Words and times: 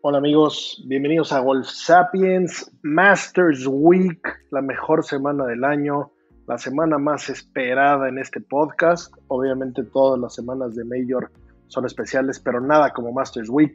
Hola 0.00 0.18
amigos, 0.18 0.80
bienvenidos 0.86 1.32
a 1.32 1.40
Golf 1.40 1.66
Sapiens 1.66 2.70
Masters 2.82 3.66
Week, 3.66 4.20
la 4.52 4.62
mejor 4.62 5.04
semana 5.04 5.44
del 5.44 5.64
año, 5.64 6.12
la 6.46 6.56
semana 6.56 6.98
más 6.98 7.28
esperada 7.30 8.08
en 8.08 8.18
este 8.18 8.40
podcast. 8.40 9.12
Obviamente 9.26 9.82
todas 9.82 10.20
las 10.20 10.36
semanas 10.36 10.76
de 10.76 10.84
Major 10.84 11.32
son 11.66 11.84
especiales, 11.84 12.38
pero 12.38 12.60
nada 12.60 12.92
como 12.92 13.10
Masters 13.10 13.50
Week. 13.50 13.74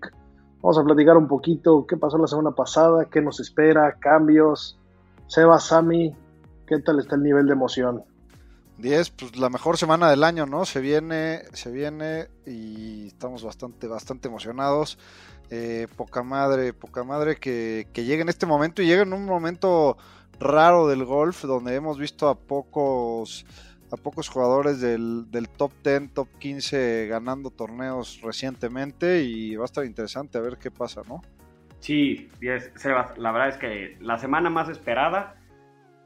Vamos 0.61 0.77
a 0.77 0.83
platicar 0.85 1.17
un 1.17 1.27
poquito 1.27 1.85
qué 1.85 1.97
pasó 1.97 2.17
la 2.17 2.27
semana 2.27 2.51
pasada, 2.51 3.03
qué 3.11 3.19
nos 3.19 3.41
espera, 3.41 3.97
cambios. 3.99 4.79
Seba, 5.27 5.59
Sami, 5.59 6.15
¿qué 6.65 6.79
tal 6.79 6.99
está 6.99 7.17
el 7.17 7.23
nivel 7.23 7.47
de 7.47 7.51
emoción? 7.51 8.01
10, 8.77 9.09
pues 9.11 9.37
la 9.37 9.49
mejor 9.49 9.77
semana 9.77 10.09
del 10.09 10.23
año, 10.23 10.45
¿no? 10.45 10.65
Se 10.65 10.79
viene, 10.79 11.43
se 11.51 11.69
viene 11.69 12.29
y 12.45 13.07
estamos 13.07 13.43
bastante, 13.43 13.87
bastante 13.87 14.29
emocionados. 14.29 14.97
Eh, 15.55 15.87
poca 15.95 16.23
madre, 16.23 16.73
poca 16.73 17.03
madre 17.03 17.35
que, 17.35 17.85
que 17.93 18.05
llegue 18.05 18.23
en 18.23 18.29
este 18.29 18.47
momento 18.47 18.81
y 18.81 18.87
llegue 18.87 19.03
en 19.03 19.13
un 19.13 19.25
momento 19.25 19.97
raro 20.39 20.87
del 20.87 21.05
golf 21.05 21.43
donde 21.43 21.75
hemos 21.75 21.99
visto 21.99 22.27
a 22.27 22.33
pocos 22.33 23.45
a 23.91 23.97
pocos 23.97 24.29
jugadores 24.29 24.81
del, 24.81 25.27
top 25.55 25.71
10, 25.83 26.15
top 26.15 26.27
15 26.39 27.05
ganando 27.05 27.51
torneos 27.51 28.19
recientemente 28.23 29.21
y 29.21 29.55
va 29.55 29.65
a 29.65 29.65
estar 29.65 29.85
interesante 29.85 30.39
a 30.39 30.41
ver 30.41 30.57
qué 30.57 30.71
pasa, 30.71 31.03
¿no? 31.07 31.21
Sí, 31.81 32.31
Sebas, 32.73 33.15
la 33.19 33.31
verdad 33.31 33.49
es 33.49 33.57
que 33.57 33.97
la 34.01 34.17
semana 34.17 34.49
más 34.49 34.69
esperada, 34.69 35.35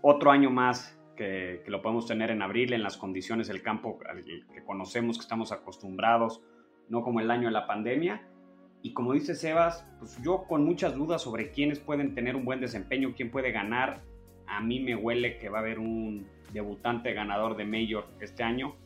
otro 0.01 0.29
año 0.29 0.49
más 0.49 0.99
que, 1.15 1.61
que, 1.63 1.71
lo 1.71 1.81
podemos 1.81 2.05
tener 2.05 2.31
en 2.31 2.41
abril 2.41 2.73
en 2.73 2.83
las 2.83 2.97
condiciones 2.97 3.47
del 3.47 3.61
campo 3.61 3.97
que 4.53 4.63
conocemos, 4.65 5.17
que 5.17 5.21
estamos 5.21 5.53
acostumbrados, 5.53 6.41
no 6.89 7.01
como 7.01 7.21
el 7.21 7.31
año 7.31 7.47
de 7.47 7.53
la 7.53 7.65
pandemia. 7.65 8.27
Y 8.87 8.93
como 8.93 9.11
dice 9.11 9.35
Sebas, 9.35 9.85
pues 9.99 10.17
yo 10.23 10.45
con 10.47 10.63
muchas 10.63 10.95
dudas 10.95 11.21
sobre 11.21 11.51
quiénes 11.51 11.77
pueden 11.77 12.15
tener 12.15 12.37
un 12.37 12.45
buen 12.45 12.61
desempeño, 12.61 13.13
quién 13.13 13.29
puede 13.29 13.51
ganar. 13.51 14.01
A 14.45 14.61
mí 14.61 14.79
me 14.79 14.95
huele 14.95 15.39
que 15.39 15.49
va 15.49 15.57
a 15.57 15.61
haber 15.61 15.77
un 15.77 16.25
debutante 16.53 17.11
ganador 17.11 17.57
de 17.57 17.65
Major 17.65 18.07
este 18.21 18.43
año 18.43 18.77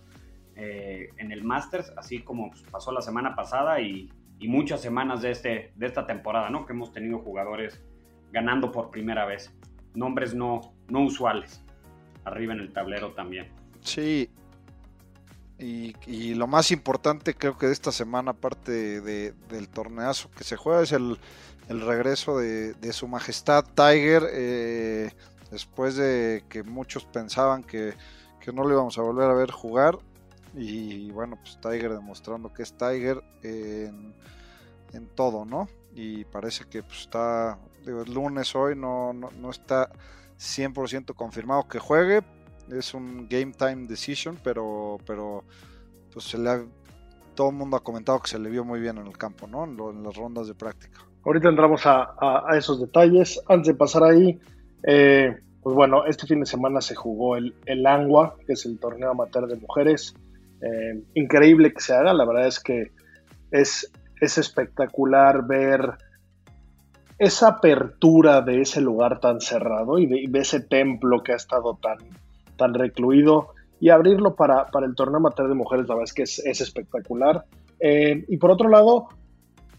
eh, 0.56 1.10
en 1.18 1.32
el 1.32 1.44
Masters, 1.44 1.94
así 1.98 2.24
como 2.24 2.50
pues, 2.50 2.64
pasó 2.64 2.92
la 2.92 3.02
semana 3.02 3.36
pasada 3.36 3.80
y, 3.80 4.12
y, 4.40 4.48
muchas 4.48 4.82
semanas 4.82 5.22
de, 5.22 5.30
este, 5.30 5.72
de 5.76 5.86
esta 5.86 6.08
temporada, 6.08 6.50
¿no? 6.50 6.66
Que 6.66 6.74
hemos 6.74 6.92
tenido 6.92 7.20
jugadores 7.20 7.86
ganando 8.32 8.72
por 8.72 8.90
primera 8.90 9.28
vez. 9.28 9.56
Nombres 9.94 10.34
no, 10.34 10.74
no 10.88 11.02
usuales. 11.04 11.64
Arriba 12.24 12.54
en 12.54 12.60
el 12.60 12.74
tablero 12.74 13.12
también. 13.12 13.50
Sí, 13.82 14.32
y, 15.62 16.34
lo 16.34 16.48
más 16.48 16.72
importante 16.72 17.36
creo 17.36 17.58
que 17.58 17.68
de 17.68 17.74
esta 17.74 17.92
semana, 17.92 18.32
aparte 18.32 19.02
del 19.02 19.70
torneazo 19.70 20.30
que 20.32 20.44
se 20.44 20.56
juega, 20.56 20.82
es 20.82 20.92
el, 20.92 21.20
regreso 21.70 22.38
de, 22.40 22.94
su 22.94 23.08
majestad 23.08 23.64
Tiger, 23.64 24.24
eh, 24.32 25.12
después 25.52 25.96
de 25.96 26.44
que 26.50 26.64
muchos 26.64 27.06
pensaban 27.06 27.64
que, 27.64 27.94
no 28.52 28.68
le 28.68 28.74
íbamos 28.74 28.98
a 28.98 29.02
volver 29.04 29.30
a 29.30 29.34
ver 29.34 29.52
jugar. 29.52 30.00
Y 30.56 31.12
bueno, 31.12 31.38
pues 31.42 31.60
Tiger 31.62 31.94
demostrando 31.94 32.52
que 32.52 32.64
es 32.64 32.74
Tiger 32.74 33.24
en, 33.44 34.14
todo, 35.16 35.46
¿no? 35.46 35.70
Y 35.94 36.26
parece 36.26 36.66
que 36.66 36.84
pues, 36.84 37.02
está, 37.02 37.60
digo, 37.86 38.02
el 38.02 38.14
lunes 38.14 38.56
hoy 38.56 38.76
no, 38.76 39.14
no, 39.14 39.30
no 39.32 39.52
está 39.52 39.90
100% 40.40 41.16
confirmado 41.16 41.68
que 41.68 41.80
juegue, 41.80 42.24
es 42.72 42.94
un 42.94 43.28
game 43.28 43.52
time 43.52 43.88
decision, 43.88 44.38
pero, 44.44 44.98
pero 45.06 45.44
pues 46.14 46.26
se 46.26 46.38
le 46.38 46.66
todo 47.36 47.50
el 47.50 47.56
mundo 47.56 47.78
ha 47.78 47.84
comentado 47.84 48.20
que 48.20 48.30
se 48.30 48.40
le 48.40 48.50
vio 48.50 48.66
muy 48.66 48.80
bien 48.80 48.98
en 48.98 49.08
el 49.08 49.18
campo, 49.18 49.48
¿no? 49.48 49.64
En, 49.64 50.04
las 50.04 50.16
rondas 50.16 50.48
de 50.48 50.54
práctica. 50.54 51.00
Ahorita 51.26 51.50
entramos 51.50 51.84
a, 51.86 52.44
esos 52.58 52.82
detalles. 52.82 53.42
Antes 53.48 53.68
de 53.68 53.74
pasar 53.76 54.04
ahí, 54.04 54.38
eh, 54.86 55.38
pues 55.64 55.76
bueno, 55.76 56.06
este 56.06 56.28
fin 56.28 56.42
de 56.42 56.46
semana 56.46 56.82
se 56.82 56.94
jugó 56.96 57.38
el, 57.38 57.56
el 57.66 57.86
Angua, 57.86 58.36
que 58.46 58.54
es 58.54 58.66
el 58.66 58.80
torneo 58.80 59.12
amateur 59.12 59.48
de 59.48 59.56
mujeres. 59.56 60.14
Eh, 60.62 61.02
increíble 61.16 61.74
que 61.74 61.80
se 61.80 61.94
haga, 61.94 62.14
la 62.14 62.26
verdad 62.26 62.48
es 62.48 62.60
que 62.60 62.92
es, 63.52 63.92
es 64.20 64.38
espectacular 64.38 65.48
ver 65.48 65.98
esa 67.18 67.50
apertura 67.50 68.42
de 68.42 68.62
ese 68.62 68.82
lugar 68.82 69.20
tan 69.20 69.42
cerrado 69.42 70.00
y 70.00 70.08
de, 70.08 70.40
ese 70.40 70.60
templo 70.60 71.22
que 71.22 71.34
ha 71.34 71.36
estado 71.36 71.78
tan, 71.82 71.98
tan 72.62 72.76
recluido 72.76 73.56
y 73.80 73.90
abrirlo 73.90 74.36
para, 74.36 74.68
el 74.86 74.94
torneo 74.94 75.18
amateur 75.18 75.48
de 75.48 75.56
mujeres, 75.56 75.88
la 75.88 75.96
verdad 75.96 76.04
es 76.08 76.14
que 76.14 76.22
es, 76.24 76.62
espectacular. 76.62 77.44
Eh, 77.80 78.24
y 78.28 78.38
por 78.38 78.52
otro 78.52 78.70
lado, 78.70 79.08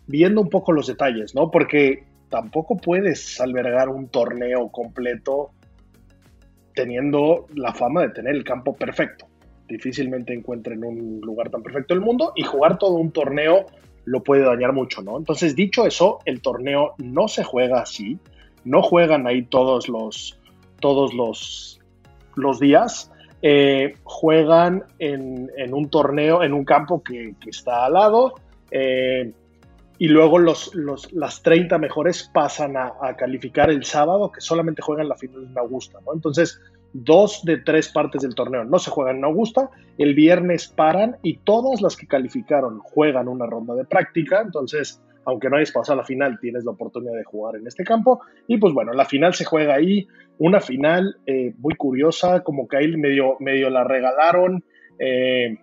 viendo 0.09 0.41
un 0.41 0.49
poco 0.49 0.73
los 0.73 0.89
detalles, 0.89 1.33
¿no? 1.33 1.49
Porque 1.53 2.05
tampoco 2.29 2.77
puedes 2.77 3.41
albergar 3.41 3.89
un 3.89 4.09
torneo 4.09 4.69
completo 4.73 5.53
teniendo 6.75 7.47
la 7.55 7.73
fama 7.73 8.03
de 8.03 8.09
tener 8.09 8.35
el 8.35 8.43
campo 8.43 8.75
perfecto. 8.75 9.27
Difícilmente 9.69 10.35
encuentren 10.35 10.83
un 10.83 11.21
lugar 11.23 11.51
tan 11.51 11.63
perfecto 11.63 11.95
del 11.95 12.03
mundo 12.03 12.33
y 12.35 12.43
jugar 12.43 12.79
todo 12.79 12.95
un 12.95 13.13
torneo 13.13 13.67
lo 14.05 14.25
puede 14.25 14.43
dañar 14.43 14.73
mucho, 14.73 15.01
¿no? 15.03 15.17
Entonces, 15.17 15.55
dicho 15.55 15.87
eso, 15.87 16.19
el 16.25 16.43
torneo 16.43 16.95
no 16.99 17.29
se 17.29 17.45
juega 17.45 17.81
así, 17.81 18.19
no 18.65 18.83
juegan 18.83 19.29
ahí 19.29 19.45
todos 19.45 19.89
los, 19.89 20.41
todos 20.81 21.15
los, 21.15 21.82
los 22.37 22.59
días, 22.61 23.11
eh, 23.43 23.97
juegan 24.05 24.85
en, 24.99 25.51
un 25.73 25.91
torneo, 25.91 26.43
en 26.43 26.53
un 26.53 26.65
campo 26.65 27.03
que, 27.03 27.35
está 27.47 27.87
al 27.87 27.95
lado, 27.95 28.35
eh, 28.71 29.33
y 29.99 30.09
luego 30.09 30.39
los, 30.39 30.73
las 31.13 31.43
30 31.43 31.79
mejores 31.79 32.31
pasan 32.33 32.77
a, 32.77 33.17
calificar 33.17 33.71
el 33.71 33.85
sábado, 33.85 34.33
que 34.33 34.41
solamente 34.41 34.83
juegan 34.83 35.09
la 35.09 35.17
final 35.17 35.45
en 35.45 35.59
Augusta. 35.59 35.99
Entonces, 36.13 36.61
dos 36.93 37.43
de 37.45 37.59
tres 37.59 37.89
partes 37.89 38.23
del 38.23 38.35
torneo 38.35 38.65
no 38.65 38.79
se 38.79 38.91
juegan 38.91 39.19
en 39.19 39.25
Augusta, 39.25 39.71
el 39.99 40.15
viernes 40.15 40.69
paran 40.69 41.17
y 41.23 41.39
todas 41.39 41.81
las 41.81 41.97
que 41.97 42.07
calificaron 42.07 42.81
juegan 42.81 43.29
una 43.29 43.47
ronda 43.47 43.75
de 43.75 43.85
práctica, 43.85 44.41
entonces 44.41 45.01
aunque 45.25 45.49
no 45.49 45.57
hayas 45.57 45.73
pasado 45.73 45.95
a 45.95 46.03
la 46.03 46.07
final, 46.07 46.39
tienes 46.41 46.65
la 46.65 46.73
oportunidad 46.73 47.15
de 47.15 47.25
jugar 47.25 47.57
en 47.57 47.67
este 47.67 47.85
campo. 47.85 48.21
Y 48.47 48.59
pues 48.59 48.75
bueno, 48.75 48.93
la 48.93 49.05
final 49.05 49.35
se 49.35 49.45
juega 49.45 49.75
ahí, 49.75 50.07
una 50.43 50.61
final 50.61 51.19
eh, 51.25 51.55
muy 51.59 51.77
curiosa, 51.77 52.43
como 52.43 52.67
que 52.67 52.77
ahí 52.77 52.97
medio, 52.97 53.37
medio 53.39 53.71
la 53.71 53.85
regalaron, 53.85 54.65
eh, 54.99 55.57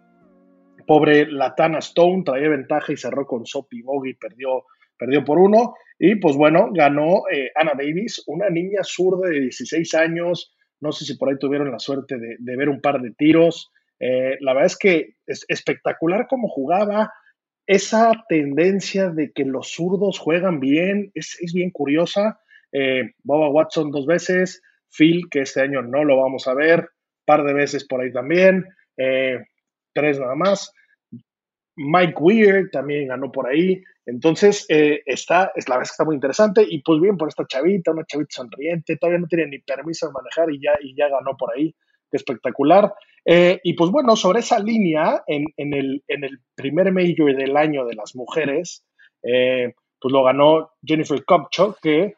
pobre 0.88 1.30
Latana 1.30 1.80
Stone 1.80 2.24
traía 2.24 2.48
ventaja 2.48 2.94
y 2.94 2.98
cerró 2.98 3.26
con 3.26 3.46
Sopi 3.46 3.82
Bogey, 3.82 4.14
perdió, 4.14 4.64
perdió 4.98 5.26
por 5.26 5.38
uno. 5.38 5.76
Y 6.00 6.16
pues 6.16 6.38
bueno, 6.38 6.70
ganó 6.74 7.24
eh, 7.30 7.52
Anna 7.56 7.74
Davis, 7.78 8.24
una 8.28 8.50
niña 8.50 8.80
zurda 8.84 9.28
de 9.28 9.42
16 9.42 9.94
años. 9.96 10.56
No 10.80 10.94
sé 10.94 11.04
si 11.04 11.18
por 11.18 11.28
ahí 11.28 11.38
tuvieron 11.38 11.74
la 11.74 11.80
suerte 11.80 12.18
de, 12.18 12.56
ver 12.56 12.70
un 12.70 12.80
par 12.80 13.02
de 13.02 13.12
tiros. 13.12 13.74
La 14.00 14.54
verdad 14.54 14.68
es 14.68 14.78
que 14.78 15.16
es 15.28 15.44
espectacular 15.50 16.28
cómo 16.30 16.48
jugaba. 16.48 17.12
Esa 17.68 18.14
tendencia 18.30 19.10
de 19.10 19.34
que 19.34 19.44
los 19.44 19.74
zurdos 19.74 20.20
juegan 20.20 20.62
bien 20.62 21.12
es, 21.16 21.38
bien 21.54 21.70
curiosa. 21.70 22.40
Boba 23.24 23.50
Watson 23.50 23.92
dos 23.92 24.06
veces, 24.06 24.62
Phil, 24.92 25.24
que 25.30 25.42
este 25.42 25.62
año 25.62 25.82
no 25.82 26.04
lo 26.04 26.18
vamos 26.18 26.48
a 26.48 26.54
ver, 26.54 26.90
par 27.26 27.44
de 27.44 27.54
veces 27.54 27.86
por 27.88 28.02
ahí 28.02 28.12
también, 28.12 28.66
tres 29.94 30.20
nada 30.20 30.36
más. 30.36 30.74
Mike 31.80 32.16
Weir 32.20 32.70
también 32.72 33.08
ganó 33.08 33.32
por 33.32 33.48
ahí. 33.48 33.82
Entonces, 34.06 34.66
eh, 34.70 35.02
está, 35.06 35.52
es 35.56 35.70
la 35.70 35.76
verdad 35.76 35.90
que 35.90 35.94
está 35.94 36.04
muy 36.04 36.16
interesante. 36.16 36.66
Y 36.68 36.82
pues 36.82 37.00
bien 37.00 37.16
por 37.16 37.30
esta 37.30 37.46
chavita, 37.48 37.92
una 37.92 38.06
chavita 38.06 38.32
sonriente, 38.32 38.98
todavía 38.98 39.20
no 39.20 39.28
tiene 39.28 39.48
ni 39.48 39.60
permiso 39.60 40.08
de 40.08 40.14
manejar 40.14 40.52
y 40.52 40.62
ya, 40.62 40.74
y 40.82 40.96
ya 40.96 41.08
ganó 41.08 41.38
por 41.38 41.56
ahí. 41.56 41.74
Espectacular. 42.12 42.92
Eh, 43.24 43.60
y 43.64 43.74
pues 43.74 43.92
bueno, 43.92 44.16
sobre 44.16 44.40
esa 44.40 44.60
línea, 44.60 45.24
en, 45.28 45.46
el, 45.58 46.04
en 46.08 46.24
el 46.24 46.40
primer 46.56 46.92
major 46.92 47.36
del 47.36 47.56
año 47.56 47.86
de 47.86 47.96
las 47.96 48.16
mujeres, 48.16 48.84
eh, 49.24 49.74
pues 50.02 50.12
lo 50.12 50.24
ganó 50.24 50.72
Jennifer 50.84 51.24
Kopchak, 51.24 51.80
que 51.82 52.16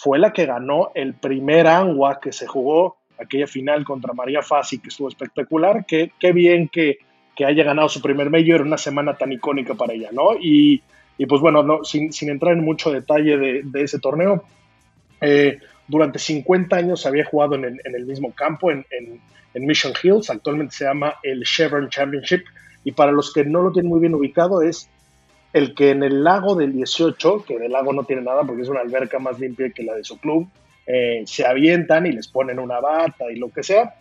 fue 0.00 0.18
la 0.18 0.32
que 0.32 0.46
ganó 0.46 0.92
el 0.94 1.14
primer 1.14 1.66
Angua 1.66 2.20
que 2.20 2.32
se 2.32 2.46
jugó, 2.46 2.96
aquella 3.18 3.46
final 3.46 3.84
contra 3.84 4.14
María 4.14 4.42
Fassi, 4.42 4.78
que 4.78 4.88
estuvo 4.88 5.08
espectacular. 5.08 5.84
Qué, 5.86 6.12
qué 6.18 6.32
bien 6.32 6.68
que 6.68 6.98
que 7.40 7.46
haya 7.46 7.64
ganado 7.64 7.88
su 7.88 8.02
primer 8.02 8.28
mayor 8.28 8.60
en 8.60 8.66
una 8.66 8.76
semana 8.76 9.16
tan 9.16 9.32
icónica 9.32 9.74
para 9.74 9.94
ella, 9.94 10.10
¿no? 10.12 10.34
Y, 10.38 10.82
y 11.16 11.24
pues 11.24 11.40
bueno, 11.40 11.62
no, 11.62 11.84
sin, 11.84 12.10
entrar 12.28 12.52
en 12.52 12.62
mucho 12.62 12.90
detalle 12.90 13.38
de, 13.38 13.82
ese 13.82 13.98
torneo, 13.98 14.44
eh, 15.22 15.58
durante 15.88 16.18
50 16.18 16.76
años 16.76 17.06
había 17.06 17.24
jugado 17.24 17.54
en 17.54 17.64
el, 17.64 18.04
mismo 18.04 18.34
campo, 18.34 18.70
en, 18.70 18.84
en, 18.90 19.66
Mission 19.66 19.94
Hills, 20.02 20.28
actualmente 20.28 20.74
se 20.74 20.84
llama 20.84 21.14
el 21.22 21.44
Chevron 21.44 21.88
Championship, 21.88 22.44
y 22.84 22.92
para 22.92 23.10
los 23.10 23.32
que 23.32 23.42
no 23.42 23.62
lo 23.62 23.72
tienen 23.72 23.88
muy 23.88 24.00
bien 24.00 24.14
ubicado, 24.14 24.60
es 24.60 24.90
el 25.52 25.74
que 25.74 25.90
en 25.90 26.02
el 26.02 26.22
lago 26.22 26.54
del 26.54 26.72
18, 26.72 27.44
que 27.44 27.58
del 27.58 27.72
lago 27.72 27.92
no 27.92 28.04
tiene 28.04 28.22
nada 28.22 28.44
porque 28.44 28.62
es 28.62 28.68
una 28.68 28.80
alberca 28.80 29.18
más 29.18 29.38
limpia 29.38 29.70
que 29.70 29.82
la 29.82 29.94
de 29.94 30.04
su 30.04 30.18
club, 30.18 30.48
eh, 30.86 31.22
se 31.26 31.46
avientan 31.46 32.06
y 32.06 32.12
les 32.12 32.28
ponen 32.28 32.58
una 32.58 32.80
bata 32.80 33.30
y 33.30 33.36
lo 33.36 33.50
que 33.50 33.62
sea, 33.62 33.94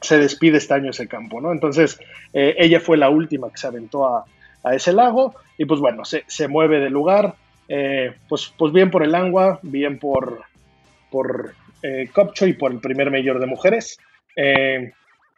se 0.00 0.18
despide 0.18 0.58
este 0.58 0.74
año 0.74 0.90
ese 0.90 1.08
campo, 1.08 1.40
¿no? 1.40 1.52
Entonces, 1.52 1.98
eh, 2.32 2.54
ella 2.58 2.80
fue 2.80 2.96
la 2.96 3.10
última 3.10 3.50
que 3.50 3.58
se 3.58 3.66
aventó 3.66 4.06
a, 4.06 4.24
ese 4.72 4.92
lago 4.92 5.36
y 5.56 5.64
pues 5.64 5.78
bueno, 5.78 6.02
se, 6.04 6.48
mueve 6.48 6.80
de 6.80 6.90
lugar, 6.90 7.36
eh, 7.68 8.16
pues, 8.28 8.52
pues 8.58 8.72
bien 8.72 8.90
por 8.90 9.04
el 9.04 9.14
agua, 9.14 9.60
bien 9.62 10.00
por, 10.00 10.42
por 11.08 11.54
Copcho 12.12 12.48
y 12.48 12.52
por 12.52 12.72
el 12.72 12.80
primer 12.80 13.12
mayor 13.12 13.38
de 13.38 13.46
mujeres. 13.46 13.96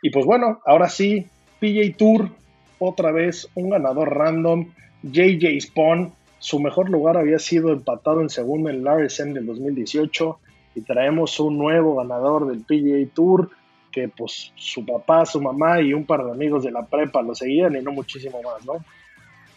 y 0.01 0.11
pues 0.11 0.25
bueno, 0.25 0.63
ahora 0.65 0.89
sí, 0.89 1.27
PJ 1.61 1.95
Tour, 1.99 2.31
otra 2.79 3.13
vez 3.13 3.51
un 3.55 3.69
ganador 3.69 4.17
random, 4.17 4.73
JJ 5.13 5.61
Spawn, 5.61 6.13
su 6.39 6.61
mejor 6.61 6.91
lugar 6.91 7.17
había 7.17 7.39
sido 7.39 7.73
empatado 7.73 8.21
en 8.21 8.31
segundo 8.31 8.71
en 8.71 8.85
Larsen 8.85 9.35
del 9.35 9.47
2018 9.47 10.39
y 10.75 10.81
traemos 10.83 11.39
un 11.41 11.59
nuevo 11.59 11.97
ganador 11.97 12.47
del 12.47 12.61
PGA 12.61 13.13
Tour 13.15 13.51
que 13.91 14.09
pues 14.09 14.53
su 14.55 14.85
papá, 14.85 15.25
su 15.27 15.41
mamá 15.41 15.81
y 15.81 15.93
un 15.93 16.05
par 16.05 16.25
de 16.25 16.31
amigos 16.31 16.65
de 16.65 16.71
la 16.71 16.87
prepa 16.87 17.23
lo 17.23 17.35
seguían 17.35 17.75
y 17.77 17.83
no 17.83 17.93
muchísimo 17.93 18.41
más, 18.43 18.65
¿no? 18.65 18.85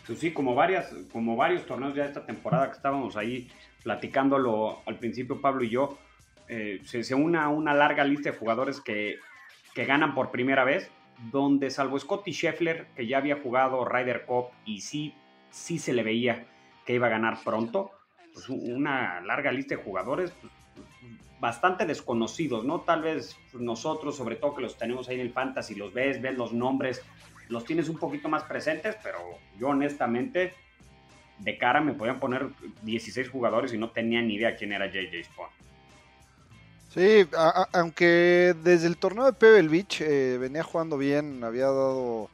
Pues 0.07 0.19
sí, 0.19 0.31
como, 0.31 0.56
varias, 0.56 0.94
como 1.12 1.36
varios 1.36 1.65
torneos 1.65 1.94
ya 1.94 2.06
esta 2.06 2.25
temporada 2.25 2.68
que 2.68 2.77
estábamos 2.77 3.15
ahí 3.18 3.50
platicándolo 3.83 4.80
al 4.86 4.98
principio 4.98 5.42
Pablo 5.42 5.63
y 5.63 5.69
yo, 5.69 5.98
eh, 6.48 6.81
se, 6.86 7.03
se 7.03 7.15
una 7.15 7.50
una 7.50 7.74
larga 7.74 8.03
lista 8.03 8.31
de 8.31 8.38
jugadores 8.38 8.81
que, 8.81 9.18
que 9.74 9.86
ganan 9.86 10.15
por 10.15 10.31
primera 10.31 10.63
vez, 10.63 10.89
donde 11.31 11.69
salvo 11.69 12.00
Scotty 12.00 12.31
Scheffler, 12.31 12.88
que 12.95 13.06
ya 13.07 13.19
había 13.19 13.38
jugado 13.38 13.86
Ryder 13.86 14.25
Cup 14.25 14.48
y 14.65 14.81
sí, 14.81 15.13
sí 15.51 15.77
se 15.77 15.94
le 15.94 16.03
veía 16.03 16.48
que 16.86 16.95
iba 16.95 17.07
a 17.07 17.12
ganar 17.12 17.44
pronto, 17.44 17.92
pues 18.33 18.50
una 18.50 19.21
larga 19.21 19.51
lista 19.51 19.75
de 19.75 19.83
jugadores, 19.83 20.31
pues, 20.42 20.51
bastante 21.39 21.86
desconocidos, 21.86 22.63
¿no? 22.63 22.81
Tal 22.81 23.01
vez 23.01 23.36
nosotros, 23.53 24.15
sobre 24.15 24.36
todo 24.36 24.56
que 24.56 24.62
los 24.62 24.77
tenemos 24.77 25.09
ahí 25.09 25.15
en 25.15 25.21
el 25.21 25.33
fantasy, 25.33 25.75
los 25.75 25.94
ves, 25.94 26.21
ves 26.21 26.38
los 26.38 26.53
nombres, 26.53 27.01
los 27.50 27.65
tienes 27.65 27.89
un 27.89 27.98
poquito 27.98 28.30
más 28.30 28.44
presentes, 28.44 28.95
pero 29.03 29.19
yo 29.59 29.69
honestamente 29.69 30.53
de 31.39 31.57
cara 31.57 31.81
me 31.81 31.94
podían 31.94 32.19
poner 32.19 32.50
16 32.83 33.30
jugadores 33.30 33.74
y 33.74 33.77
no 33.77 33.89
tenía 33.89 34.21
ni 34.21 34.36
idea 34.36 34.56
quién 34.56 34.71
era 34.71 34.86
JJ 34.86 35.24
Spawn. 35.25 35.50
Sí, 36.94 37.25
aunque 37.74 38.53
desde 38.63 38.88
el 38.88 38.98
torneo 38.98 39.25
de 39.25 39.33
Pebble 39.33 39.69
Beach 39.69 40.01
eh, 40.01 40.38
venía 40.38 40.62
jugando 40.62 40.98
bien, 40.98 41.44
había 41.44 41.65
dado 41.65 42.30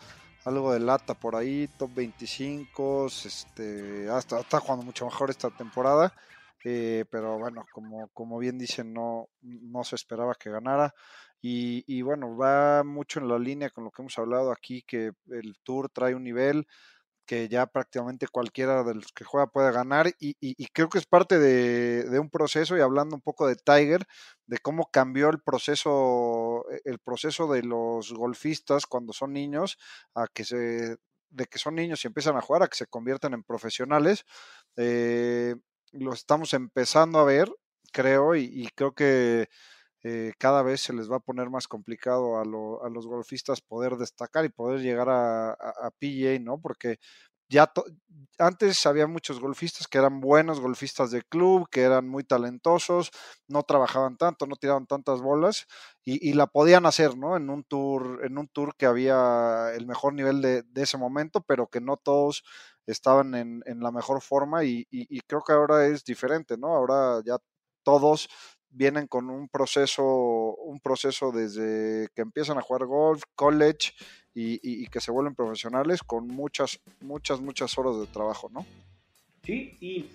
algo 0.47 0.71
de 0.71 0.79
lata 0.79 1.13
por 1.13 1.35
ahí, 1.35 1.67
top 1.77 1.93
25, 1.93 3.07
este, 3.07 4.09
hasta 4.09 4.39
está 4.39 4.61
jugando 4.61 4.85
mucho 4.85 5.05
mejor 5.05 5.29
esta 5.29 5.49
temporada. 5.49 6.13
Eh, 6.63 7.05
pero 7.11 7.37
bueno, 7.37 7.65
como, 7.71 8.07
como 8.09 8.39
bien 8.39 8.57
dicen, 8.57 8.93
no, 8.93 9.29
no 9.41 9.83
se 9.83 9.95
esperaba 9.95 10.35
que 10.35 10.49
ganara. 10.49 10.93
Y, 11.41 11.83
y, 11.85 12.01
bueno, 12.01 12.35
va 12.37 12.83
mucho 12.83 13.19
en 13.19 13.27
la 13.27 13.37
línea 13.37 13.69
con 13.69 13.83
lo 13.83 13.91
que 13.91 14.01
hemos 14.01 14.17
hablado 14.17 14.51
aquí, 14.51 14.83
que 14.83 15.11
el 15.29 15.57
Tour 15.63 15.89
trae 15.89 16.15
un 16.15 16.23
nivel 16.23 16.65
que 17.27 17.49
ya 17.49 17.67
prácticamente 17.67 18.27
cualquiera 18.27 18.83
de 18.83 18.95
los 18.95 19.11
que 19.11 19.25
juega 19.25 19.47
puede 19.51 19.71
ganar 19.71 20.11
y, 20.19 20.33
creo 20.73 20.89
que 20.89 20.97
es 20.97 21.05
parte 21.05 21.37
de, 21.39 22.19
un 22.19 22.29
proceso 22.29 22.77
y 22.77 22.81
hablando 22.81 23.15
un 23.15 23.21
poco 23.21 23.47
de 23.47 23.55
Tiger, 23.55 24.07
de 24.47 24.57
cómo 24.59 24.89
cambió 24.91 25.29
el 25.29 25.41
proceso, 25.41 26.65
e, 26.71 26.81
el 26.85 26.99
proceso 26.99 27.51
de 27.51 27.63
los 27.63 28.13
golfistas 28.13 28.85
cuando 28.87 29.13
son 29.13 29.33
niños 29.33 29.77
a 30.15 30.27
que 30.33 30.45
se 30.45 30.97
de 31.29 31.45
que 31.45 31.59
son 31.59 31.75
niños 31.75 32.03
y 32.03 32.07
empiezan 32.07 32.37
a 32.37 32.41
jugar 32.41 32.63
a 32.63 32.67
que 32.67 32.77
se 32.77 32.87
conviertan 32.87 33.33
en 33.33 33.43
profesionales. 33.43 34.25
Eh, 34.77 35.55
lo 35.91 36.13
estamos 36.13 36.53
empezando 36.53 37.19
a 37.19 37.25
ver, 37.25 37.51
creo, 37.91 38.35
y, 38.35 38.69
creo 38.75 38.93
que 38.93 39.49
eh, 40.03 40.33
cada 40.37 40.61
vez 40.63 40.81
se 40.81 40.93
les 40.93 41.11
va 41.11 41.17
a 41.17 41.21
poner 41.21 41.49
más 41.49 41.67
complicado 41.67 42.39
a, 42.39 42.45
los 42.45 43.07
golfistas 43.07 43.61
poder 43.61 43.97
destacar 43.97 44.45
y 44.45 44.49
poder 44.49 44.81
llegar 44.81 45.09
a, 45.09 45.51
a, 45.51 45.91
PGA, 45.99 46.39
¿no? 46.39 46.59
Porque 46.59 46.99
ya 47.49 47.71
antes 48.39 48.85
había 48.85 49.07
muchos 49.07 49.39
golfistas 49.39 49.87
que 49.87 49.97
eran 49.97 50.19
buenos 50.19 50.59
golfistas 50.59 51.11
de 51.11 51.23
club, 51.23 51.69
que 51.69 51.81
eran 51.81 52.07
muy 52.07 52.23
talentosos, 52.23 53.11
no 53.47 53.63
trabajaban 53.63 54.17
tanto, 54.17 54.45
no 54.47 54.57
tiraban 54.57 54.85
tantas 54.85 55.21
bolas 55.21 55.65
y, 56.03 56.33
la 56.33 56.47
podían 56.47 56.85
hacer, 56.85 57.17
¿no? 57.17 57.37
En 57.37 57.49
un 57.49 57.63
tour, 57.63 58.21
en 58.25 58.37
un 58.37 58.47
tour 58.47 58.75
que 58.75 58.85
había 58.85 59.71
el 59.75 59.87
mejor 59.87 60.13
nivel 60.13 60.41
de, 60.41 60.63
de 60.63 60.83
ese 60.83 60.97
momento, 60.97 61.41
pero 61.41 61.67
que 61.67 61.81
no 61.81 61.97
todos 61.97 62.43
estaban 62.87 63.35
en, 63.35 63.63
la 63.65 63.91
mejor 63.91 64.21
forma 64.21 64.63
y, 64.63 64.85
creo 65.27 65.43
que 65.45 65.53
ahora 65.53 65.85
es 65.87 66.03
diferente, 66.03 66.57
¿no? 66.57 66.75
Ahora 66.75 67.21
ya 67.25 67.37
todos 67.83 68.29
vienen 68.77 69.07
con 69.07 69.29
un 69.29 69.49
proceso, 69.49 70.03
un 70.55 70.79
proceso 70.79 71.31
desde 71.31 72.07
que 72.15 72.21
empiezan 72.21 72.57
a 72.57 72.61
jugar 72.61 72.85
golf, 72.85 73.23
college 73.35 73.93
y, 74.33 74.85
que 74.87 74.99
se 75.01 75.11
vuelven 75.11 75.33
profesionales 75.33 76.03
con 76.03 76.27
muchas, 76.27 76.79
muchas, 77.01 77.41
muchas 77.41 77.75
horas 77.77 77.99
de 77.99 78.05
trabajo, 78.05 78.49
¿no? 78.53 78.65
Sí, 79.43 79.75
y 79.81 80.05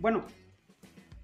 bueno, 0.00 0.24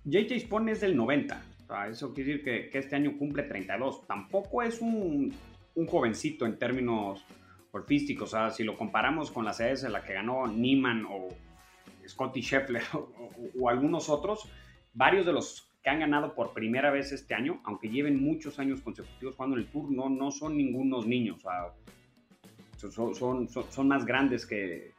JJ 0.05 0.41
Spawn 0.41 0.69
es 0.69 0.81
del 0.83 0.97
90, 0.97 1.43
eso 1.91 2.13
quiere 2.13 2.33
decir 2.33 2.71
que, 2.71 2.79
este 2.79 2.97
año 2.97 3.17
cumple 3.19 3.45
32, 3.45 4.07
tampoco 4.07 4.63
es 4.63 4.81
un, 4.81 5.33
un 5.75 5.87
jovencito 5.87 6.45
en 6.45 6.59
términos 6.59 7.25
golfísticos. 7.73 8.35
O 8.35 8.37
sea, 8.37 8.51
si 8.51 8.63
lo 8.63 8.77
comparamos 8.77 9.31
con 9.31 9.45
la 9.45 9.53
sedes 9.53 9.85
en 9.85 9.93
la 9.93 10.05
que 10.05 10.13
ganó 10.13 10.47
Neiman 10.47 11.07
o 11.07 11.29
Scotty 12.07 12.43
Scheffler 12.43 12.83
o, 13.61 13.69
algunos 13.69 14.09
otros, 14.09 14.49
varios 14.93 15.27
de 15.27 15.33
los 15.33 15.72
que 15.83 15.91
han 15.91 16.01
ganado 16.01 16.35
por 16.35 16.53
primera 16.53 16.91
vez 16.91 17.13
este 17.13 17.35
año, 17.35 17.61
aunque 17.65 17.89
lleven 17.89 18.23
muchos 18.23 18.59
años 18.59 18.81
consecutivos 18.81 19.35
jugando 19.35 19.57
el 19.57 19.67
Tour, 19.67 19.91
no, 19.91 20.31
son 20.31 20.57
ningunos 20.57 21.07
niños. 21.07 21.43
Son, 22.77 23.49
son, 23.49 23.89
más 23.89 24.05
grandes 24.05 24.47
que, 24.47 24.93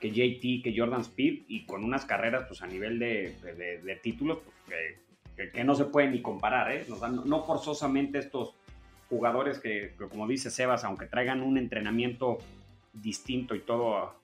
que 0.00 0.10
JT, 0.10 0.62
que 0.62 0.74
Jordan 0.76 1.00
Speed 1.02 1.42
y 1.48 1.66
con 1.66 1.84
unas 1.84 2.04
carreras 2.04 2.44
pues 2.46 2.62
a 2.62 2.66
nivel 2.66 2.98
de, 2.98 3.34
de, 3.82 3.96
títulos 3.96 4.38
pues, 4.66 5.50
que, 5.52 5.64
no 5.64 5.74
se 5.74 5.86
pueden 5.86 6.12
ni 6.12 6.22
comparar. 6.22 6.72
¿eh? 6.72 6.86
no 7.24 7.44
forzosamente 7.44 8.18
estos 8.18 8.54
jugadores 9.08 9.58
que, 9.58 9.94
como 10.10 10.26
dice 10.26 10.50
Sebas, 10.50 10.84
aunque 10.84 11.06
traigan 11.06 11.42
un 11.42 11.58
entrenamiento 11.58 12.38
distinto 12.92 13.54
y 13.54 13.60
todo 13.60 14.16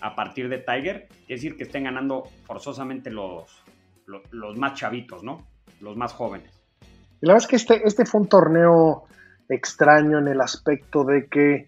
a, 0.00 0.14
partir 0.16 0.48
de 0.48 0.58
Tiger, 0.58 1.08
quiere 1.08 1.34
decir 1.34 1.56
que 1.56 1.64
estén 1.64 1.84
ganando 1.84 2.24
forzosamente 2.44 3.10
los, 3.10 3.62
los, 4.06 4.58
más 4.58 4.74
chavitos, 4.74 5.22
¿no? 5.22 5.46
Los 5.82 5.96
más 5.96 6.12
jóvenes. 6.12 6.48
Y 7.20 7.26
la 7.26 7.34
verdad 7.34 7.44
es 7.44 7.46
que 7.48 7.56
este, 7.56 7.86
este 7.86 8.06
fue 8.06 8.20
un 8.20 8.28
torneo 8.28 9.04
extraño 9.48 10.18
en 10.18 10.28
el 10.28 10.40
aspecto 10.40 11.04
de 11.04 11.26
que 11.26 11.66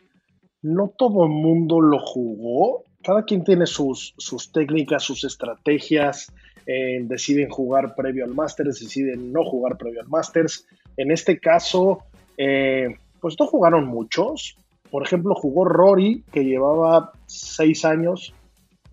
no 0.63 0.93
todo 0.97 1.25
el 1.25 1.33
mundo 1.33 1.81
lo 1.81 1.99
jugó. 1.99 2.85
Cada 3.03 3.25
quien 3.25 3.43
tiene 3.43 3.67
sus, 3.67 4.15
sus 4.17 4.53
técnicas, 4.53 5.03
sus 5.03 5.25
estrategias. 5.25 6.33
Eh, 6.67 7.01
deciden 7.03 7.51
jugar 7.51 7.95
previo 7.95 8.25
al 8.25 8.35
Masters, 8.35 8.81
deciden 8.81 9.33
no 9.33 9.45
jugar 9.45 9.77
previo 9.77 10.01
al 10.01 10.09
Masters. 10.09 10.65
En 10.97 11.11
este 11.11 11.39
caso, 11.41 11.99
eh, 12.39 12.97
pues 13.21 13.35
no 13.39 13.47
jugaron 13.47 13.87
muchos. 13.87 14.57
Por 14.91 15.03
ejemplo, 15.03 15.35
jugó 15.35 15.65
Rory, 15.65 16.23
que 16.33 16.45
llevaba 16.45 17.13
seis 17.27 17.85
años 17.85 18.33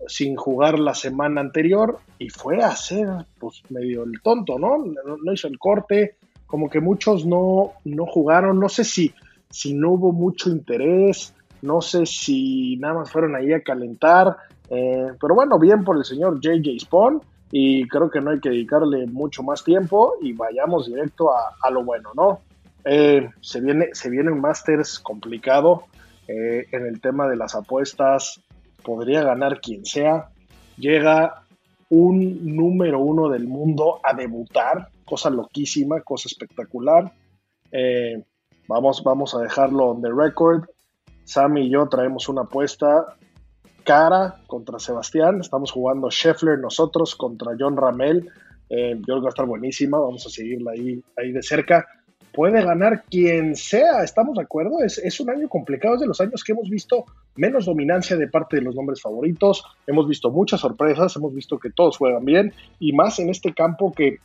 sin 0.06 0.36
jugar 0.36 0.78
la 0.78 0.94
semana 0.94 1.40
anterior 1.40 1.98
y 2.18 2.28
fue 2.28 2.62
a 2.62 2.68
hacer 2.68 3.08
pues 3.38 3.62
medio 3.70 4.04
el 4.04 4.20
tonto, 4.22 4.58
¿no? 4.58 4.78
No, 4.78 5.32
hizo 5.32 5.48
el 5.48 5.58
corte, 5.58 6.16
como 6.46 6.68
que 6.68 6.80
muchos 6.80 7.24
no, 7.24 7.72
no 7.84 8.06
jugaron, 8.06 8.58
no 8.58 8.68
sé 8.68 8.84
si, 8.84 9.12
si 9.50 9.74
no 9.74 9.92
hubo 9.92 10.12
mucho 10.12 10.50
interés, 10.50 11.34
no 11.62 11.80
sé 11.80 12.06
si 12.06 12.76
nada 12.76 12.94
más 12.94 13.10
fueron 13.10 13.36
ahí 13.36 13.52
a 13.52 13.62
calentar, 13.62 14.36
eh, 14.68 15.08
pero 15.20 15.34
bueno, 15.34 15.58
bien 15.58 15.84
por 15.84 15.96
el 15.96 16.04
señor 16.04 16.40
JJ 16.40 16.80
Spawn 16.80 17.20
y 17.50 17.86
creo 17.86 18.10
que 18.10 18.20
no 18.20 18.30
hay 18.30 18.40
que 18.40 18.48
dedicarle 18.48 19.06
mucho 19.06 19.42
más 19.42 19.62
tiempo 19.62 20.14
y 20.20 20.32
vayamos 20.32 20.86
directo 20.86 21.30
a, 21.30 21.70
lo 21.70 21.84
bueno, 21.84 22.10
¿no? 22.14 22.40
Eh, 22.84 23.28
se, 23.40 23.60
viene, 23.60 23.90
se 23.92 24.10
viene 24.10 24.32
un 24.32 24.40
Masters 24.40 24.98
complicado 24.98 25.84
eh, 26.26 26.66
en 26.72 26.86
el 26.86 27.00
tema 27.00 27.28
de 27.28 27.36
las 27.36 27.54
apuestas, 27.54 28.40
podría 28.84 29.22
ganar 29.22 29.60
quien 29.60 29.84
sea, 29.84 30.30
llega 30.76 31.42
un 31.88 32.56
número 32.56 33.00
uno 33.00 33.28
del 33.28 33.46
mundo 33.46 34.00
a 34.02 34.14
debutar, 34.14 34.88
cosa 35.04 35.30
loquísima, 35.30 36.00
cosa 36.00 36.28
espectacular. 36.28 37.12
vamos, 38.66 39.02
vamos 39.04 39.34
a 39.34 39.40
dejarlo 39.40 39.90
on 39.90 40.02
the 40.02 40.10
record. 40.10 40.64
Sammy 41.24 41.66
y 41.66 41.70
yo 41.70 41.88
traemos 41.88 42.28
una 42.28 42.42
apuesta 42.42 43.16
cara 43.84 44.36
contra 44.46 44.78
Sebastián. 44.78 45.40
Estamos 45.40 45.70
jugando 45.70 46.10
Scheffler 46.10 46.58
nosotros 46.58 47.14
contra 47.14 47.52
John 47.58 47.76
Ramel. 47.76 48.30
Eh, 48.68 48.94
yo 48.96 49.02
creo 49.02 49.16
que 49.16 49.22
va 49.22 49.28
a 49.28 49.36
estar 49.36 49.46
buenísima. 49.46 49.98
Vamos 49.98 50.26
a 50.26 50.30
seguirla 50.30 50.72
ahí, 50.72 51.02
ahí 51.16 51.32
de 51.32 51.42
cerca. 51.42 51.86
Puede 52.32 52.62
ganar 52.62 53.04
quien 53.10 53.54
sea, 53.54 54.02
¿estamos 54.02 54.36
de 54.36 54.44
acuerdo? 54.44 54.82
Es, 54.82 54.96
es 54.98 55.20
un 55.20 55.28
año 55.28 55.48
complicado, 55.48 55.96
es 55.96 56.00
de 56.00 56.06
los 56.06 56.20
años 56.20 56.42
que 56.42 56.52
hemos 56.52 56.70
visto 56.70 57.04
menos 57.36 57.66
dominancia 57.66 58.16
de 58.16 58.28
parte 58.28 58.56
de 58.56 58.62
los 58.62 58.74
nombres 58.74 59.00
favoritos, 59.00 59.64
hemos 59.86 60.08
visto 60.08 60.30
muchas 60.30 60.60
sorpresas, 60.60 61.16
hemos 61.16 61.34
visto 61.34 61.58
que 61.58 61.70
todos 61.70 61.96
juegan 61.96 62.24
bien 62.24 62.52
y 62.78 62.92
más 62.92 63.18
en 63.18 63.30
este 63.30 63.52
campo 63.54 63.92
que 63.92 64.18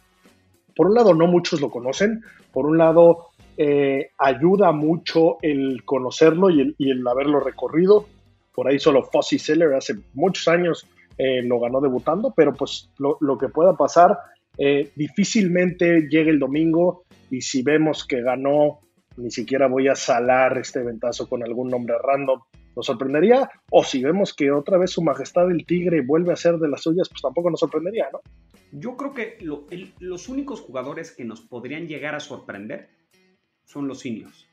por 0.76 0.88
un 0.88 0.94
lado 0.94 1.14
no 1.14 1.28
muchos 1.28 1.60
lo 1.60 1.72
conocen, 1.72 2.22
por 2.52 2.68
un 2.68 2.78
lado 2.78 3.30
eh, 3.58 4.12
ayuda 4.20 4.72
mucho 4.72 5.38
el 5.42 5.84
conocerlo 5.84 6.52
y 6.52 6.76
el, 6.78 7.08
haberlo 7.08 7.40
recorrido. 7.40 8.06
Por 8.54 8.68
ahí 8.68 8.78
solo 8.78 9.04
Fossi 9.04 9.40
Seller 9.40 9.74
hace 9.74 9.96
muchos 10.14 10.48
años 10.48 10.88
eh, 11.18 11.42
lo 11.42 11.60
ganó 11.60 11.82
debutando, 11.82 12.32
pero 12.36 12.54
pues 12.54 12.92
lo, 13.00 13.38
que 13.40 13.50
pueda 13.50 13.76
pasar, 13.76 14.18
eh, 14.60 14.92
difícilmente 14.96 16.08
llegue 16.08 16.30
el 16.30 16.40
domingo 16.40 17.04
y 17.32 17.42
si 17.42 17.64
vemos 17.64 18.06
que 18.06 18.22
ganó, 18.22 18.80
ni 19.18 19.32
siquiera 19.32 19.68
voy 19.68 19.88
a 19.88 19.96
salar 19.96 20.60
este 20.60 20.84
ventazo 20.84 21.28
con 21.28 21.44
algún 21.44 21.70
nombre 21.70 21.96
random, 22.02 22.40
nos 22.78 22.86
sorprendería, 22.86 23.50
o 23.72 23.84
si 23.84 24.04
vemos 24.04 24.36
que 24.36 24.52
otra 24.52 24.78
vez 24.78 24.92
su 24.92 25.02
majestad 25.02 25.50
el 25.50 25.66
tigre 25.66 26.02
vuelve 26.06 26.32
a 26.32 26.36
ser 26.36 26.58
de 26.60 26.70
las 26.70 26.84
suyas, 26.84 27.10
pues 27.10 27.24
tampoco 27.24 27.50
nos 27.50 27.60
sorprendería, 27.60 28.08
¿no? 28.14 28.22
Yo 28.72 28.96
creo 28.96 29.14
que 29.14 29.40
los 30.00 30.30
únicos 30.30 30.62
jugadores 30.62 31.12
que 31.12 31.26
nos 31.26 31.42
podrían 31.42 31.88
llegar 31.88 32.14
a 32.14 32.20
sorprender 32.20 32.90
son 33.66 33.88
los 33.88 34.00
seniors. 34.00 34.48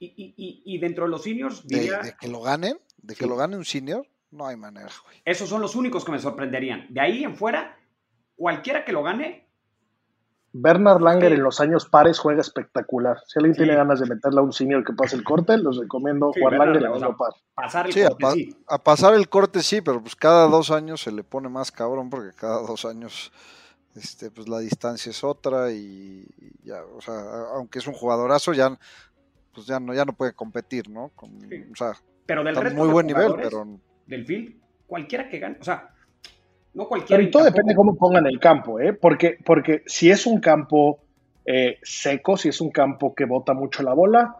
Y, 0.00 0.78
dentro 0.78 1.04
de 1.04 1.10
los 1.10 1.22
seniors 1.22 1.64
diría... 1.66 2.00
¿De, 2.00 2.14
que 2.20 2.26
lo 2.26 2.40
ganen? 2.40 2.80
¿De 2.96 3.14
que 3.14 3.26
lo 3.26 3.36
gane 3.36 3.56
un 3.56 3.64
senior? 3.64 4.04
No 4.32 4.48
hay 4.48 4.56
manera, 4.56 4.90
güey. 5.04 5.22
Esos 5.24 5.48
son 5.48 5.60
los 5.60 5.76
únicos 5.76 6.04
que 6.04 6.10
me 6.10 6.18
sorprenderían. 6.18 6.86
De 6.88 7.00
ahí 7.00 7.22
en 7.22 7.36
fuera, 7.36 7.78
cualquiera 8.34 8.84
que 8.84 8.92
lo 8.92 9.04
gane... 9.04 9.41
Bernard 10.52 11.00
Langer 11.00 11.32
en 11.32 11.42
los 11.42 11.60
años 11.60 11.86
pares 11.86 12.18
juega 12.18 12.40
espectacular. 12.40 13.18
Si 13.26 13.38
alguien 13.38 13.56
tiene 13.56 13.74
ganas 13.74 14.00
de 14.00 14.06
meterle 14.06 14.40
a 14.40 14.42
un 14.42 14.52
senior 14.52 14.84
que 14.84 14.92
pase 14.92 15.16
el 15.16 15.24
corte, 15.24 15.56
los 15.56 15.78
recomiendo 15.78 16.32
jugar 16.32 16.58
Langer 16.58 16.82
en 16.82 17.00
los 17.00 17.16
par. 17.16 17.32
Pasar 17.54 17.86
el 17.88 17.94
corte, 17.94 18.26
a, 18.26 18.30
sí. 18.32 18.56
a 18.68 18.78
pasar 18.78 19.14
el 19.14 19.28
corte 19.28 19.62
sí, 19.62 19.80
pero 19.80 20.00
pues 20.00 20.14
cada 20.14 20.46
dos 20.48 20.70
años 20.70 21.00
se 21.00 21.12
le 21.12 21.24
pone 21.24 21.48
más 21.48 21.72
cabrón 21.72 22.10
porque 22.10 22.36
cada 22.36 22.60
dos 22.60 22.84
años 22.84 23.32
este, 23.94 24.30
pues 24.30 24.48
la 24.48 24.58
distancia 24.58 25.10
es 25.10 25.22
otra 25.22 25.70
y 25.70 26.26
ya, 26.62 26.82
o 26.82 27.00
sea, 27.00 27.14
aunque 27.54 27.78
es 27.78 27.86
un 27.86 27.94
jugadorazo, 27.94 28.52
ya, 28.52 28.78
pues 29.54 29.66
ya 29.66 29.80
no, 29.80 29.94
ya 29.94 30.04
no 30.04 30.14
puede 30.14 30.32
competir, 30.32 30.88
¿no? 30.88 31.10
Con, 31.14 31.30
O 31.70 31.76
sea, 31.76 31.92
pero 32.26 32.42
del 32.42 32.56
resto 32.56 32.78
muy 32.78 32.88
buen 32.88 33.06
nivel, 33.06 33.34
pero 33.36 33.66
del 34.06 34.26
field, 34.26 34.56
cualquiera 34.86 35.28
que 35.28 35.38
gane, 35.38 35.58
o 35.60 35.64
sea, 35.64 35.91
no 36.74 36.86
cualquiera. 36.86 37.20
Pero 37.20 37.30
todo 37.30 37.44
depende 37.44 37.72
de 37.72 37.76
cómo 37.76 37.96
pongan 37.96 38.26
el 38.26 38.38
campo, 38.38 38.80
¿eh? 38.80 38.92
Porque, 38.92 39.38
porque 39.44 39.82
si 39.86 40.10
es 40.10 40.26
un 40.26 40.40
campo 40.40 41.00
eh, 41.44 41.78
seco, 41.82 42.36
si 42.36 42.48
es 42.48 42.60
un 42.60 42.70
campo 42.70 43.14
que 43.14 43.24
bota 43.24 43.54
mucho 43.54 43.82
la 43.82 43.94
bola, 43.94 44.36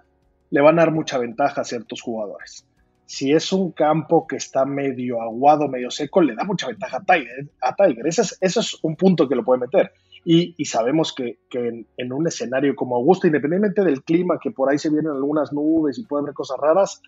le 0.50 0.60
van 0.60 0.78
a 0.78 0.82
dar 0.82 0.92
mucha 0.92 1.18
ventaja 1.18 1.60
a 1.60 1.64
ciertos 1.64 2.00
jugadores 2.02 2.66
si 3.12 3.30
es 3.30 3.52
un 3.52 3.72
campo 3.72 4.26
que 4.26 4.36
está 4.36 4.64
medio 4.64 5.20
aguado, 5.20 5.68
medio 5.68 5.90
seco, 5.90 6.22
le 6.22 6.34
da 6.34 6.44
mucha 6.44 6.68
ventaja 6.68 6.96
a 6.96 7.04
Tiger. 7.04 7.46
A 7.60 7.74
Tiger. 7.74 8.06
Ese, 8.06 8.22
es, 8.40 8.78
un 8.82 8.96
punto 8.96 9.28
que 9.28 9.34
lo 9.34 9.44
puede 9.44 9.60
meter. 9.60 9.92
Y, 10.24 10.64
sabemos 10.64 11.14
que, 11.14 11.38
en, 11.52 12.12
un 12.12 12.26
escenario 12.26 12.74
como 12.74 12.96
Augusto, 12.96 13.26
independientemente 13.26 13.84
del 13.84 14.02
clima, 14.02 14.38
que 14.42 14.50
por 14.50 14.70
ahí 14.70 14.78
se 14.78 14.88
vienen 14.88 15.12
algunas 15.12 15.52
nubes 15.52 15.98
y 15.98 16.06
puede 16.06 16.22
haber 16.22 16.34
cosas 16.34 16.56
raras, 16.58 17.02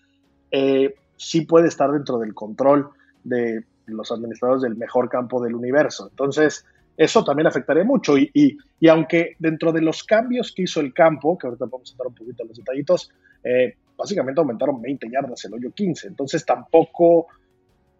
eh, 0.51 0.95
sí 1.17 1.47
puede 1.47 1.69
estar 1.69 1.91
dentro 1.91 2.19
del 2.19 2.35
control 2.35 2.91
de 3.23 3.65
los 3.87 4.11
administradores 4.13 4.63
del 4.63 4.77
mejor 4.77 5.09
campo 5.09 5.43
del 5.43 5.55
universo. 5.55 6.09
Entonces, 6.11 6.65
eso 6.97 7.25
también 7.25 7.47
afectaría 7.47 7.85
mucho. 7.85 8.17
Y, 8.17 8.31
y, 8.33 8.89
aunque 8.89 9.37
dentro 9.39 9.73
de 9.73 9.81
los 9.81 10.05
cambios 10.05 10.53
que 10.53 10.63
hizo 10.63 10.81
el 10.81 10.93
campo, 10.93 11.37
que 11.37 11.47
ahorita 11.47 11.67
vamos 11.67 11.91
a 11.91 11.93
entrar 11.93 12.09
un 12.09 12.15
poquito 12.15 12.43
en 12.43 12.49
los 12.49 12.59
detallitos, 12.59 13.11
eh, 13.43 13.77
básicamente 13.97 14.41
aumentaron 14.41 14.81
20 14.81 15.11
yardas, 15.11 15.45
el 15.45 15.55
hoyo 15.55 15.73
15. 15.73 16.09
Entonces 16.09 16.45
tampoco 16.45 17.27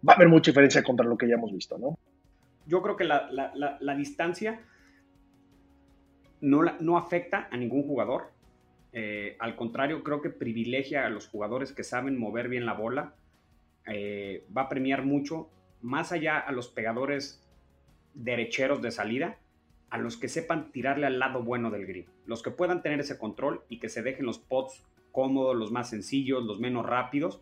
va 0.07 0.13
a 0.13 0.15
haber 0.15 0.29
mucha 0.29 0.51
diferencia 0.51 0.83
contra 0.83 1.05
lo 1.05 1.17
que 1.17 1.27
ya 1.27 1.35
hemos 1.35 1.51
visto, 1.51 1.77
¿no? 1.77 1.97
Yo 2.67 2.81
creo 2.81 2.95
que 2.95 3.03
la, 3.03 3.95
distancia 3.95 4.59
no, 6.41 6.63
no, 6.79 6.97
afecta 6.97 7.47
a 7.51 7.57
ningún 7.57 7.83
jugador. 7.83 8.31
Eh, 8.91 9.35
al 9.39 9.55
contrario, 9.55 10.03
creo 10.03 10.21
que 10.21 10.29
privilegia 10.29 11.05
a 11.05 11.09
los 11.09 11.27
jugadores 11.27 11.73
que 11.73 11.83
saben 11.83 12.17
mover 12.17 12.49
bien 12.49 12.65
la 12.65 12.73
bola. 12.73 13.13
Eh, 13.87 14.45
va 14.55 14.63
a 14.63 14.69
premiar 14.69 15.05
mucho, 15.05 15.49
más 15.85 16.11
allá 16.11 16.39
a 16.39 16.51
los 16.51 16.67
pegadores 16.67 17.43
derecheros 18.15 18.81
de 18.81 18.91
salida, 18.91 19.37
a 19.91 19.99
los 19.99 20.17
que 20.17 20.27
sepan 20.27 20.71
tirarle 20.71 21.05
al 21.05 21.19
lado 21.19 21.43
bueno 21.43 21.69
del 21.69 21.85
grip. 21.85 22.07
Los 22.25 22.41
que 22.41 22.49
puedan 22.49 22.81
tener 22.81 22.99
ese 22.99 23.19
control 23.19 23.63
y 23.69 23.79
que 23.79 23.87
se 23.87 24.01
dejen 24.01 24.25
los 24.25 24.39
pots 24.39 24.83
cómodos, 25.11 25.55
los 25.55 25.71
más 25.71 25.89
sencillos, 25.89 26.43
los 26.43 26.59
menos 26.59 26.85
rápidos. 26.85 27.39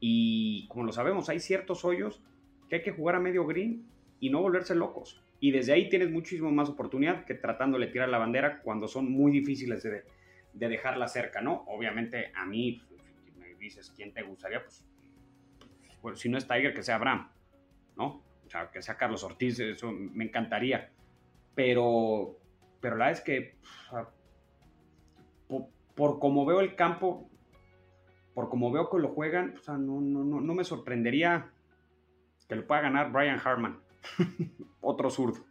Y 0.00 0.66
como 0.68 0.84
lo 0.84 0.92
sabemos, 0.92 1.28
hay 1.28 1.40
ciertos 1.40 1.84
hoyos 1.84 2.22
que 2.70 2.76
hay 2.76 2.82
que 2.82 2.92
jugar 2.92 3.16
a 3.16 3.20
medio 3.20 3.46
green 3.46 3.86
y 4.18 4.30
no 4.30 4.40
volverse 4.40 4.74
locos. 4.74 5.22
Y 5.38 5.50
desde 5.50 5.74
ahí 5.74 5.90
tienes 5.90 6.10
muchísimo 6.10 6.50
más 6.50 6.70
oportunidad 6.70 7.26
que 7.26 7.34
tratándole 7.34 7.88
tirar 7.88 8.08
la 8.08 8.18
bandera 8.18 8.60
cuando 8.62 8.88
son 8.88 9.12
muy 9.12 9.30
difíciles 9.30 9.82
de, 9.82 10.04
dejarla 10.54 11.06
cerca, 11.06 11.42
¿no? 11.42 11.64
Obviamente 11.68 12.32
a 12.34 12.46
mí, 12.46 12.82
si 13.22 13.38
me 13.38 13.54
dices 13.56 13.92
quién 13.94 14.12
te 14.12 14.22
gustaría, 14.22 14.62
pues, 14.64 14.84
pues, 16.00 16.18
si 16.18 16.28
no 16.28 16.38
es 16.38 16.48
Tiger, 16.48 16.74
que 16.74 16.82
sea 16.82 16.96
Abraham, 16.96 17.28
¿no? 17.98 18.22
O 18.46 18.50
sea, 18.50 18.70
que 18.70 18.80
sea 18.80 18.96
Carlos 18.96 19.24
Ortiz, 19.24 19.58
eso 19.60 19.92
me 19.92 20.24
encantaría. 20.24 20.90
Pero, 21.54 22.38
pero 22.80 22.96
la 22.96 23.06
verdad 23.06 23.18
es 23.18 23.24
que 23.24 23.58
por 25.98 26.20
como 26.20 26.46
veo 26.46 26.60
el 26.60 26.76
campo, 26.76 27.28
por 28.32 28.48
como 28.48 28.70
veo 28.70 28.88
que 28.88 29.00
lo 29.00 29.08
juegan, 29.08 29.56
o 29.58 29.62
sea, 29.62 29.76
no, 29.76 30.00
no, 30.00 30.22
no, 30.22 30.54
me 30.54 30.62
sorprendería 30.62 31.50
que 32.48 32.54
lo 32.54 32.64
pueda 32.68 32.82
ganar 32.82 33.10
Brian 33.10 33.40
Harman, 33.44 33.80
otro 34.80 35.10
zurdo, 35.10 35.44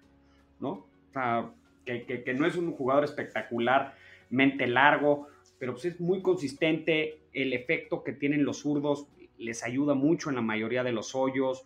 ¿no? 0.62 0.70
O 0.70 1.12
sea, 1.12 1.52
que, 1.84 2.34
no 2.34 2.46
es 2.46 2.56
un 2.56 2.72
jugador 2.72 3.04
espectacularmente 3.04 4.68
largo, 4.68 5.28
pero 5.60 5.74
pues 5.74 5.84
es 5.84 6.00
muy 6.00 6.22
consistente, 6.22 7.20
el 7.34 7.52
efecto 7.52 8.06
que 8.06 8.14
tienen 8.14 8.46
los 8.46 8.60
zurdos 8.60 9.08
les 9.38 9.66
ayuda 9.66 9.96
mucho 9.96 10.30
en 10.30 10.36
la 10.36 10.42
mayoría 10.42 10.86
de 10.86 10.94
los 10.94 11.14
hoyos, 11.14 11.66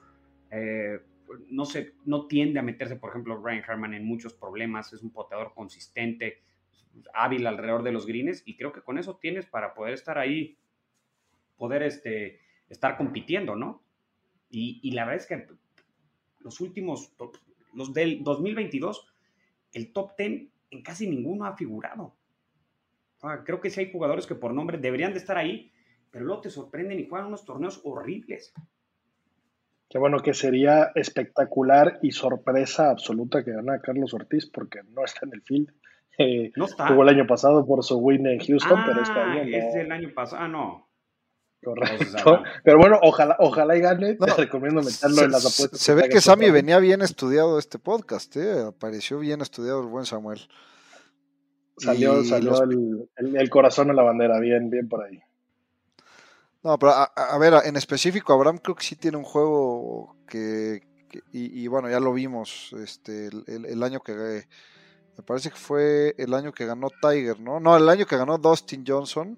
eh, 0.51 0.99
no, 1.49 1.65
se, 1.65 1.93
no 2.05 2.27
tiende 2.27 2.59
a 2.59 2.63
meterse, 2.63 2.95
por 2.95 3.09
ejemplo, 3.09 3.41
Brian 3.41 3.63
Harman 3.67 3.93
en 3.93 4.05
muchos 4.05 4.33
problemas, 4.33 4.93
es 4.93 5.01
un 5.01 5.11
poteador 5.11 5.53
consistente, 5.53 6.41
hábil 7.13 7.47
alrededor 7.47 7.83
de 7.83 7.91
los 7.91 8.05
greens 8.05 8.43
y 8.45 8.57
creo 8.57 8.71
que 8.71 8.81
con 8.81 8.97
eso 8.97 9.17
tienes 9.17 9.45
para 9.45 9.73
poder 9.73 9.93
estar 9.93 10.17
ahí, 10.17 10.57
poder 11.57 11.83
este, 11.83 12.41
estar 12.69 12.97
compitiendo, 12.97 13.55
¿no? 13.55 13.81
Y, 14.49 14.91
la 14.91 15.05
verdad 15.05 15.21
es 15.21 15.27
que 15.27 15.47
los 16.39 16.59
últimos, 16.59 17.13
los 17.73 17.93
del 17.93 18.21
2022, 18.21 19.07
el 19.71 19.93
top 19.93 20.11
10 20.17 20.49
en 20.71 20.81
casi 20.83 21.07
ninguno 21.07 21.45
ha 21.45 21.55
figurado. 21.55 22.13
creo 23.45 23.61
que 23.61 23.69
sí 23.69 23.79
hay 23.79 23.91
jugadores 23.91 24.27
que 24.27 24.35
por 24.35 24.53
nombre 24.53 24.77
deberían 24.77 25.13
de 25.13 25.19
estar 25.19 25.37
ahí 25.37 25.71
pero 26.11 26.25
luego 26.25 26.41
te 26.41 26.49
sorprenden 26.49 26.99
y 26.99 27.07
juegan 27.07 27.27
unos 27.27 27.45
torneos 27.45 27.81
horribles. 27.83 28.53
Qué 29.91 29.99
bueno 29.99 30.19
que 30.19 30.33
sería 30.33 30.91
espectacular 30.95 31.99
y 32.01 32.11
sorpresa 32.11 32.89
absoluta 32.89 33.43
que 33.43 33.51
gana 33.51 33.79
Carlos 33.81 34.13
Ortiz 34.13 34.49
porque 34.49 34.79
no 34.89 35.03
está 35.03 35.25
en 35.25 35.33
el 35.33 35.41
field. 35.41 35.69
Eh, 36.17 36.51
no 36.55 36.65
está. 36.65 36.87
Jugó 36.87 37.03
el 37.03 37.09
año 37.09 37.27
pasado 37.27 37.65
por 37.65 37.83
su 37.83 37.97
win 37.97 38.25
en 38.25 38.39
Houston, 38.39 38.79
pero 38.85 39.01
este 39.01 39.19
Ah, 39.19 39.31
año 39.33 39.43
no. 39.51 39.57
es 39.57 39.73
del 39.73 39.91
año 39.91 40.09
pasado. 40.15 40.43
Ah, 40.43 40.47
no. 40.47 40.87
Correcto. 41.63 42.05
Ah, 42.25 42.43
Pero 42.63 42.79
bueno, 42.79 42.97
ojalá, 43.03 43.35
ojalá 43.39 43.75
y 43.75 43.81
gane. 43.81 44.17
No, 44.19 44.25
Te 44.27 44.33
recomiendo 44.33 44.81
meterlo 44.81 45.15
Se, 45.17 45.25
en 45.25 45.31
las 45.31 45.41
apuestas. 45.45 45.79
se 45.79 45.93
ve 45.93 46.03
que 46.03 46.09
que 46.09 46.21
Sammy 46.21 46.49
venía 46.49 46.79
bien 46.79 47.01
estudiado 47.01 47.59
este 47.59 47.77
podcast, 47.77 48.35
¿eh? 48.37 48.61
apareció 48.69 49.19
bien 49.19 49.41
estudiado 49.41 49.81
el 49.81 49.87
buen 49.87 50.05
Samuel. 50.05 50.39
Salió, 51.77 52.21
Y 52.21 52.25
salió 52.25 52.51
los- 52.51 52.61
el, 52.61 53.09
el- 53.17 53.35
el 53.37 53.49
corazón 53.49 53.89
en 53.89 53.95
la 53.95 54.03
bandera, 54.03 54.39
bien, 54.39 54.69
bien 54.69 54.87
por 54.87 55.03
ahí. 55.03 55.19
No, 56.63 56.77
pero 56.77 56.91
a, 56.93 57.37
ver, 57.39 57.53
en 57.65 57.75
específico, 57.75 58.33
Abraham 58.33 58.59
creo 58.59 58.75
que 58.75 58.83
sí 58.83 58.95
tiene 58.95 59.17
un 59.17 59.23
juego 59.23 60.15
que, 60.27 60.81
que- 61.09 61.23
y, 61.31 61.63
y 61.63 61.67
bueno, 61.67 61.89
ya 61.89 61.99
lo 61.99 62.13
vimos 62.13 62.71
este 62.73 63.27
el, 63.27 63.43
el- 63.47 63.65
el 63.65 63.83
año 63.83 63.99
que 64.01 64.13
me 65.17 65.23
parece 65.25 65.49
que 65.49 65.55
fue 65.57 66.13
el 66.17 66.33
año 66.33 66.51
que 66.51 66.65
ganó 66.65 66.89
Tiger, 67.01 67.39
¿no? 67.39 67.59
No, 67.59 67.75
el 67.75 67.89
año 67.89 68.05
que 68.05 68.15
ganó 68.17 68.37
Dustin 68.37 68.83
Johnson, 68.87 69.37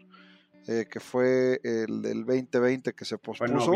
eh, 0.68 0.86
que 0.90 1.00
fue 1.00 1.60
el 1.64 2.02
del 2.02 2.26
2020 2.26 2.94
que 2.94 3.06
se 3.06 3.18
pospuso, 3.18 3.72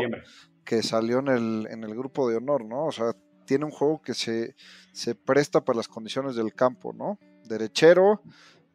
que 0.64 0.84
salió 0.84 1.20
en 1.20 1.28
el, 1.30 1.68
en 1.72 1.84
el 1.84 1.96
grupo 1.96 2.30
de 2.30 2.38
honor, 2.38 2.66
¿no? 2.66 2.86
O 2.86 2.92
sea, 2.92 3.14
tiene 3.46 3.64
un 3.66 3.72
juego 3.72 4.02
que 4.02 4.14
se, 4.14 4.56
se 4.92 5.16
presta 5.16 5.64
para 5.64 5.78
las 5.78 5.88
condiciones 5.88 6.36
del 6.36 6.54
campo, 6.54 6.92
¿no? 6.94 7.18
Derechero, 7.46 8.22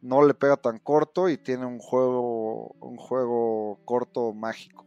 no 0.03 0.25
le 0.27 0.33
pega 0.33 0.57
tan 0.57 0.79
corto 0.79 1.29
y 1.29 1.37
tiene 1.37 1.65
un 1.65 1.79
juego, 1.79 2.75
un 2.81 2.97
juego 2.97 3.79
corto 3.85 4.33
mágico. 4.33 4.85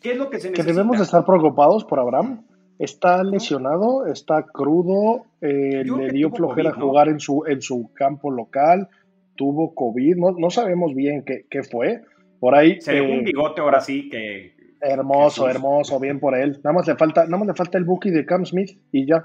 ¿Qué 0.00 0.12
es 0.12 0.18
lo 0.18 0.28
que 0.30 0.38
se 0.38 0.48
Que 0.52 0.58
necesita? 0.58 0.72
debemos 0.72 0.98
de 0.98 1.04
estar 1.04 1.24
preocupados 1.24 1.84
por 1.84 1.98
Abraham. 1.98 2.46
Está 2.78 3.24
lesionado, 3.24 4.06
está 4.06 4.44
crudo, 4.44 5.24
eh, 5.40 5.82
le 5.82 6.06
que 6.06 6.12
dio 6.12 6.30
flojera 6.30 6.70
COVID, 6.70 6.80
¿no? 6.80 6.86
jugar 6.86 7.08
en 7.08 7.18
su, 7.18 7.42
en 7.46 7.60
su 7.62 7.90
campo 7.94 8.30
local, 8.30 8.88
tuvo 9.34 9.74
COVID, 9.74 10.16
no, 10.16 10.30
no 10.32 10.50
sabemos 10.50 10.94
bien 10.94 11.24
qué, 11.24 11.46
qué 11.50 11.64
fue. 11.64 12.02
Por 12.38 12.54
ahí, 12.54 12.80
Se 12.80 12.92
dejó 12.92 13.06
eh, 13.06 13.18
un 13.18 13.24
bigote 13.24 13.62
ahora 13.62 13.80
sí 13.80 14.08
que. 14.08 14.54
hermoso, 14.80 15.46
Jesús. 15.46 15.56
hermoso, 15.56 15.98
bien 15.98 16.20
por 16.20 16.36
él. 16.36 16.60
Nada 16.62 16.74
más 16.74 16.86
le 16.86 16.94
falta, 16.96 17.24
nada 17.24 17.38
más 17.38 17.48
le 17.48 17.54
falta 17.54 17.78
el 17.78 17.84
bookie 17.84 18.10
de 18.10 18.26
Cam 18.26 18.44
Smith 18.44 18.78
y 18.92 19.06
ya. 19.06 19.24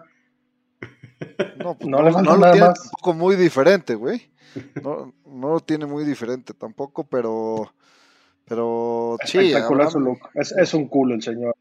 No, 1.58 1.76
pues 1.78 1.90
No 1.90 1.98
no, 2.00 2.04
le 2.04 2.10
no 2.12 2.14
falta 2.18 2.34
lo 2.36 2.52
tiene 2.52 2.68
más. 2.68 2.82
tampoco 2.84 3.14
muy 3.14 3.36
diferente, 3.36 3.96
güey. 3.96 4.22
No, 4.84 5.14
no 5.26 5.50
lo 5.54 5.60
tiene 5.62 5.86
muy 5.86 6.04
diferente 6.06 6.54
tampoco, 6.54 7.04
pero, 7.06 7.74
pero 8.46 9.18
Espectacular 9.24 9.90
su 9.90 10.00
look. 10.00 10.20
Es, 10.36 10.52
es 10.52 10.74
un 10.74 10.88
culo 10.88 11.16
el 11.16 11.22
señor. 11.22 11.56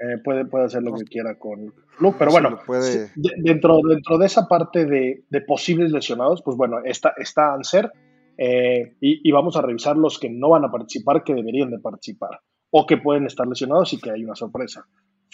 Eh, 0.00 0.18
puede, 0.22 0.44
puede 0.44 0.64
hacer 0.66 0.82
lo 0.82 0.90
No. 0.90 0.96
que 0.98 1.04
quiera 1.04 1.38
con 1.38 1.72
look, 2.00 2.16
pero 2.18 2.30
bueno, 2.30 2.58
puede- 2.66 3.10
dentro, 3.14 3.78
dentro 3.88 4.18
de 4.18 4.26
esa 4.26 4.46
parte 4.48 4.86
de, 4.86 5.24
de 5.30 5.40
posibles 5.40 5.92
lesionados, 5.92 6.42
pues 6.42 6.56
bueno, 6.56 6.78
está, 6.84 7.14
está 7.16 7.54
Anser 7.54 7.90
eh, 8.36 8.96
y, 9.00 9.26
y 9.28 9.32
vamos 9.32 9.56
a 9.56 9.62
revisar 9.62 9.96
los 9.96 10.18
que 10.18 10.28
no 10.28 10.50
van 10.50 10.64
a 10.64 10.70
participar, 10.70 11.22
que 11.22 11.32
deberían 11.34 11.70
de 11.70 11.78
participar 11.78 12.40
o 12.70 12.86
que 12.86 12.96
pueden 12.96 13.26
estar 13.26 13.46
lesionados 13.46 13.92
y 13.92 13.98
que 14.00 14.10
hay 14.10 14.24
una 14.24 14.34
sorpresa. 14.34 14.84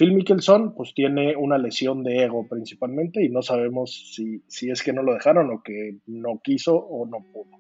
Phil 0.01 0.15
Mickelson, 0.15 0.75
pues 0.75 0.95
tiene 0.95 1.37
una 1.37 1.59
lesión 1.59 2.03
de 2.03 2.25
ego 2.25 2.49
principalmente 2.49 3.23
y 3.23 3.29
no 3.29 3.43
sabemos 3.43 4.15
si, 4.15 4.43
si 4.49 4.71
es 4.71 4.83
que 4.83 4.95
no 4.95 5.03
lo 5.03 5.13
dejaron 5.13 5.51
o 5.51 5.63
que 5.63 5.99
no 6.07 6.41
quiso 6.43 6.75
o 6.75 7.05
no 7.05 7.19
pudo. 7.31 7.59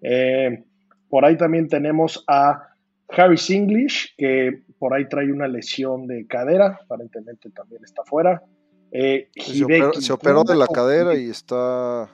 Eh, 0.00 0.62
por 1.08 1.24
ahí 1.24 1.36
también 1.36 1.66
tenemos 1.66 2.22
a 2.28 2.68
Harris 3.08 3.50
English, 3.50 4.14
que 4.16 4.62
por 4.78 4.94
ahí 4.94 5.08
trae 5.08 5.32
una 5.32 5.48
lesión 5.48 6.06
de 6.06 6.28
cadera, 6.28 6.78
aparentemente 6.80 7.50
también 7.50 7.82
está 7.82 8.04
fuera. 8.04 8.40
Eh, 8.92 9.28
se 9.34 9.64
operó, 9.64 9.86
Hideki 9.88 10.00
se 10.00 10.12
operó 10.12 10.44
de 10.44 10.54
la 10.54 10.68
cadera 10.68 11.16
y 11.16 11.28
está 11.28 12.08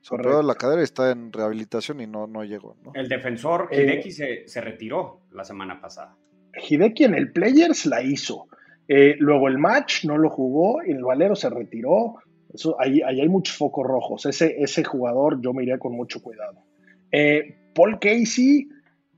se 0.00 0.14
operó 0.14 0.38
de 0.38 0.44
la 0.44 0.54
cadera 0.54 0.80
y 0.80 0.84
está 0.84 1.10
en 1.10 1.30
rehabilitación 1.30 2.00
y 2.00 2.06
no, 2.06 2.26
no 2.26 2.42
llegó, 2.42 2.74
¿no? 2.82 2.92
El 2.94 3.10
defensor 3.10 3.68
Eh, 3.70 3.82
Hideki 3.82 4.10
se, 4.10 4.48
se 4.48 4.62
retiró 4.62 5.20
la 5.30 5.44
semana 5.44 5.78
pasada. 5.78 6.16
Hideki 6.54 7.04
en 7.04 7.14
el 7.14 7.32
Players 7.32 7.84
la 7.84 8.02
hizo. 8.02 8.46
Eh, 8.86 9.16
luego 9.18 9.48
el 9.48 9.58
match 9.58 10.04
no 10.04 10.18
lo 10.18 10.28
jugó 10.28 10.82
el 10.82 11.02
Valero 11.02 11.34
se 11.34 11.50
retiró. 11.50 12.16
Eso, 12.52 12.76
ahí, 12.80 13.00
ahí 13.02 13.20
hay 13.20 13.28
muchos 13.28 13.56
focos 13.56 13.86
rojos. 13.86 14.26
Ese, 14.26 14.56
ese 14.62 14.84
jugador 14.84 15.40
yo 15.40 15.52
me 15.52 15.62
iría 15.62 15.78
con 15.78 15.96
mucho 15.96 16.22
cuidado. 16.22 16.62
Eh, 17.10 17.56
Paul 17.74 17.98
Casey, 17.98 18.68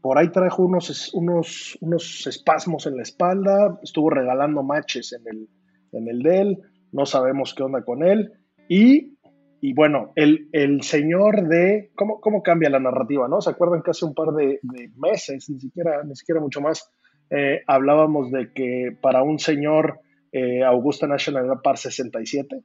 por 0.01 0.19
ahí 0.19 0.31
trajo 0.31 0.63
unos, 0.63 1.13
unos, 1.15 1.77
unos 1.81 2.27
espasmos 2.27 2.87
en 2.87 2.97
la 2.97 3.03
espalda. 3.03 3.79
Estuvo 3.83 4.11
regalando 4.11 4.63
matches 4.63 5.13
en 5.13 5.23
el, 5.29 5.49
en 5.93 6.09
el 6.09 6.23
Dell. 6.23 6.59
No 6.93 7.05
sabemos 7.05 7.55
qué 7.55 7.63
onda 7.63 7.85
con 7.85 8.03
él. 8.03 8.33
Y, 8.69 9.19
y 9.61 9.75
bueno, 9.75 10.13
el, 10.15 10.49
el 10.53 10.83
señor 10.83 11.49
de. 11.49 11.91
¿cómo, 11.95 12.21
¿Cómo 12.21 12.43
cambia 12.43 12.71
la 12.71 12.81
narrativa? 12.81 13.29
¿no? 13.29 13.41
¿Se 13.43 13.51
acuerdan 13.51 13.83
que 13.83 13.91
hace 13.91 14.07
un 14.07 14.15
par 14.15 14.33
de, 14.33 14.61
de 14.63 14.91
meses, 14.97 15.51
ni 15.51 15.61
siquiera, 15.61 16.03
ni 16.05 16.17
siquiera 16.17 16.41
mucho 16.41 16.61
más, 16.63 16.91
eh, 17.31 17.63
hablábamos 17.67 18.31
de 18.31 18.53
que 18.53 18.97
para 19.01 19.23
un 19.23 19.39
señor 19.39 20.01
eh, 20.33 20.63
Augusta 20.63 21.07
National 21.07 21.45
era 21.47 21.63
par 21.63 21.79
67. 21.79 22.63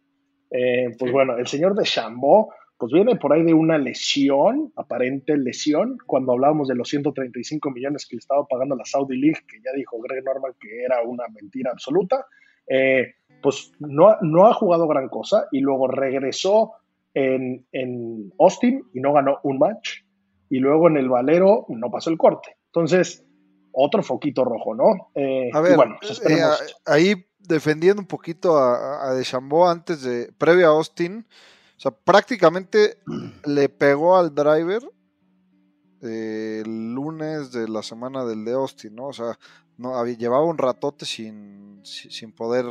Eh, 0.52 0.86
pues 1.00 1.10
Sí. 1.10 1.12
bueno, 1.13 1.38
el 1.38 1.47
señor 1.47 1.76
de 1.76 1.84
Chambó, 1.84 2.54
pues 2.78 2.91
viene 2.91 3.15
por 3.15 3.32
ahí 3.34 3.43
de 3.43 3.54
una 3.54 3.78
lesión, 3.78 4.74
aparente 4.76 5.38
lesión, 5.38 5.97
cuando 6.06 6.34
hablábamos 6.34 6.67
de 6.67 6.76
los 6.76 6.89
135 6.89 7.71
millones 7.71 8.06
que 8.08 8.15
le 8.15 8.19
estaba 8.19 8.45
pagando 8.47 8.76
la 8.76 8.84
Saudi 8.86 9.17
League, 9.19 9.39
que 9.47 9.58
ya 9.63 9.71
dijo 9.76 10.00
Greg 10.02 10.24
Norman 10.26 10.54
que 10.60 10.84
era 10.84 11.02
una 11.04 11.24
mentira 11.30 11.71
absoluta. 11.71 12.26
Pues 13.41 13.71
no, 13.80 14.10
ha- 14.10 14.19
no 14.21 14.47
ha 14.47 14.54
jugado 14.54 14.88
gran 14.88 15.10
cosa 15.10 15.47
y 15.52 15.62
luego 15.62 15.88
regresó 15.88 16.74
en, 17.13 17.65
en 17.71 18.32
Austin 18.39 18.84
y 18.93 19.00
no 19.00 19.13
ganó 19.13 19.39
un 19.43 19.58
match. 19.58 20.02
Y 20.50 20.60
luego 20.60 20.88
en 20.88 20.97
el 20.97 21.10
Valero 21.10 21.65
no 21.69 21.89
pasó 21.89 22.10
el 22.10 22.17
corte. 22.17 22.58
Entonces, 22.67 23.26
otro 23.73 24.03
foquito 24.03 24.43
rojo, 24.43 24.75
¿no? 24.75 25.12
Eh, 25.15 25.49
A 25.53 25.62
ver, 25.62 25.75
bueno, 25.75 25.95
pues 25.99 26.12
eh, 26.12 26.13
esperemos. 26.13 26.62
a- 26.86 26.93
ahí 26.93 27.25
defendiendo 27.39 28.01
un 28.01 28.07
poquito 28.07 28.57
a, 28.57 29.10
a 29.10 29.13
Deschambeau 29.13 29.65
antes 29.67 30.01
de, 30.03 30.31
previo 30.38 30.67
a 30.67 30.71
Austin, 30.71 31.25
o 31.77 31.79
sea, 31.79 31.91
prácticamente 31.91 32.97
le 33.45 33.69
pegó 33.69 34.17
al 34.17 34.34
driver 34.36 34.81
eh, 36.01 36.62
el 36.65 36.93
lunes 36.93 37.51
de 37.51 37.67
la 37.67 37.84
semana 37.84 38.25
del 38.25 38.43
de 38.45 38.53
Austin, 38.53 38.95
¿no? 38.95 39.07
O 39.07 39.13
sea, 39.13 39.38
no, 39.77 39.95
había, 39.95 40.15
llevaba 40.15 40.45
un 40.45 40.57
ratote 40.57 41.05
sin, 41.05 41.81
si- 41.84 42.10
sin 42.12 42.31
poder 42.31 42.65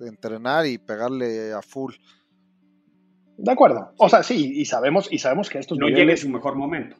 entrenar 0.00 0.66
y 0.66 0.78
pegarle 0.78 1.52
a 1.52 1.62
full. 1.62 1.94
De 3.38 3.52
acuerdo. 3.52 3.92
O 3.98 4.08
sea, 4.08 4.22
sí, 4.22 4.52
y 4.54 4.64
sabemos, 4.64 5.08
y 5.12 5.18
sabemos 5.18 5.50
que 5.50 5.58
estos 5.58 5.76
No 5.78 5.88
llega 5.88 6.10
en 6.12 6.16
su 6.16 6.28
mejor 6.28 6.56
momento. 6.56 6.96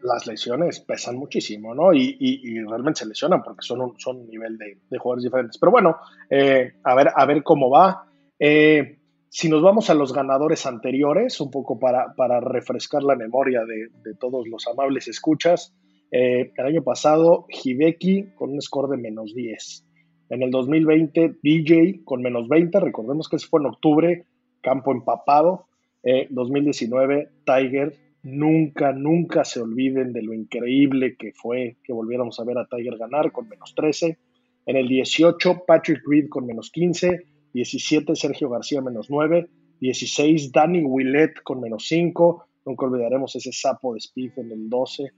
Las 0.00 0.26
lesiones 0.26 0.80
pesan 0.80 1.16
muchísimo, 1.16 1.74
¿no? 1.74 1.92
Y, 1.92 2.58
realmente 2.68 3.00
se 3.00 3.06
lesionan 3.06 3.42
porque 3.42 3.62
son 3.62 3.80
un, 3.80 4.28
nivel 4.28 4.58
de, 4.58 4.98
jugadores 4.98 5.24
diferentes. 5.24 5.58
Pero 5.58 5.72
bueno, 5.72 5.96
eh, 6.30 6.74
a, 6.82 6.94
ver, 6.94 7.08
a 7.14 7.26
ver 7.26 7.42
cómo 7.42 7.70
va. 7.70 8.06
Eh, 8.38 8.98
si 9.28 9.48
nos 9.48 9.62
vamos 9.62 9.90
a 9.90 9.94
los 9.94 10.12
ganadores 10.12 10.64
anteriores, 10.66 11.40
un 11.40 11.50
poco 11.50 11.78
para, 11.78 12.40
refrescar 12.40 13.02
la 13.02 13.16
memoria 13.16 13.64
de, 13.64 14.14
todos 14.14 14.48
los 14.48 14.66
amables 14.66 15.08
escuchas, 15.08 15.74
eh, 16.10 16.52
el 16.56 16.66
año 16.66 16.82
pasado 16.82 17.46
Hideki 17.48 18.30
con 18.34 18.52
un 18.52 18.62
score 18.62 18.88
de 18.90 18.96
menos 18.96 19.34
10. 19.34 19.84
En 20.30 20.42
el 20.42 20.50
2020 20.50 21.36
DJ 21.42 22.00
con 22.04 22.22
menos 22.22 22.48
20, 22.48 22.80
recordemos 22.80 23.28
que 23.28 23.36
ese 23.36 23.46
fue 23.46 23.60
en 23.60 23.66
octubre, 23.66 24.24
campo 24.60 24.92
empapado. 24.92 25.66
Eh, 26.02 26.28
2019 26.30 27.28
Tiger, 27.44 27.94
nunca, 28.26 28.92
nunca 28.92 29.44
se 29.44 29.60
olviden 29.60 30.12
de 30.12 30.22
lo 30.22 30.34
increíble 30.34 31.16
que 31.16 31.32
fue 31.32 31.76
que 31.84 31.92
volviéramos 31.92 32.38
a 32.40 32.44
ver 32.44 32.58
a 32.58 32.66
Tiger 32.66 32.98
ganar 32.98 33.32
con 33.32 33.48
menos 33.48 33.74
13. 33.74 34.18
En 34.66 34.76
el 34.76 34.88
18 34.88 35.64
Patrick 35.66 36.02
Reed 36.06 36.28
con 36.28 36.46
menos 36.46 36.70
15. 36.70 37.24
17 37.56 38.14
Sergio 38.14 38.50
García 38.50 38.82
menos 38.82 39.08
9, 39.08 39.48
16 39.80 40.52
Danny 40.52 40.82
Willett 40.84 41.42
con 41.42 41.60
menos 41.60 41.86
5, 41.88 42.44
nunca 42.66 42.84
olvidaremos 42.84 43.34
ese 43.34 43.50
sapo 43.50 43.94
de 43.94 43.98
Speed 43.98 44.32
en 44.36 44.52
el 44.52 44.68
12, 44.68 45.10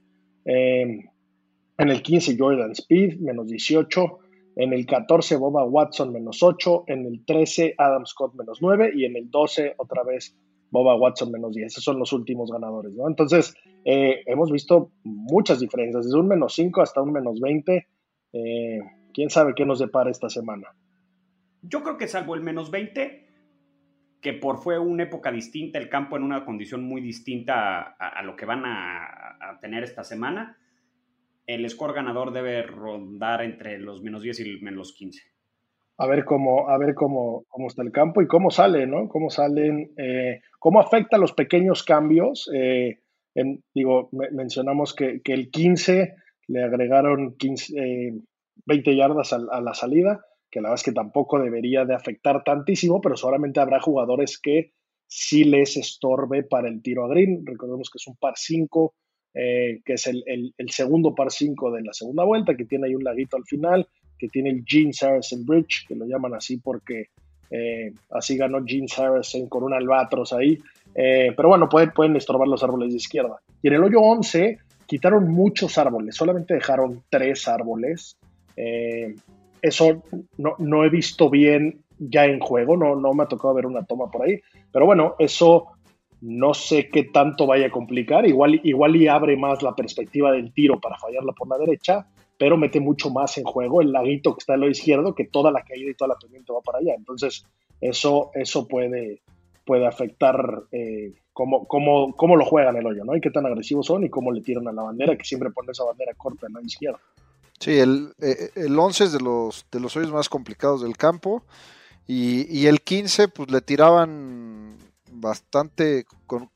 eh, 0.45 1.05
en 1.77 1.89
el 1.89 2.01
15 2.01 2.37
Jordan 2.37 2.71
Speed 2.71 3.19
menos 3.19 3.47
18, 3.47 4.19
en 4.55 4.71
el 4.71 4.85
14 4.85 5.35
Boba 5.35 5.65
Watson 5.65 6.13
menos 6.13 6.41
8, 6.41 6.85
en 6.87 7.05
el 7.05 7.25
13 7.25 7.75
Adam 7.77 8.05
Scott 8.05 8.33
menos 8.35 8.59
9 8.61 8.91
y 8.95 9.03
en 9.03 9.17
el 9.17 9.29
12 9.29 9.73
otra 9.77 10.03
vez 10.03 10.33
Boba 10.71 10.95
Watson 10.95 11.31
menos 11.31 11.55
10. 11.55 11.67
Esos 11.67 11.83
son 11.83 11.99
los 11.99 12.13
últimos 12.13 12.51
ganadores, 12.51 12.93
¿no? 12.93 13.07
Entonces, 13.07 13.55
eh, 13.85 14.23
hemos 14.25 14.51
visto 14.51 14.91
muchas 15.03 15.59
diferencias, 15.59 16.05
desde 16.05 16.19
un 16.19 16.27
menos 16.27 16.53
5 16.55 16.81
hasta 16.81 17.01
un 17.01 17.11
menos 17.11 17.39
20. 17.39 17.87
Eh, 18.33 18.79
¿Quién 19.13 19.29
sabe 19.29 19.53
qué 19.55 19.65
nos 19.65 19.79
depara 19.79 20.11
esta 20.11 20.29
semana? 20.29 20.67
Yo 21.61 21.83
creo 21.83 21.97
que 21.97 22.07
salvo 22.07 22.35
el 22.35 22.41
menos 22.41 22.71
20, 22.71 23.27
que 24.21 24.33
por 24.33 24.59
fue 24.59 24.79
una 24.79 25.03
época 25.03 25.31
distinta, 25.31 25.79
el 25.79 25.89
campo 25.89 26.17
en 26.17 26.23
una 26.23 26.45
condición 26.45 26.83
muy 26.83 27.01
distinta 27.01 27.95
a, 27.99 28.21
lo 28.23 28.35
que 28.35 28.45
van 28.45 28.63
a, 28.65 29.57
tener 29.61 29.83
esta 29.83 30.03
semana, 30.03 30.57
el 31.47 31.67
score 31.69 31.93
ganador 31.93 32.31
debe 32.31 32.61
rondar 32.63 33.41
entre 33.41 33.79
los 33.79 34.01
menos 34.01 34.21
10 34.21 34.39
y 34.41 34.61
menos 34.61 34.93
15. 34.93 35.21
A 36.01 36.07
ver 36.07 36.23
cómo, 36.23 36.69
a 36.69 36.77
ver 36.77 36.95
cómo, 36.95 37.43
cómo 37.49 37.67
está 37.67 37.83
el 37.83 37.91
campo 37.91 38.21
y 38.21 38.27
cómo 38.27 38.51
sale, 38.51 38.87
¿no? 38.87 39.09
Cómo 39.09 39.29
salen, 39.29 39.91
eh, 39.97 40.39
cómo 40.57 40.79
afecta 40.79 41.17
los 41.17 41.33
pequeños 41.33 41.83
cambios. 41.83 42.49
Eh, 42.53 42.99
digo, 43.73 44.09
mencionamos 44.11 44.95
que, 44.95 45.21
el 45.25 45.51
15 45.51 46.15
le 46.47 46.63
agregaron 46.63 47.35
15, 47.37 48.13
20 48.65 48.95
yardas 48.95 49.33
a, 49.33 49.61
la 49.61 49.73
salida, 49.73 50.25
que 50.49 50.61
la 50.61 50.69
verdad 50.69 50.79
es 50.79 50.83
que 50.83 50.93
tampoco 50.93 51.37
debería 51.37 51.83
de 51.83 51.95
afectar 51.95 52.43
tantísimo, 52.43 53.01
pero 53.01 53.17
solamente 53.17 53.59
habrá 53.59 53.81
jugadores 53.81 54.39
que 54.39 54.71
sí 55.05 55.43
les 55.43 55.75
estorbe 55.77 56.43
para 56.43 56.69
el 56.69 56.81
tiro 56.81 57.05
a 57.05 57.09
green. 57.09 57.45
Recordemos 57.45 57.89
que 57.89 57.97
es 57.97 58.07
un 58.07 58.15
par 58.15 58.33
5, 58.37 58.93
eh, 59.33 59.81
que 59.83 59.93
es 59.93 60.07
el, 60.07 60.53
segundo 60.67 61.13
par 61.13 61.31
5 61.31 61.71
de 61.71 61.81
la 61.81 61.93
segunda 61.93 62.23
vuelta, 62.23 62.55
que 62.55 62.65
tiene 62.65 62.87
ahí 62.87 62.95
un 62.95 63.03
laguito 63.03 63.37
al 63.37 63.45
final, 63.45 63.87
que 64.19 64.27
tiene 64.27 64.49
el 64.49 64.63
Gene 64.65 64.93
Saracen 64.93 65.45
Bridge, 65.45 65.87
que 65.87 65.95
lo 65.95 66.05
llaman 66.05 66.35
así 66.35 66.57
porque 66.57 67.07
eh, 67.49 67.93
así 68.11 68.37
ganó 68.37 68.63
Gene 68.65 68.87
Saracen 68.87 69.47
con 69.47 69.63
un 69.63 69.73
albatros 69.73 70.33
ahí. 70.33 70.59
Eh, 70.93 71.31
pero 71.35 71.49
bueno, 71.49 71.69
pueden, 71.69 71.91
pueden 71.91 72.15
estorbar 72.15 72.47
los 72.47 72.63
árboles 72.63 72.91
de 72.91 72.97
izquierda. 72.97 73.39
Y 73.61 73.69
en 73.69 73.75
el 73.75 73.83
hoyo 73.83 74.01
11 74.01 74.59
quitaron 74.85 75.31
muchos 75.31 75.77
árboles, 75.77 76.15
solamente 76.15 76.55
dejaron 76.55 77.03
tres 77.09 77.47
árboles. 77.47 78.17
Eh, 78.55 79.15
eso 79.61 80.03
no, 80.37 80.83
he 80.83 80.89
visto 80.89 81.29
bien 81.29 81.81
ya 81.97 82.25
en 82.25 82.39
juego, 82.39 82.77
no, 82.77 82.95
no 82.95 83.13
me 83.13 83.23
ha 83.23 83.27
tocado 83.27 83.53
ver 83.53 83.65
una 83.65 83.83
toma 83.83 84.09
por 84.09 84.23
ahí, 84.23 84.39
pero 84.71 84.85
bueno, 84.85 85.15
eso 85.19 85.67
no 86.21 86.53
sé 86.53 86.89
qué 86.89 87.03
tanto 87.03 87.45
vaya 87.45 87.67
a 87.67 87.71
complicar, 87.71 88.25
igual, 88.25 88.59
igual 88.63 88.95
y 88.95 89.07
abre 89.07 89.37
más 89.37 89.61
la 89.61 89.75
perspectiva 89.75 90.31
del 90.31 90.53
tiro 90.53 90.79
para 90.79 90.97
fallarla 90.97 91.33
por 91.33 91.47
la 91.49 91.57
derecha, 91.57 92.07
pero 92.39 92.57
mete 92.57 92.79
mucho 92.79 93.09
más 93.09 93.37
en 93.37 93.43
juego 93.43 93.81
el 93.81 93.91
laguito 93.91 94.33
que 94.33 94.39
está 94.39 94.53
en 94.53 94.61
lo 94.61 94.69
izquierdo, 94.69 95.13
que 95.13 95.25
toda 95.25 95.51
la 95.51 95.61
caída 95.63 95.91
y 95.91 95.93
toda 95.93 96.07
la 96.07 96.15
pendiente 96.15 96.53
va 96.53 96.61
para 96.61 96.79
allá. 96.79 96.93
Entonces, 96.95 97.45
eso, 97.81 98.31
eso 98.33 98.65
puede, 98.65 99.21
puede 99.65 99.85
afectar 99.85 100.63
eh, 100.71 101.11
cómo, 101.33 101.67
cómo, 101.67 102.15
cómo, 102.15 102.37
lo 102.37 102.45
juegan 102.45 102.77
el 102.77 102.87
hoyo, 102.87 103.03
¿no? 103.03 103.13
Y 103.13 103.19
qué 103.19 103.29
tan 103.29 103.45
agresivos 103.45 103.87
son 103.87 104.05
y 104.05 104.09
cómo 104.09 104.31
le 104.31 104.39
tiran 104.39 104.69
a 104.69 104.71
la 104.71 104.83
bandera, 104.83 105.17
que 105.17 105.25
siempre 105.25 105.51
pone 105.51 105.73
esa 105.73 105.83
bandera 105.83 106.13
corta 106.13 106.47
en 106.47 106.53
la 106.53 106.61
izquierda. 106.61 107.01
Sí, 107.59 107.77
el, 107.77 108.13
eh, 108.21 108.51
el 108.55 108.79
11 108.79 109.03
es 109.03 109.11
de 109.11 109.19
los, 109.19 109.65
de 109.69 109.81
los 109.81 109.97
hoyos 109.97 110.13
más 110.13 110.29
complicados 110.29 110.81
del 110.81 110.95
campo. 110.95 111.43
Y, 112.07 112.47
y 112.57 112.67
el 112.67 112.79
15, 112.79 113.27
pues 113.27 113.51
le 113.51 113.59
tiraban 113.59 114.77
bastante 115.11 116.05
con, 116.25 116.49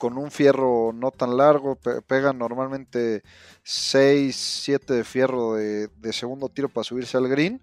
con 0.00 0.16
un 0.16 0.30
fierro 0.30 0.92
no 0.94 1.10
tan 1.10 1.36
largo. 1.36 1.78
pegan 2.08 2.38
normalmente 2.38 3.22
6, 3.62 4.34
7 4.34 4.94
de 4.94 5.04
fierro 5.04 5.54
de, 5.54 5.88
segundo 6.12 6.48
tiro 6.48 6.70
para 6.70 6.84
subirse 6.84 7.18
al 7.18 7.28
green. 7.28 7.60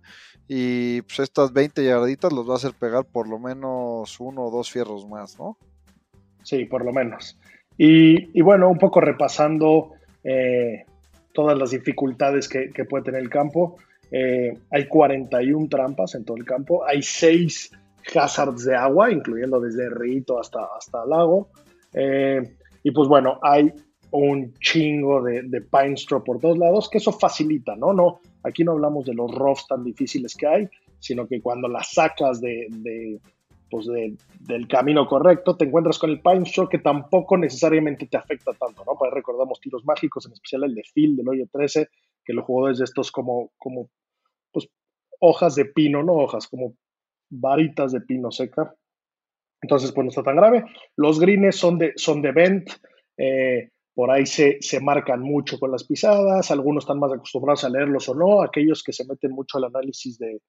Y 0.47 1.01
pues 1.01 1.19
estas 1.19 1.51
20 1.51 1.83
yarditas 1.83 2.31
los 2.31 2.47
va 2.47 2.53
a 2.53 2.57
hacer 2.57 2.73
pegar 2.79 3.05
por 3.05 3.27
lo 3.27 3.39
menos 3.39 4.19
uno 4.19 4.43
o 4.43 4.51
dos 4.51 4.71
fierros 4.71 5.05
más, 5.09 5.37
¿no? 5.39 5.57
Sí, 6.43 6.65
por 6.65 6.85
lo 6.85 6.93
menos. 6.93 7.37
Y, 7.75 8.37
y 8.37 8.41
bueno, 8.43 8.69
un 8.69 8.77
poco 8.77 9.01
repasando 9.01 9.93
eh, 10.23 10.85
todas 11.33 11.57
las 11.57 11.71
dificultades 11.71 12.47
que, 12.47 12.85
puede 12.85 13.03
tener 13.03 13.21
el 13.21 13.29
campo. 13.29 13.77
Eh, 14.11 14.57
hay 14.71 14.87
41 14.87 15.67
trampas 15.69 16.13
en 16.13 16.23
todo 16.23 16.37
el 16.37 16.45
campo, 16.45 16.85
hay 16.85 17.01
6 17.01 17.71
hazards 18.15 18.63
de 18.63 18.75
agua, 18.75 19.11
incluyendo 19.11 19.59
desde 19.59 19.89
rito 19.89 20.39
hasta, 20.39 20.59
hasta 20.77 21.03
lago. 21.05 21.49
Eh, 21.97 22.41
y 22.83 22.91
pues 22.91 23.07
bueno, 23.07 23.39
hay 23.41 23.71
un 24.11 24.53
chingo 24.59 25.21
de, 25.23 25.43
de 25.43 25.61
pine 25.61 25.97
straw 25.97 26.23
por 26.23 26.39
todos 26.39 26.57
lados, 26.57 26.89
que 26.89 26.99
eso 26.99 27.11
facilita, 27.11 27.75
¿no? 27.75 27.93
no 27.93 28.19
Aquí 28.43 28.63
no 28.63 28.73
hablamos 28.73 29.05
de 29.05 29.13
los 29.13 29.33
roughs 29.33 29.67
tan 29.67 29.83
difíciles 29.83 30.35
que 30.35 30.47
hay, 30.47 30.69
sino 30.99 31.27
que 31.27 31.41
cuando 31.41 31.67
las 31.67 31.93
sacas 31.93 32.39
de, 32.39 33.19
pues 33.69 33.87
del 33.87 34.67
camino 34.67 35.05
correcto, 35.05 35.57
te 35.57 35.65
encuentras 35.65 35.99
con 35.99 36.11
el 36.11 36.21
Pine 36.21 36.45
Straw 36.45 36.69
que 36.69 36.79
tampoco 36.79 37.37
necesariamente 37.37 38.07
te 38.07 38.17
afecta 38.17 38.53
tanto, 38.53 38.83
¿no? 38.85 38.95
Pues 38.97 39.11
recordamos 39.11 39.59
tiros 39.59 39.83
mágicos, 39.85 40.25
en 40.25 40.33
especial 40.33 40.63
el 40.63 40.75
de 40.75 40.83
Phil 40.93 41.17
del 41.17 41.27
hoyo 41.27 41.45
13, 41.51 41.89
que 42.23 42.33
lo 42.33 42.43
jugó 42.43 42.69
desde 42.69 42.85
estos 42.85 43.11
como, 43.11 43.51
como 43.57 43.89
pues, 44.51 44.69
hojas 45.19 45.55
de 45.55 45.65
pino, 45.65 46.03
no 46.03 46.13
hojas, 46.13 46.47
como 46.47 46.75
varitas 47.29 47.91
de 47.91 48.01
pino 48.01 48.31
seca. 48.31 48.73
Entonces, 49.61 49.91
pues 49.91 50.05
no 50.05 50.09
está 50.09 50.23
tan 50.23 50.35
grave. 50.35 50.65
Los 50.95 51.19
greens 51.19 51.55
son 51.55 51.77
de, 51.77 51.93
son 51.95 52.21
de 52.21 52.31
vent, 52.31 52.69
eh, 53.17 53.69
por 53.93 54.11
ahí 54.11 54.25
se, 54.25 54.57
se, 54.61 54.79
marcan 54.79 55.21
mucho 55.21 55.59
con 55.59 55.71
las 55.71 55.83
pisadas, 55.83 56.51
algunos 56.51 56.83
están 56.83 56.99
más 56.99 57.11
acostumbrados 57.11 57.63
a 57.63 57.69
leerlos 57.69 58.07
o 58.09 58.13
no, 58.13 58.43
aquellos 58.43 58.83
que 58.83 58.93
se 58.93 59.05
meten 59.05 59.31
mucho 59.31 59.57
al 59.57 59.65
análisis 59.65 60.19
de, 60.19 60.39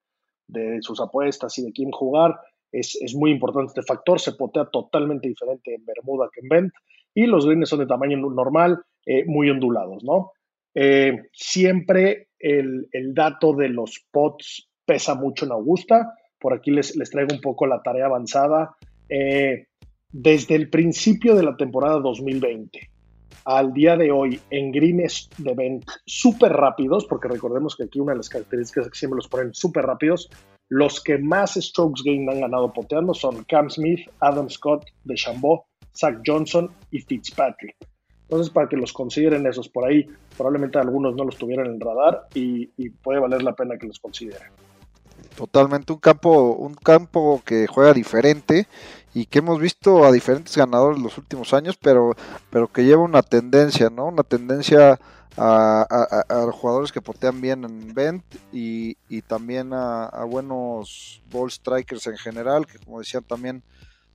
de 0.48 0.78
sus 0.82 1.00
apuestas 1.00 1.56
y 1.58 1.62
de 1.62 1.72
quién 1.72 1.90
jugar, 1.90 2.38
es, 2.72 3.14
muy 3.14 3.30
importante 3.30 3.68
este 3.68 3.82
factor, 3.82 4.20
se 4.20 4.32
potea 4.32 4.66
totalmente 4.66 5.28
diferente 5.28 5.74
en 5.74 5.84
Bermuda 5.84 6.28
que 6.32 6.40
en 6.40 6.48
Bent 6.48 6.72
y 7.14 7.26
los 7.26 7.46
greens 7.46 7.68
son 7.68 7.80
de 7.80 7.86
tamaño 7.86 8.18
normal, 8.18 8.82
eh, 9.06 9.24
muy 9.24 9.48
ondulados, 9.50 10.04
¿no? 10.04 10.32
Eh, 10.74 11.28
siempre 11.32 12.28
el, 12.38 12.88
dato 13.14 13.54
de 13.54 13.68
los 13.68 14.06
pots 14.10 14.68
pesa 14.84 15.14
mucho 15.14 15.46
en 15.46 15.52
Augusta, 15.52 16.14
por 16.38 16.52
aquí 16.54 16.70
les, 16.70 16.94
les 16.96 17.10
traigo 17.10 17.34
un 17.34 17.40
poco 17.40 17.66
la 17.66 17.82
tarea 17.82 18.06
avanzada. 18.06 18.76
Eh, 19.08 19.66
desde 20.10 20.54
el 20.54 20.70
principio 20.70 21.34
de 21.34 21.42
la 21.42 21.56
temporada 21.56 22.00
2020 22.00 22.90
al 23.44 23.72
día 23.72 23.96
de 23.96 24.10
hoy 24.10 24.40
en 24.50 24.72
greens 24.72 25.30
de 25.38 25.54
Bent 25.54 25.84
súper 26.04 26.52
rápidos, 26.52 27.06
porque 27.06 27.28
recordemos 27.28 27.76
que 27.76 27.84
aquí 27.84 27.98
una 27.98 28.12
de 28.12 28.18
las 28.18 28.28
características 28.28 28.86
es 28.86 28.92
que 28.92 28.98
siempre 28.98 29.16
los 29.16 29.28
ponen 29.28 29.54
súper 29.54 29.86
rápidos, 29.86 30.28
los 30.68 31.02
que 31.02 31.16
más 31.16 31.54
strokes 31.54 32.02
gain 32.04 32.28
han 32.28 32.40
ganado 32.40 32.72
poteando 32.72 33.14
son 33.14 33.44
Cam 33.44 33.70
Smith, 33.70 34.00
Adam 34.20 34.50
Scott, 34.50 34.84
DeChambeau, 35.04 35.64
Zach 35.94 36.20
Johnson 36.26 36.70
y 36.90 37.00
Fitzpatrick. 37.00 37.74
Entonces, 38.22 38.50
para 38.52 38.68
que 38.68 38.76
los 38.76 38.92
consideren 38.92 39.46
esos 39.46 39.70
por 39.70 39.88
ahí, 39.88 40.06
probablemente 40.36 40.78
algunos 40.78 41.16
no 41.16 41.24
los 41.24 41.38
tuvieran 41.38 41.66
en 41.66 41.74
el 41.74 41.80
radar 41.80 42.26
y, 42.34 42.66
puede 43.02 43.20
valer 43.20 43.42
la 43.42 43.54
pena 43.54 43.78
que 43.78 43.86
los 43.86 43.98
consideren. 43.98 44.52
Totalmente 45.34 45.94
un 45.94 45.98
campo, 45.98 46.52
un 46.52 46.74
campo 46.74 47.40
que 47.46 47.66
juega 47.66 47.94
diferente 47.94 48.66
y 49.14 49.26
que 49.26 49.38
hemos 49.38 49.60
visto 49.60 50.04
a 50.04 50.12
diferentes 50.12 50.56
ganadores 50.56 51.00
los 51.00 51.16
últimos 51.18 51.54
años, 51.54 51.76
pero, 51.80 52.14
pero 52.50 52.68
que 52.68 52.84
lleva 52.84 53.02
una 53.02 53.22
tendencia, 53.22 53.90
¿no? 53.90 54.06
Una 54.06 54.22
tendencia 54.22 54.98
a, 55.36 56.50
jugadores 56.52 56.92
que 56.92 57.00
potean 57.00 57.40
bien 57.40 57.64
en 57.64 57.94
Vent 57.94 58.24
y, 58.52 58.96
también 59.22 59.72
a, 59.72 60.24
buenos 60.24 61.22
ball 61.30 61.50
strikers 61.50 62.06
en 62.06 62.16
general, 62.16 62.66
que 62.66 62.78
como 62.78 62.98
decía 62.98 63.20
también, 63.20 63.62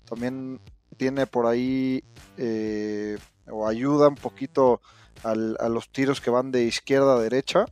también 0.08 0.60
tiene 0.98 1.26
por 1.28 1.46
ahí 1.46 2.04
eh, 2.38 3.18
o 3.50 3.68
ayuda 3.68 4.10
un 4.10 4.16
poquito 4.16 4.82
a 5.24 5.36
los 5.70 5.90
tiros 5.90 6.20
que 6.20 6.30
van 6.30 6.52
de 6.52 6.66
izquierda 6.66 7.16
a 7.16 7.20
derecha. 7.20 7.66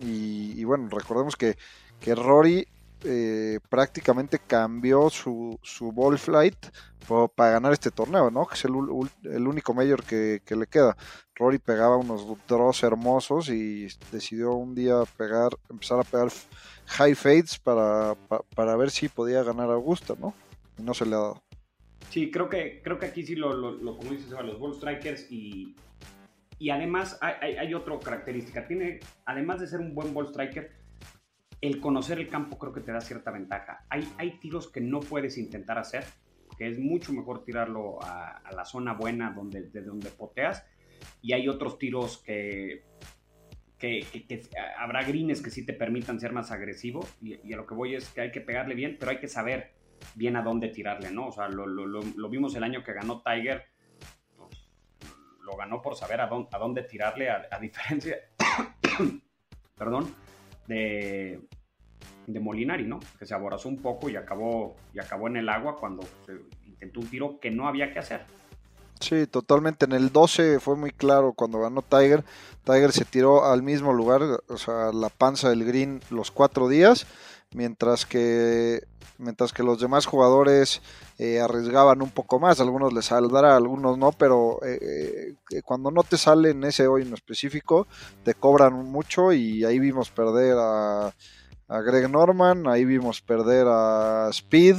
Y, 0.00 0.62
bueno, 0.64 0.88
recordemos 0.90 1.36
que, 1.36 1.56
que 2.00 2.14
Rory 2.14 2.68
eh, 3.04 3.60
prácticamente 3.68 4.38
cambió 4.38 5.10
su, 5.10 5.58
su 5.62 5.92
ball 5.92 6.18
flight 6.18 6.56
para 7.34 7.52
ganar 7.52 7.72
este 7.72 7.90
torneo, 7.90 8.30
¿no? 8.30 8.46
Que 8.46 8.54
es 8.54 8.64
el, 8.64 8.72
único 9.46 9.72
mayor 9.72 10.04
que, 10.04 10.42
le 10.48 10.66
queda. 10.66 10.96
Rory 11.34 11.58
pegaba 11.58 11.96
unos 11.96 12.26
draws 12.46 12.82
hermosos 12.82 13.48
y 13.48 13.88
decidió 14.12 14.52
un 14.54 14.74
día 14.74 15.02
pegar, 15.16 15.50
empezar 15.70 16.00
a 16.00 16.04
pegar 16.04 16.28
high 16.86 17.14
fades 17.14 17.58
para, 17.58 18.14
para, 18.54 18.76
ver 18.76 18.90
si 18.90 19.08
podía 19.08 19.42
ganar 19.42 19.70
a 19.70 19.74
Augusta, 19.74 20.14
¿no? 20.18 20.34
Y 20.78 20.82
no 20.82 20.92
se 20.92 21.06
le 21.06 21.14
ha 21.14 21.18
dado. 21.18 21.42
Sí, 22.10 22.30
creo 22.30 22.48
que, 22.48 22.80
creo 22.82 22.98
que 22.98 23.06
aquí 23.06 23.24
sí 23.24 23.36
lo, 23.36 23.52
lo, 23.52 23.96
como 23.96 24.10
dices, 24.10 24.30
los 24.30 24.58
ball 24.58 24.74
strikers 24.74 25.30
y, 25.30 25.76
y 26.58 26.70
además 26.70 27.18
hay, 27.20 27.56
hay, 27.56 27.74
otra 27.74 27.98
característica. 27.98 28.66
Tiene, 28.66 29.00
además 29.24 29.60
de 29.60 29.66
ser 29.66 29.80
un 29.80 29.94
buen 29.94 30.12
ball 30.12 30.26
striker, 30.26 30.72
el 31.60 31.80
conocer 31.80 32.18
el 32.18 32.28
campo 32.28 32.58
creo 32.58 32.72
que 32.72 32.80
te 32.80 32.92
da 32.92 33.00
cierta 33.00 33.30
ventaja. 33.30 33.84
Hay, 33.88 34.08
hay 34.18 34.38
tiros 34.38 34.68
que 34.68 34.80
no 34.80 35.00
puedes 35.00 35.38
intentar 35.38 35.78
hacer, 35.78 36.04
que 36.56 36.68
es 36.68 36.78
mucho 36.78 37.12
mejor 37.12 37.44
tirarlo 37.44 37.98
a, 38.02 38.42
la 38.52 38.64
zona 38.64 38.94
buena 38.94 39.32
donde, 39.32 39.62
de 39.62 39.82
donde 39.82 40.10
poteas, 40.10 40.64
y 41.20 41.32
hay 41.32 41.48
otros 41.48 41.78
tiros 41.78 42.18
que, 42.18 42.84
que, 43.78 44.06
habrá 44.78 45.02
greens 45.02 45.42
que 45.42 45.50
sí 45.50 45.64
te 45.64 45.72
permitan 45.72 46.20
ser 46.20 46.32
más 46.32 46.50
agresivo, 46.50 47.06
y, 47.20 47.52
a 47.52 47.56
lo 47.56 47.66
que 47.66 47.74
voy 47.74 47.94
es 47.94 48.08
que 48.10 48.20
hay 48.20 48.30
que 48.30 48.40
pegarle 48.40 48.74
bien, 48.74 48.96
pero 48.98 49.10
hay 49.10 49.18
que 49.18 49.28
saber 49.28 49.72
bien 50.14 50.36
a 50.36 50.42
dónde 50.42 50.68
tirarle, 50.68 51.10
¿no? 51.10 51.28
O 51.28 51.32
sea, 51.32 51.48
lo, 51.48 51.66
lo, 51.66 51.86
lo, 51.86 52.28
vimos 52.28 52.54
el 52.54 52.62
año 52.62 52.84
que 52.84 52.92
ganó 52.92 53.20
Tiger, 53.22 53.64
pues, 54.36 54.68
lo 55.40 55.56
ganó 55.56 55.82
por 55.82 55.96
saber 55.96 56.20
a 56.20 56.28
dónde, 56.28 56.48
a 56.52 56.58
dónde 56.58 56.82
tirarle, 56.84 57.30
a, 57.30 57.48
a 57.50 57.58
diferencia, 57.58 58.16
perdón, 59.76 60.14
de, 60.68 61.40
de 62.26 62.40
Molinari, 62.40 62.84
¿no? 62.84 63.00
Que 63.18 63.26
se 63.26 63.34
aborazó 63.34 63.68
un 63.68 63.78
poco 63.78 64.08
y 64.08 64.16
acabó, 64.16 64.76
y 64.94 65.00
acabó 65.00 65.26
en 65.26 65.38
el 65.38 65.48
agua 65.48 65.76
cuando 65.76 66.02
se 66.26 66.38
intentó 66.66 67.00
un 67.00 67.08
tiro 67.08 67.40
que 67.40 67.50
no 67.50 67.66
había 67.66 67.92
que 67.92 67.98
hacer. 67.98 68.20
Sí, 69.00 69.26
totalmente. 69.26 69.84
En 69.84 69.92
el 69.92 70.12
12 70.12 70.60
fue 70.60 70.76
muy 70.76 70.90
claro 70.90 71.32
cuando 71.32 71.60
ganó 71.60 71.82
Tiger. 71.82 72.24
Tiger 72.64 72.92
se 72.92 73.04
tiró 73.04 73.44
al 73.44 73.62
mismo 73.62 73.92
lugar, 73.92 74.22
o 74.48 74.56
sea, 74.56 74.92
la 74.92 75.08
panza 75.08 75.50
del 75.50 75.64
green 75.64 76.00
los 76.10 76.30
cuatro 76.30 76.68
días, 76.68 77.06
mientras 77.52 78.06
que 78.06 78.82
mientras 79.18 79.52
que 79.52 79.62
los 79.62 79.80
demás 79.80 80.06
jugadores 80.06 80.80
eh, 81.18 81.40
arriesgaban 81.40 82.00
un 82.02 82.10
poco 82.10 82.38
más, 82.38 82.60
algunos 82.60 82.92
les 82.92 83.06
saldrá, 83.06 83.56
algunos 83.56 83.98
no, 83.98 84.12
pero 84.12 84.60
eh, 84.64 85.34
eh, 85.50 85.62
cuando 85.62 85.90
no 85.90 86.02
te 86.04 86.16
sale 86.16 86.50
en 86.50 86.64
ese 86.64 86.86
hoy 86.86 87.02
en 87.02 87.12
específico, 87.12 87.86
te 88.22 88.34
cobran 88.34 88.74
mucho 88.74 89.32
y 89.32 89.64
ahí 89.64 89.78
vimos 89.78 90.10
perder 90.10 90.56
a, 90.58 91.12
Greg 91.68 92.08
Norman, 92.08 92.66
ahí 92.66 92.86
vimos 92.86 93.20
perder 93.20 93.66
a 93.68 94.28
Speed, 94.30 94.76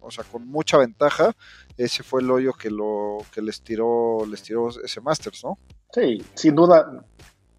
o 0.00 0.10
sea, 0.10 0.24
con 0.24 0.48
mucha 0.48 0.78
ventaja, 0.78 1.32
ese 1.76 2.02
fue 2.02 2.22
el 2.22 2.30
hoyo 2.32 2.54
que 2.54 2.70
lo 2.70 3.18
que 3.32 3.40
les 3.40 3.60
tiró, 3.60 4.26
les 4.26 4.42
tiró 4.42 4.68
ese 4.68 5.00
Masters, 5.00 5.44
¿no? 5.44 5.58
Sí, 5.92 6.20
sin 6.34 6.56
duda, 6.56 7.04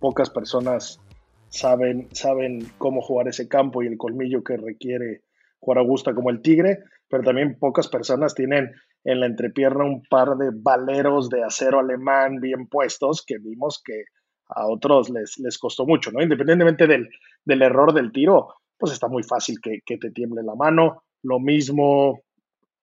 pocas 0.01 0.29
personas 0.29 0.99
saben, 1.49 2.07
saben 2.11 2.59
cómo 2.77 3.01
jugar 3.01 3.27
ese 3.27 3.47
campo 3.47 3.83
y 3.83 3.87
el 3.87 3.97
colmillo 3.97 4.43
que 4.43 4.57
requiere 4.57 5.21
jugar 5.59 5.79
a 5.79 5.87
gusto 5.87 6.13
como 6.13 6.29
el 6.29 6.41
Tigre, 6.41 6.79
pero 7.09 7.23
también 7.23 7.57
pocas 7.59 7.87
personas 7.87 8.35
tienen 8.35 8.71
en 9.03 9.19
la 9.19 9.25
entrepierna 9.25 9.85
un 9.85 10.03
par 10.03 10.35
de 10.37 10.49
valeros 10.53 11.29
de 11.29 11.43
acero 11.43 11.79
alemán 11.79 12.39
bien 12.41 12.67
puestos 12.67 13.23
que 13.25 13.37
vimos 13.37 13.81
que 13.83 14.03
a 14.49 14.67
otros 14.67 15.09
les, 15.09 15.37
les 15.39 15.57
costó 15.57 15.85
mucho, 15.85 16.11
¿no? 16.11 16.21
Independientemente 16.21 16.87
del, 16.87 17.09
del 17.43 17.61
error 17.61 17.93
del 17.93 18.11
tiro, 18.11 18.53
pues 18.77 18.93
está 18.93 19.07
muy 19.07 19.23
fácil 19.23 19.59
que, 19.61 19.79
que, 19.85 19.97
te 19.97 20.11
tiemble 20.11 20.43
la 20.43 20.55
mano. 20.55 21.03
Lo 21.23 21.39
mismo, 21.39 22.21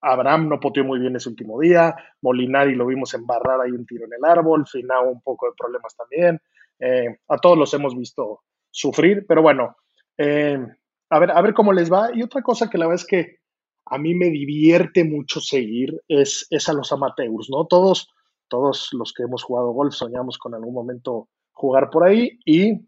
Abraham 0.01 0.49
no 0.49 0.61
poteó 0.61 0.85
muy 0.85 0.99
bien 0.99 1.17
ese 1.17 1.29
último 1.29 1.61
día, 1.61 1.95
Molinari 2.23 2.75
lo 2.75 2.87
vimos 2.87 3.15
embarrar 3.15 3.61
ahí 3.61 3.71
un 3.71 3.87
tiro 3.87 4.05
en 4.07 4.13
el 4.13 4.25
árbol, 4.31 4.67
Finao 4.67 5.11
un 5.11 5.23
poco 5.23 5.47
de 5.47 5.53
problemas 5.57 5.97
también. 5.97 6.41
Eh, 6.79 7.19
a 7.29 7.39
todos 7.39 7.57
los 7.57 7.73
hemos 7.75 7.97
visto 7.97 8.41
sufrir, 8.75 9.25
pero 9.29 9.41
bueno, 9.41 9.77
eh, 10.19 10.59
a 11.09 11.19
ver, 11.21 11.31
a 11.31 11.41
ver 11.41 11.55
cómo 11.55 11.73
les 11.73 11.93
va. 11.93 12.11
Y 12.13 12.23
otra 12.23 12.43
cosa 12.43 12.69
que 12.69 12.77
la 12.77 12.87
verdad 12.87 13.03
es 13.03 13.07
que 13.07 13.37
a 13.87 13.99
mí 13.99 14.15
me 14.15 14.31
divierte 14.31 15.05
mucho 15.05 15.41
seguir 15.41 16.03
es, 16.09 16.47
es 16.51 16.69
a 16.69 16.73
los 16.73 16.91
amateurs, 16.93 17.49
¿no? 17.51 17.67
Todos, 17.67 18.09
todos 18.49 18.89
los 18.93 19.13
que 19.13 19.23
hemos 19.23 19.45
jugado 19.45 19.71
golf 19.71 19.95
soñamos 19.95 20.39
con 20.39 20.55
algún 20.55 20.75
momento 20.75 21.29
jugar 21.53 21.89
por 21.91 22.05
ahí 22.05 22.41
y 22.45 22.81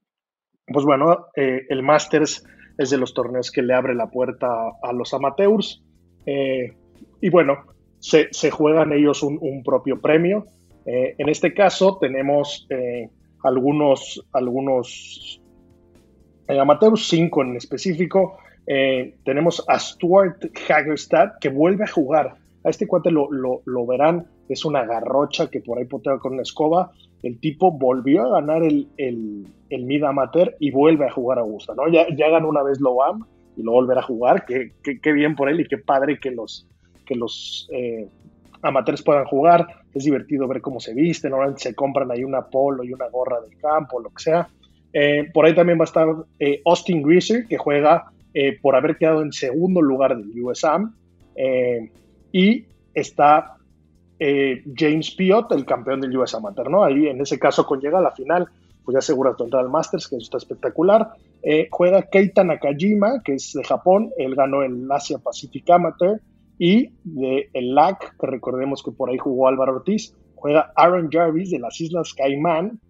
pues 0.66 0.84
bueno, 0.84 1.26
eh, 1.36 1.62
el 1.68 1.84
Masters 1.84 2.44
es 2.78 2.90
de 2.90 2.98
los 2.98 3.14
torneos 3.14 3.52
que 3.52 3.62
le 3.62 3.72
abre 3.72 3.94
la 3.94 4.10
puerta 4.10 4.48
a, 4.82 4.92
los 4.92 5.14
amateurs 5.14 5.84
eh, 6.26 6.76
y 7.20 7.30
bueno, 7.30 7.58
se, 8.00 8.28
juegan 8.50 8.92
ellos 8.92 9.22
un, 9.22 9.62
propio 9.64 10.00
premio. 10.00 10.44
En 10.84 11.28
este 11.28 11.54
caso 11.54 11.98
tenemos 12.00 12.68
algunos, 13.42 14.24
algunos 14.32 15.40
amateurs, 16.48 17.08
cinco 17.08 17.42
en 17.42 17.56
específico. 17.56 18.38
Eh, 18.66 19.14
tenemos 19.24 19.64
a 19.68 19.78
Stuart 19.78 20.50
Hagerstad 20.68 21.32
que 21.40 21.48
vuelve 21.48 21.84
a 21.84 21.88
jugar. 21.88 22.36
A 22.64 22.70
este 22.70 22.86
cuate 22.86 23.12
lo, 23.12 23.28
lo, 23.30 23.86
verán, 23.86 24.26
es 24.48 24.64
una 24.64 24.84
garrocha 24.84 25.48
que 25.48 25.60
por 25.60 25.78
ahí 25.78 25.84
potea 25.84 26.18
con 26.18 26.34
una 26.34 26.42
escoba. 26.42 26.90
El 27.22 27.38
tipo 27.38 27.70
volvió 27.70 28.24
a 28.24 28.40
ganar 28.40 28.64
el, 28.64 28.88
el, 28.96 29.46
el 29.70 29.84
Mid 29.84 30.02
Amateur 30.02 30.56
y 30.58 30.72
vuelve 30.72 31.06
a 31.06 31.12
jugar 31.12 31.38
a 31.38 31.42
gusto. 31.42 31.74
¿no? 31.74 31.88
Ya, 31.88 32.06
ya 32.14 32.28
ganó 32.28 32.48
una 32.48 32.64
vez 32.64 32.80
lo 32.80 33.02
AM 33.04 33.24
y 33.56 33.62
lo 33.62 33.72
volverá 33.72 34.00
a 34.00 34.04
jugar. 34.04 34.44
Qué, 34.44 34.72
qué, 34.82 35.12
bien 35.12 35.36
por 35.36 35.48
él 35.48 35.60
y 35.60 35.68
qué 35.68 35.78
padre 35.78 36.18
que 36.18 36.32
los, 36.32 36.66
que 37.04 37.14
los 37.14 37.68
eh, 37.72 38.08
amateurs 38.62 39.02
puedan 39.02 39.26
jugar. 39.26 39.66
Es 39.94 40.04
divertido 40.04 40.48
ver 40.48 40.60
cómo 40.60 40.80
se 40.80 40.92
visten. 40.92 41.30
Normalmente 41.30 41.62
se 41.62 41.74
compran 41.74 42.10
ahí 42.10 42.24
una 42.24 42.42
polo 42.42 42.82
y 42.82 42.92
una 42.92 43.08
gorra 43.08 43.40
del 43.40 43.56
campo, 43.58 44.00
lo 44.00 44.10
que 44.10 44.24
sea. 44.24 44.48
Eh, 44.98 45.30
por 45.34 45.44
ahí 45.44 45.54
también 45.54 45.78
va 45.78 45.82
a 45.82 45.84
estar 45.84 46.08
eh, 46.38 46.62
Austin 46.64 47.02
Greaser, 47.02 47.46
que 47.46 47.58
juega 47.58 48.06
eh, 48.32 48.58
por 48.62 48.74
haber 48.76 48.96
quedado 48.96 49.20
en 49.20 49.30
segundo 49.30 49.82
lugar 49.82 50.16
del 50.16 50.42
USAM. 50.42 50.94
y 52.32 52.64
está 52.94 53.56
James 54.18 55.10
Piot, 55.10 55.52
el 55.52 55.66
campeón 55.66 56.00
del 56.00 56.16
US 56.16 56.34
Amateur, 56.34 56.70
¿no? 56.70 56.82
Ahí 56.82 57.08
en 57.08 57.20
ese 57.20 57.38
caso, 57.38 57.66
con 57.66 57.78
llega 57.78 57.98
a 57.98 58.00
la 58.00 58.12
final, 58.12 58.48
pues 58.82 58.94
ya 58.94 59.00
asegura 59.00 59.36
tu 59.36 59.44
entrada 59.44 59.66
al 59.66 59.70
Masters, 59.70 60.08
que 60.08 60.16
eso 60.16 60.24
está 60.24 60.38
espectacular. 60.38 61.10
juega 61.70 62.00
Keita 62.00 62.42
Nakajima, 62.42 63.20
que 63.22 63.34
es 63.34 63.52
de 63.52 63.64
Japón, 63.64 64.10
él 64.16 64.34
ganó 64.34 64.62
el 64.62 64.90
Asia 64.90 65.18
Pacific 65.18 65.68
Amateur. 65.68 66.22
Y 66.58 66.88
de 67.04 67.50
el 67.52 67.74
LAC, 67.74 68.16
que 68.18 68.26
recordemos 68.26 68.82
que 68.82 68.92
por 68.92 69.10
ahí 69.10 69.18
jugó 69.18 69.46
Álvaro 69.46 69.76
Ortiz, 69.76 70.14
juega 70.34 70.72
Aaron 70.74 71.10
Jarvis 71.12 71.50
de 71.50 71.58
las 71.58 71.78
Islas 71.78 72.14
Caimán, 72.14 72.80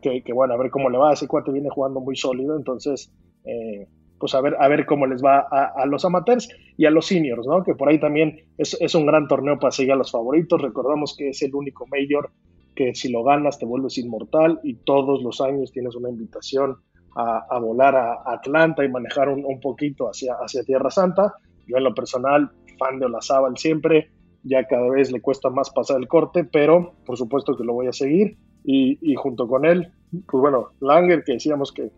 que, 0.00 0.32
bueno, 0.32 0.54
a 0.54 0.56
ver 0.56 0.70
cómo 0.70 0.90
le 0.90 0.98
va. 0.98 1.12
Ese 1.12 1.26
cuate 1.26 1.52
viene 1.52 1.70
jugando 1.70 2.00
muy 2.00 2.16
sólido, 2.16 2.56
entonces, 2.56 3.12
eh, 3.44 3.86
pues 4.18 4.34
a 4.34 4.40
ver, 4.40 4.56
a 4.58 4.68
ver 4.68 4.86
cómo 4.86 5.06
les 5.06 5.22
va 5.22 5.46
a, 5.50 5.86
los 5.86 6.04
amateurs 6.04 6.48
y 6.76 6.86
a 6.86 6.90
los 6.90 7.06
seniors, 7.06 7.46
¿no? 7.46 7.62
Que 7.62 7.74
por 7.74 7.88
ahí 7.88 8.00
también 8.00 8.40
es, 8.56 8.76
es, 8.80 8.94
un 8.94 9.06
gran 9.06 9.28
torneo 9.28 9.58
para 9.58 9.70
seguir 9.70 9.92
a 9.92 9.96
los 9.96 10.10
favoritos. 10.10 10.60
Recordamos 10.60 11.14
que 11.16 11.30
es 11.30 11.42
el 11.42 11.54
único 11.54 11.86
mayor 11.86 12.30
que 12.74 12.94
si 12.94 13.08
lo 13.10 13.22
ganas 13.22 13.58
te 13.58 13.66
vuelves 13.66 13.98
inmortal 13.98 14.60
y 14.62 14.74
todos 14.74 15.22
los 15.22 15.40
años 15.40 15.72
tienes 15.72 15.94
una 15.96 16.10
invitación 16.10 16.76
a, 17.16 17.58
volar 17.58 17.96
a 17.96 18.22
Atlanta 18.26 18.84
y 18.84 18.88
manejar 18.88 19.28
un, 19.28 19.44
un, 19.44 19.58
poquito 19.58 20.08
hacia, 20.08 20.34
hacia 20.34 20.62
Tierra 20.62 20.88
Santa. 20.88 21.34
Yo 21.66 21.76
en 21.76 21.82
lo 21.82 21.92
personal, 21.92 22.50
fan 22.78 23.00
de 23.00 23.06
Olazábal 23.06 23.56
siempre, 23.56 24.10
ya 24.44 24.64
cada 24.68 24.88
vez 24.88 25.10
le 25.10 25.20
cuesta 25.20 25.50
más 25.50 25.70
pasar 25.70 25.98
el 25.98 26.06
corte, 26.06 26.44
pero 26.44 26.94
por 27.04 27.16
supuesto 27.16 27.56
que 27.56 27.64
lo 27.64 27.72
voy 27.72 27.88
a 27.88 27.92
seguir 27.92 28.36
y, 28.64 29.14
junto 29.16 29.48
con 29.48 29.64
él, 29.64 29.92
pues 30.10 30.40
bueno, 30.40 30.70
Langer, 30.80 31.24
que 31.24 31.32
decíamos 31.32 31.72
que 31.72 31.90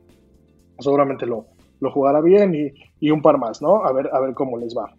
seguramente 0.78 1.26
lo, 1.26 1.46
lo 1.80 1.90
jugará 1.90 2.20
bien 2.20 2.54
y, 3.00 3.10
un 3.10 3.22
par 3.22 3.38
más, 3.38 3.60
¿no? 3.60 3.84
A 3.84 3.92
ver, 3.92 4.10
a 4.12 4.20
ver 4.20 4.34
cómo 4.34 4.56
les 4.58 4.76
va. 4.76 4.94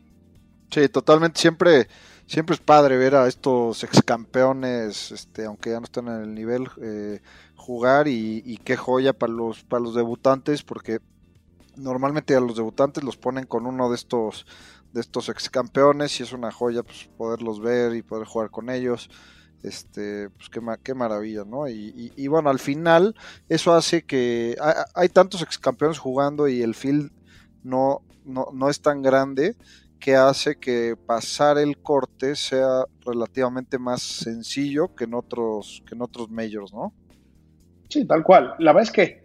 Sí, 0.70 0.88
totalmente. 0.90 1.40
Siempre, 1.40 1.88
siempre 2.26 2.56
es 2.56 2.62
padre 2.62 2.98
ver 2.98 3.16
a 3.16 3.28
estos 3.28 3.84
ex 3.84 4.02
campeones, 4.02 5.12
este, 5.12 5.46
aunque 5.46 5.72
ya 5.72 5.80
no 5.80 5.86
están 5.86 6.08
en 6.08 6.22
el 6.22 6.34
nivel, 6.34 6.68
eh, 6.82 7.20
jugar 7.56 8.08
y, 8.08 8.60
qué 8.64 8.76
joya 8.76 9.14
para 9.14 9.32
los, 9.32 9.64
para 9.64 9.84
los 9.84 9.96
debutantes, 9.96 10.64
porque 10.64 11.00
normalmente 11.76 12.36
a 12.36 12.42
los 12.42 12.56
debutantes 12.56 13.04
los 13.04 13.18
ponen 13.18 13.46
con 13.46 13.66
uno 13.66 13.90
de 13.90 13.96
estos, 13.96 14.46
de 14.94 15.02
estos 15.02 15.30
ex 15.30 15.50
campeones 15.50 16.20
y 16.20 16.24
es 16.24 16.34
una 16.34 16.52
joya 16.52 16.84
pues, 16.84 17.10
poderlos 17.18 17.62
ver 17.62 17.96
y 17.96 18.02
poder 18.02 18.26
jugar 18.26 18.50
con 18.50 18.70
ellos 18.70 19.10
este, 19.64 20.30
pues 20.30 20.50
qué, 20.50 20.62
qué 20.84 20.94
maravilla, 20.94 21.44
¿no? 21.46 21.68
Y, 21.68 22.28
bueno, 22.28 22.50
al 22.50 22.60
final 22.60 23.16
eso 23.50 23.74
hace 23.74 24.04
que 24.04 24.56
hay, 24.96 25.10
tantos 25.10 25.42
ex 25.42 25.58
campeones 25.58 26.00
jugando 26.00 26.48
y 26.48 26.62
el 26.62 26.76
field 26.76 27.12
no, 27.64 28.02
no, 28.26 28.70
es 28.70 28.82
tan 28.82 29.02
grande 29.02 29.56
que 30.00 30.16
hace 30.16 30.58
que 30.58 30.96
pasar 31.06 31.58
el 31.58 31.78
corte 31.78 32.36
sea 32.36 32.86
relativamente 33.06 33.78
más 33.78 34.02
sencillo 34.02 34.96
que 34.96 35.04
en 35.04 35.14
otros, 35.14 35.84
que 35.86 35.94
en 35.94 36.02
otros 36.02 36.30
majors, 36.32 36.74
¿no? 36.74 36.92
Sí, 37.88 38.06
tal 38.06 38.24
cual. 38.24 38.56
La 38.58 38.74
verdad 38.74 38.90
es 38.90 38.92
que 38.92 39.22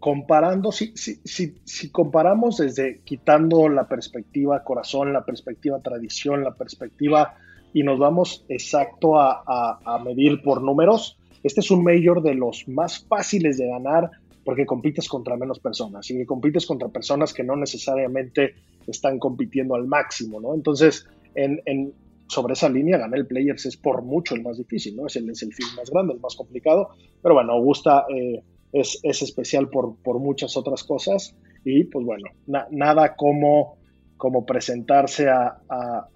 comparando, 0.00 0.72
si, 0.72 0.96
si, 0.96 1.20
si, 1.24 1.60
si 1.64 1.90
comparamos 1.92 2.56
desde 2.56 3.02
quitando 3.04 3.68
la 3.68 3.86
perspectiva 3.86 4.64
corazón, 4.64 5.12
la 5.12 5.24
perspectiva 5.24 5.78
tradición, 5.80 6.42
la 6.42 6.54
perspectiva 6.54 7.36
y 7.72 7.82
nos 7.82 7.98
vamos 7.98 8.44
exacto 8.48 9.18
a, 9.18 10.02
medir 10.04 10.42
por 10.42 10.62
números, 10.62 11.18
este 11.42 11.60
es 11.60 11.70
un 11.70 11.82
mayor 11.82 12.22
de 12.22 12.34
los 12.34 12.68
más 12.68 13.04
fáciles 13.06 13.58
de 13.58 13.66
ganar 13.66 14.10
porque 14.44 14.66
compites 14.66 15.08
contra 15.08 15.36
menos 15.36 15.60
personas 15.60 16.10
y 16.10 16.24
compites 16.26 16.66
contra 16.66 16.88
personas 16.88 17.32
que 17.32 17.44
no 17.44 17.56
necesariamente 17.56 18.54
están 18.86 19.18
compitiendo 19.18 19.74
al 19.76 19.86
máximo, 19.86 20.40
¿no? 20.40 20.54
Entonces, 20.54 21.06
en, 21.34 21.92
sobre 22.26 22.54
esa 22.54 22.68
línea, 22.68 22.98
ganar 22.98 23.18
el 23.18 23.26
Players 23.26 23.66
es 23.66 23.76
por 23.76 24.02
mucho 24.02 24.34
el 24.34 24.42
más 24.42 24.58
difícil, 24.58 24.96
¿no? 24.96 25.06
Es 25.06 25.16
el, 25.16 25.30
es 25.30 25.42
el 25.42 25.52
film 25.52 25.68
más 25.76 25.90
grande, 25.90 26.14
el 26.14 26.20
más 26.20 26.34
complicado, 26.34 26.90
pero 27.22 27.34
bueno, 27.34 27.52
Augusta 27.52 28.04
eh, 28.12 28.42
es, 28.72 29.00
especial 29.04 29.68
por, 29.68 29.96
por, 29.96 30.18
muchas 30.18 30.56
otras 30.56 30.82
cosas 30.82 31.36
y 31.64 31.84
pues 31.84 32.04
bueno, 32.04 32.30
nada 32.70 33.14
como 33.14 33.76
como 34.22 34.46
presentarse 34.46 35.28
a, 35.28 35.58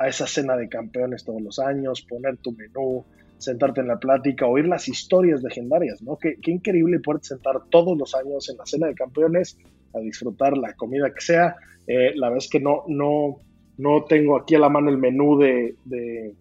esa 0.07 0.29
cena 0.29 0.57
de 0.57 0.69
campeones 0.69 1.25
todos 1.25 1.43
los 1.43 1.59
años, 1.59 2.03
poner 2.03 2.37
tu 2.37 2.53
menú, 2.53 3.05
sentarte 3.37 3.81
en 3.81 3.89
la 3.89 3.99
plática, 3.99 4.47
oír 4.47 4.69
las 4.69 4.87
historias 4.87 5.43
legendarias, 5.43 6.01
¿no? 6.03 6.17
Qué, 6.17 6.37
increíble 6.45 7.01
poder 7.01 7.25
sentar 7.25 7.63
todos 7.69 7.99
los 7.99 8.15
años 8.15 8.49
en 8.49 8.59
la 8.59 8.65
cena 8.65 8.87
de 8.87 8.95
campeones 8.95 9.59
a 9.93 9.99
disfrutar 9.99 10.57
la 10.57 10.73
comida 10.75 11.13
que 11.13 11.21
sea. 11.21 11.57
Eh, 11.89 12.13
la 12.15 12.29
verdad 12.29 12.45
es 12.45 12.49
que 12.49 12.61
no, 12.61 12.85
no, 12.87 13.41
no 13.77 14.05
tengo 14.05 14.37
aquí 14.37 14.55
a 14.55 14.61
la 14.61 14.69
mano 14.69 14.89
el 14.89 14.99
menú 14.99 15.37
de, 15.37 15.75
de, 15.85 16.33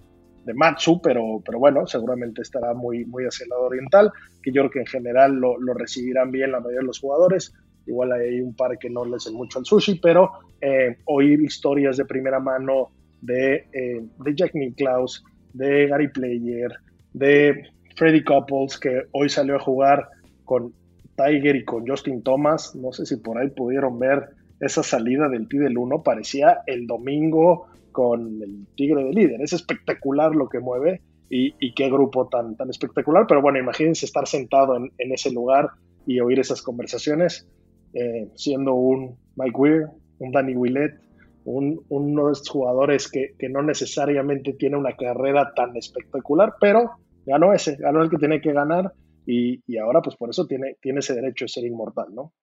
Matsu, 0.54 1.02
pero, 1.02 1.42
pero 1.44 1.58
bueno, 1.58 1.88
seguramente 1.88 2.44
estará 2.44 2.76
muy, 2.76 3.06
muy 3.06 3.24
hacia 3.24 3.46
el 3.46 3.50
lado 3.50 3.64
oriental, 3.64 4.12
que 4.44 4.52
yo 4.52 4.62
creo 4.62 4.72
que 4.72 4.80
en 4.82 4.86
general 4.86 5.34
lo, 5.34 5.60
lo 5.60 5.74
recibirán 5.74 6.30
bien 6.30 6.52
la 6.52 6.60
mayoría 6.60 6.82
de 6.82 6.86
los 6.86 7.00
jugadores. 7.00 7.56
Igual 7.86 8.14
hay 8.14 8.42
un 8.42 8.56
par 8.56 8.78
que 8.78 8.90
no 8.90 9.06
les 9.06 9.26
den 9.26 9.36
mucho 9.36 9.60
al 9.60 9.66
sushi, 9.66 10.00
pero 10.00 10.32
eh, 10.62 10.98
oír 11.06 11.42
historias 11.42 11.98
de 11.98 12.06
primera 12.06 12.40
mano 12.40 12.90
de, 13.22 13.68
eh, 13.74 14.02
de 14.20 14.36
Jack 14.36 14.56
Nicklaus, 14.56 15.24
de 15.54 15.88
Gary 15.88 16.10
Player, 16.10 16.72
de 17.14 17.70
Freddy 17.96 18.24
Couples, 18.24 18.78
que 18.80 19.04
hoy 19.12 19.30
salió 19.30 19.56
a 19.56 19.60
jugar 19.60 20.10
con 20.44 20.74
Tiger 21.16 21.56
y 21.56 21.66
con 21.66 21.88
Justin 21.88 22.22
Thomas. 22.24 22.76
No 22.76 22.92
sé 22.92 23.06
si 23.06 23.18
por 23.18 23.38
ahí 23.38 23.50
pudieron 23.50 23.98
ver 24.00 24.30
esa 24.60 24.84
salida 24.84 25.30
del 25.30 25.48
T 25.48 25.58
del 25.58 25.78
1. 25.78 26.04
Parecía 26.04 26.60
el 26.66 26.88
domingo 26.88 27.68
con 27.92 28.42
el 28.42 28.68
Tigre 28.76 29.04
de 29.06 29.14
líder. 29.14 29.42
Es 29.42 29.54
espectacular 29.54 30.36
lo 30.36 30.50
que 30.50 30.60
mueve 30.60 31.02
y, 31.30 31.74
qué 31.74 31.90
grupo 31.90 32.28
tan, 32.28 32.56
tan 32.56 32.70
espectacular. 32.70 33.26
Pero 33.28 33.42
bueno, 33.42 33.60
imagínense 33.60 34.06
estar 34.06 34.28
sentado 34.28 34.76
en, 34.76 34.92
ese 34.98 35.32
lugar 35.32 35.70
y 36.06 36.20
oír 36.20 36.40
esas 36.40 36.62
conversaciones, 36.62 37.48
eh, 37.96 38.30
siendo 38.36 38.74
un 38.76 39.18
Mike 39.36 39.58
Weir, 39.58 39.88
un 40.20 40.32
Danny 40.32 40.56
Willett, 40.56 41.00
un, 41.46 41.82
uno 41.90 42.28
de 42.28 42.34
estos 42.34 42.50
jugadores 42.50 43.10
que, 43.10 43.36
que, 43.40 43.50
no 43.50 43.62
necesariamente 43.62 44.54
tiene 44.54 44.78
una 44.78 44.96
carrera 44.96 45.54
tan 45.56 45.76
espectacular, 45.78 46.56
pero 46.60 46.92
ganó 47.26 47.54
ese, 47.54 47.78
ganó 47.78 48.04
el 48.04 48.10
que 48.10 48.18
tiene 48.18 48.42
que 48.42 48.52
ganar 48.52 48.92
y, 49.26 49.62
y, 49.66 49.78
ahora 49.78 50.02
pues 50.02 50.16
por 50.16 50.30
eso 50.30 50.46
tiene, 50.46 50.76
tiene 50.82 51.00
ese 51.00 51.16
derecho 51.16 51.46
de 51.46 51.50
ser 51.50 51.66
inmortal, 51.66 52.14
¿no? 52.14 52.34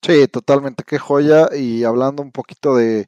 Sí, 0.00 0.26
totalmente, 0.26 0.82
qué 0.84 0.98
joya. 0.98 1.48
Y 1.56 1.84
hablando 1.84 2.22
un 2.22 2.32
poquito 2.32 2.74
de, 2.74 3.06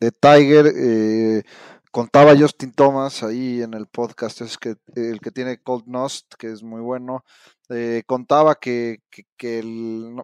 de 0.00 0.10
Tiger, 0.10 0.66
eh, 0.74 1.42
contaba 1.90 2.36
Justin 2.36 2.72
Thomas 2.72 3.22
ahí 3.22 3.62
en 3.62 3.74
el 3.74 3.86
podcast, 3.86 4.40
es 4.42 4.58
que 4.58 4.76
el 4.94 5.20
que 5.20 5.30
tiene 5.30 5.60
Cold 5.62 5.86
Nost, 5.86 6.34
que 6.38 6.48
es 6.48 6.62
muy 6.62 6.80
bueno, 6.80 7.24
eh, 7.68 8.02
contaba 8.06 8.54
que, 8.56 9.02
que, 9.36 9.62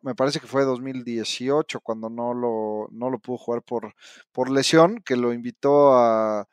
me 0.02 0.14
parece 0.14 0.40
que 0.40 0.46
fue 0.46 0.64
2018 0.64 1.80
cuando 1.80 2.10
no 2.10 2.34
lo, 2.34 2.88
no 2.92 3.10
lo 3.10 3.18
pudo 3.18 3.38
jugar 3.38 3.62
por, 3.62 3.94
por 4.32 4.50
lesión, 4.50 5.02
que 5.04 5.16
lo 5.16 5.32
invitó 5.32 5.94
a, 5.94 6.48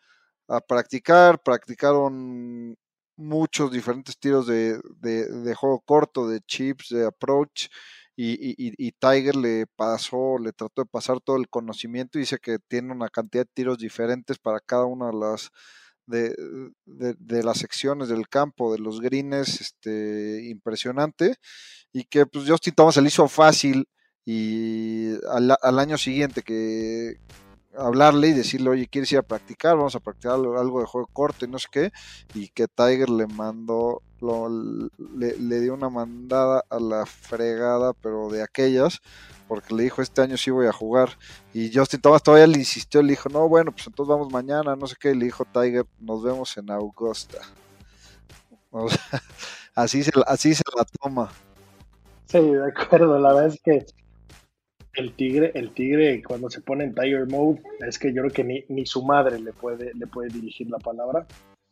a 0.47 0.62
practicar, 0.62 1.41
practicaron 1.41 2.76
muchos 3.15 3.71
diferentes 3.71 4.17
tiros 4.17 4.47
de, 4.47 4.80
de, 4.99 5.56
juego 5.56 5.82
corto, 5.82 6.28
de 6.28 6.41
chips, 6.41 6.89
de 6.89 7.06
approach, 7.06 7.67
y, 8.15 8.91
Tiger 8.93 9.36
le 9.36 9.65
pasó, 9.76 10.38
le 10.38 10.54
trató 10.54 10.84
de 10.84 10.89
pasar 10.89 11.19
todo 11.19 11.38
el 11.38 11.49
conocimiento 11.49 12.17
y 12.17 12.21
dice 12.21 12.38
que 12.39 12.60
tiene 12.60 12.91
una 12.91 13.10
cantidad 13.10 13.43
de 13.45 13.52
tiros 13.54 13.78
diferentes 13.80 14.38
para 14.38 14.60
cada 14.60 14.86
una 14.86 15.08
de 15.08 15.17
las 15.17 15.49
de, 16.06 16.36
de, 16.86 17.43
las 17.43 17.60
secciones 17.60 18.10
del 18.10 18.28
campo, 18.28 18.73
de 18.73 18.80
los 18.80 18.99
greens, 18.99 19.62
este, 19.62 20.49
impresionante, 20.49 21.36
y 21.93 22.04
que 22.04 22.26
pues 22.26 22.45
Justin 22.47 22.76
Thomas 22.76 22.95
se 22.95 23.02
le 23.02 23.08
hizo 23.08 23.28
fácil 23.28 23.88
y 24.26 25.13
al, 25.30 25.56
al 25.62 25.80
año 25.80 25.97
siguiente 25.97 26.41
que, 26.43 27.17
hablarle 27.78 28.30
y 28.30 28.34
decirle, 28.34 28.70
oye, 28.70 28.88
¿quieres 28.88 29.12
ir 29.12 29.18
a 29.18 29.24
practicar? 29.24 29.76
Vamos 29.78 29.96
a 29.96 30.00
practicar 30.00 30.34
algo 30.34 30.80
de 30.80 30.86
juego 30.86 31.08
corto 31.12 31.46
y 31.46 31.48
no 31.48 31.60
sé 31.60 31.68
qué. 31.72 31.92
Y 32.34 32.50
que 32.50 32.68
Tiger 32.68 33.10
le 33.10 33.28
mandó, 33.28 34.02
lo, 34.22 34.50
le, 34.98 35.60
dio 35.60 35.74
una 35.74 35.90
mandada 35.90 36.64
a 36.70 36.80
la 36.80 37.06
fregada, 37.06 37.94
pero 37.94 38.30
de 38.30 38.44
aquellas, 38.44 39.02
porque 39.48 39.74
le 39.74 39.84
dijo, 39.84 40.02
este 40.02 40.22
año 40.22 40.38
sí 40.38 40.52
voy 40.52 40.68
a 40.68 40.74
jugar. 40.74 41.18
Y 41.54 41.74
Justin 41.74 42.02
Thomas 42.02 42.24
todavía 42.24 42.48
le 42.48 42.58
insistió, 42.58 43.02
le 43.02 43.12
dijo, 43.12 43.30
no, 43.30 43.48
bueno, 43.48 43.72
pues 43.72 43.88
entonces 43.88 44.10
vamos 44.10 44.32
mañana, 44.32 44.76
no 44.76 44.88
sé 44.88 44.96
qué. 45.00 45.12
Y 45.12 45.16
le 45.16 45.26
dijo 45.26 45.46
Tiger, 45.46 45.86
nos 46.00 46.24
vemos 46.24 46.56
en 46.58 46.72
Augusta. 46.72 47.40
así, 49.76 50.04
se, 50.04 50.12
así 50.28 50.56
se 50.56 50.64
la 50.76 50.86
toma. 50.86 51.32
Sí, 52.26 52.40
de 52.40 52.68
acuerdo, 52.68 53.20
la 53.20 53.34
verdad 53.34 53.54
es 53.54 53.62
que 53.62 53.86
el 54.96 55.14
tigre, 55.14 55.52
el 55.56 55.74
tigre 55.74 56.22
cuando 56.22 56.50
se 56.50 56.62
pone 56.62 56.84
en 56.84 56.94
Tiger 56.94 57.28
Mode, 57.28 57.62
es 57.88 57.98
que 57.98 58.14
yo 58.14 58.22
creo 58.22 58.34
que 58.34 58.44
ni, 58.44 58.64
ni 58.70 58.86
su 58.86 59.04
madre 59.04 59.40
le 59.40 59.54
puede, 59.54 59.94
le 59.94 60.08
puede 60.08 60.30
dirigir 60.30 60.70
la 60.70 60.78
palabra. 60.78 61.26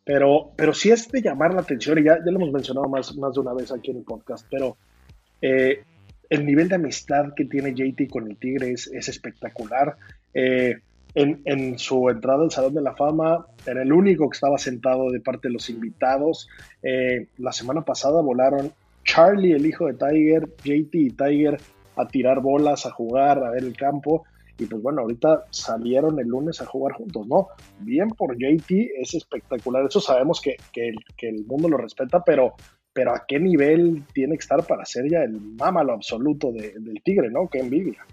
Pero, 0.04 0.50
pero 0.56 0.74
sí 0.74 0.90
es 0.90 1.08
de 1.08 1.22
llamar 1.22 1.54
la 1.54 1.60
atención, 1.60 1.98
y 1.98 2.04
ya, 2.04 2.18
ya 2.18 2.30
lo 2.30 2.38
hemos 2.38 2.52
mencionado 2.52 2.88
más, 2.88 3.16
más 3.16 3.34
de 3.34 3.40
una 3.40 3.54
vez 3.54 3.70
aquí 3.70 3.92
en 3.92 3.98
el 3.98 4.02
podcast, 4.02 4.46
pero 4.50 4.76
eh, 5.40 5.84
el 6.28 6.44
nivel 6.44 6.68
de 6.68 6.76
amistad 6.76 7.34
que 7.36 7.44
tiene 7.44 7.74
JT 7.74 8.08
con 8.10 8.28
el 8.28 8.36
Tigre 8.36 8.72
es, 8.72 8.86
es 8.88 9.08
espectacular. 9.08 9.96
Eh, 10.34 10.78
en, 11.14 11.42
en, 11.44 11.78
su 11.78 12.08
entrada 12.08 12.42
al 12.42 12.50
Salón 12.50 12.72
de 12.72 12.80
la 12.80 12.96
Fama 12.96 13.46
era 13.66 13.82
el 13.82 13.92
único 13.92 14.30
que 14.30 14.36
estaba 14.36 14.56
sentado 14.56 15.10
de 15.10 15.20
parte 15.20 15.48
de 15.48 15.52
los 15.52 15.68
invitados. 15.68 16.48
Eh, 16.82 17.26
la 17.36 17.52
semana 17.52 17.82
pasada 17.82 18.22
volaron 18.22 18.72
Charlie, 19.04 19.52
el 19.52 19.66
hijo 19.66 19.86
de 19.86 19.92
Tiger, 19.92 20.48
JT 20.64 20.94
y 20.94 21.10
Tiger 21.10 21.60
a 21.96 22.06
tirar 22.06 22.40
bolas, 22.40 22.86
a 22.86 22.90
jugar, 22.90 23.42
a 23.44 23.50
ver 23.50 23.64
el 23.64 23.76
campo. 23.76 24.24
Y 24.58 24.66
pues 24.66 24.82
bueno, 24.82 25.02
ahorita 25.02 25.44
salieron 25.50 26.18
el 26.20 26.28
lunes 26.28 26.60
a 26.60 26.66
jugar 26.66 26.94
juntos, 26.94 27.26
¿no? 27.26 27.48
Bien 27.80 28.08
por 28.10 28.36
JT, 28.36 28.90
es 29.00 29.14
espectacular. 29.14 29.86
Eso 29.86 30.00
sabemos 30.00 30.40
que, 30.40 30.56
el 30.76 31.46
mundo 31.46 31.68
lo 31.68 31.78
respeta, 31.78 32.22
pero, 32.22 32.54
pero 32.92 33.14
a 33.14 33.24
qué 33.26 33.40
nivel 33.40 34.04
tiene 34.12 34.36
que 34.36 34.42
estar 34.42 34.64
para 34.66 34.84
ser 34.84 35.10
ya 35.10 35.22
el 35.22 35.40
mámalo 35.40 35.92
absoluto 35.92 36.52
del 36.52 37.02
Tigre, 37.02 37.30
¿no? 37.30 37.48
Qué 37.48 37.60
envidia. 37.60 38.04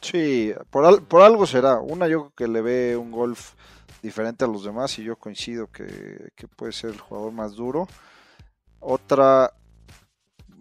Sí, 0.00 0.52
por, 0.70 1.04
por 1.04 1.22
algo 1.22 1.46
será. 1.46 1.80
Una, 1.80 2.08
yo 2.08 2.20
creo 2.20 2.32
que 2.36 2.48
le 2.48 2.62
ve 2.62 2.96
un 2.96 3.10
golf 3.10 3.54
diferente 4.02 4.44
a 4.44 4.48
los 4.48 4.64
demás 4.64 4.98
y 4.98 5.04
yo 5.04 5.16
coincido 5.16 5.68
que, 5.68 6.30
que 6.34 6.48
puede 6.48 6.72
ser 6.72 6.90
el 6.90 7.00
jugador 7.00 7.32
más 7.32 7.54
duro. 7.54 7.86
Otra, 8.80 9.52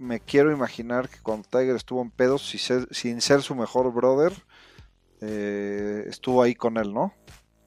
me 0.02 0.20
quiero 0.20 0.52
imaginar 0.52 1.10
que 1.10 1.20
cuando 1.22 1.48
Tiger 1.48 1.76
estuvo 1.76 2.02
en 2.02 2.10
pedos, 2.10 2.50
sin 2.50 3.22
ser, 3.22 3.42
su 3.44 3.54
mejor 3.54 3.94
brother, 3.94 4.34
eh, 5.22 6.06
estuvo 6.08 6.42
ahí 6.42 6.56
con 6.56 6.78
él, 6.78 6.92
¿no? 6.92 7.14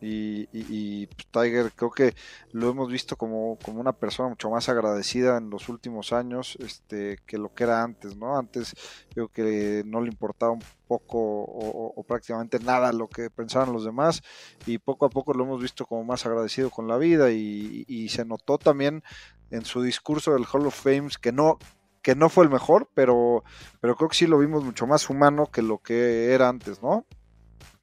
Y, 0.06 1.06
pues, 1.06 1.26
Tiger 1.30 1.72
creo 1.72 1.90
que 1.90 2.14
lo 2.52 2.68
hemos 2.68 2.90
visto 2.90 3.16
como, 3.16 3.56
como, 3.62 3.80
una 3.80 3.92
persona 3.92 4.28
mucho 4.28 4.50
más 4.50 4.68
agradecida 4.68 5.38
en 5.38 5.48
los 5.48 5.70
últimos 5.70 6.12
años 6.12 6.58
este, 6.60 7.20
que 7.24 7.38
lo 7.38 7.54
que 7.54 7.64
era 7.64 7.82
antes, 7.82 8.14
¿no? 8.16 8.36
Antes 8.36 8.74
creo 9.14 9.28
que 9.28 9.82
no 9.86 10.02
le 10.02 10.08
importaba 10.08 10.52
un 10.52 10.62
poco 10.86 11.18
o, 11.18 12.04
prácticamente 12.06 12.58
nada 12.58 12.92
lo 12.92 13.08
que 13.08 13.30
pensaban 13.30 13.72
los 13.72 13.84
demás 13.84 14.22
y 14.66 14.76
poco 14.76 15.06
a 15.06 15.08
poco 15.08 15.32
lo 15.32 15.44
hemos 15.44 15.62
visto 15.62 15.86
como 15.86 16.04
más 16.04 16.26
agradecido 16.26 16.68
con 16.68 16.86
la 16.86 16.98
vida 16.98 17.30
y, 17.30 17.86
y 17.88 18.10
se 18.10 18.26
notó 18.26 18.58
también 18.58 19.02
en 19.50 19.64
su 19.64 19.80
discurso 19.80 20.34
del 20.34 20.44
Hall 20.52 20.66
of 20.66 20.78
Fame 20.78 21.08
que 21.18 21.32
no, 21.32 21.58
que 22.04 22.14
no 22.14 22.28
fue 22.28 22.44
el 22.44 22.50
mejor, 22.50 22.86
pero, 22.92 23.44
pero 23.80 23.96
creo 23.96 24.10
que 24.10 24.16
sí 24.16 24.26
lo 24.26 24.38
vimos 24.38 24.62
mucho 24.62 24.86
más 24.86 25.08
humano 25.08 25.46
que 25.50 25.62
lo 25.62 25.78
que 25.78 26.34
era 26.34 26.50
antes, 26.50 26.82
¿no? 26.82 27.06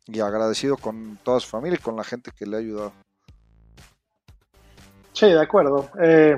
Y 0.06 0.20
agradecido 0.20 0.78
con 0.78 1.18
toda 1.24 1.40
su 1.40 1.50
familia 1.50 1.80
y 1.80 1.84
con 1.84 1.96
la 1.96 2.04
gente 2.04 2.30
que 2.38 2.46
le 2.46 2.56
ha 2.56 2.60
ayudado. 2.60 2.94
Sí, 5.12 5.26
de 5.26 5.42
acuerdo. 5.42 5.90
Eh, 6.00 6.36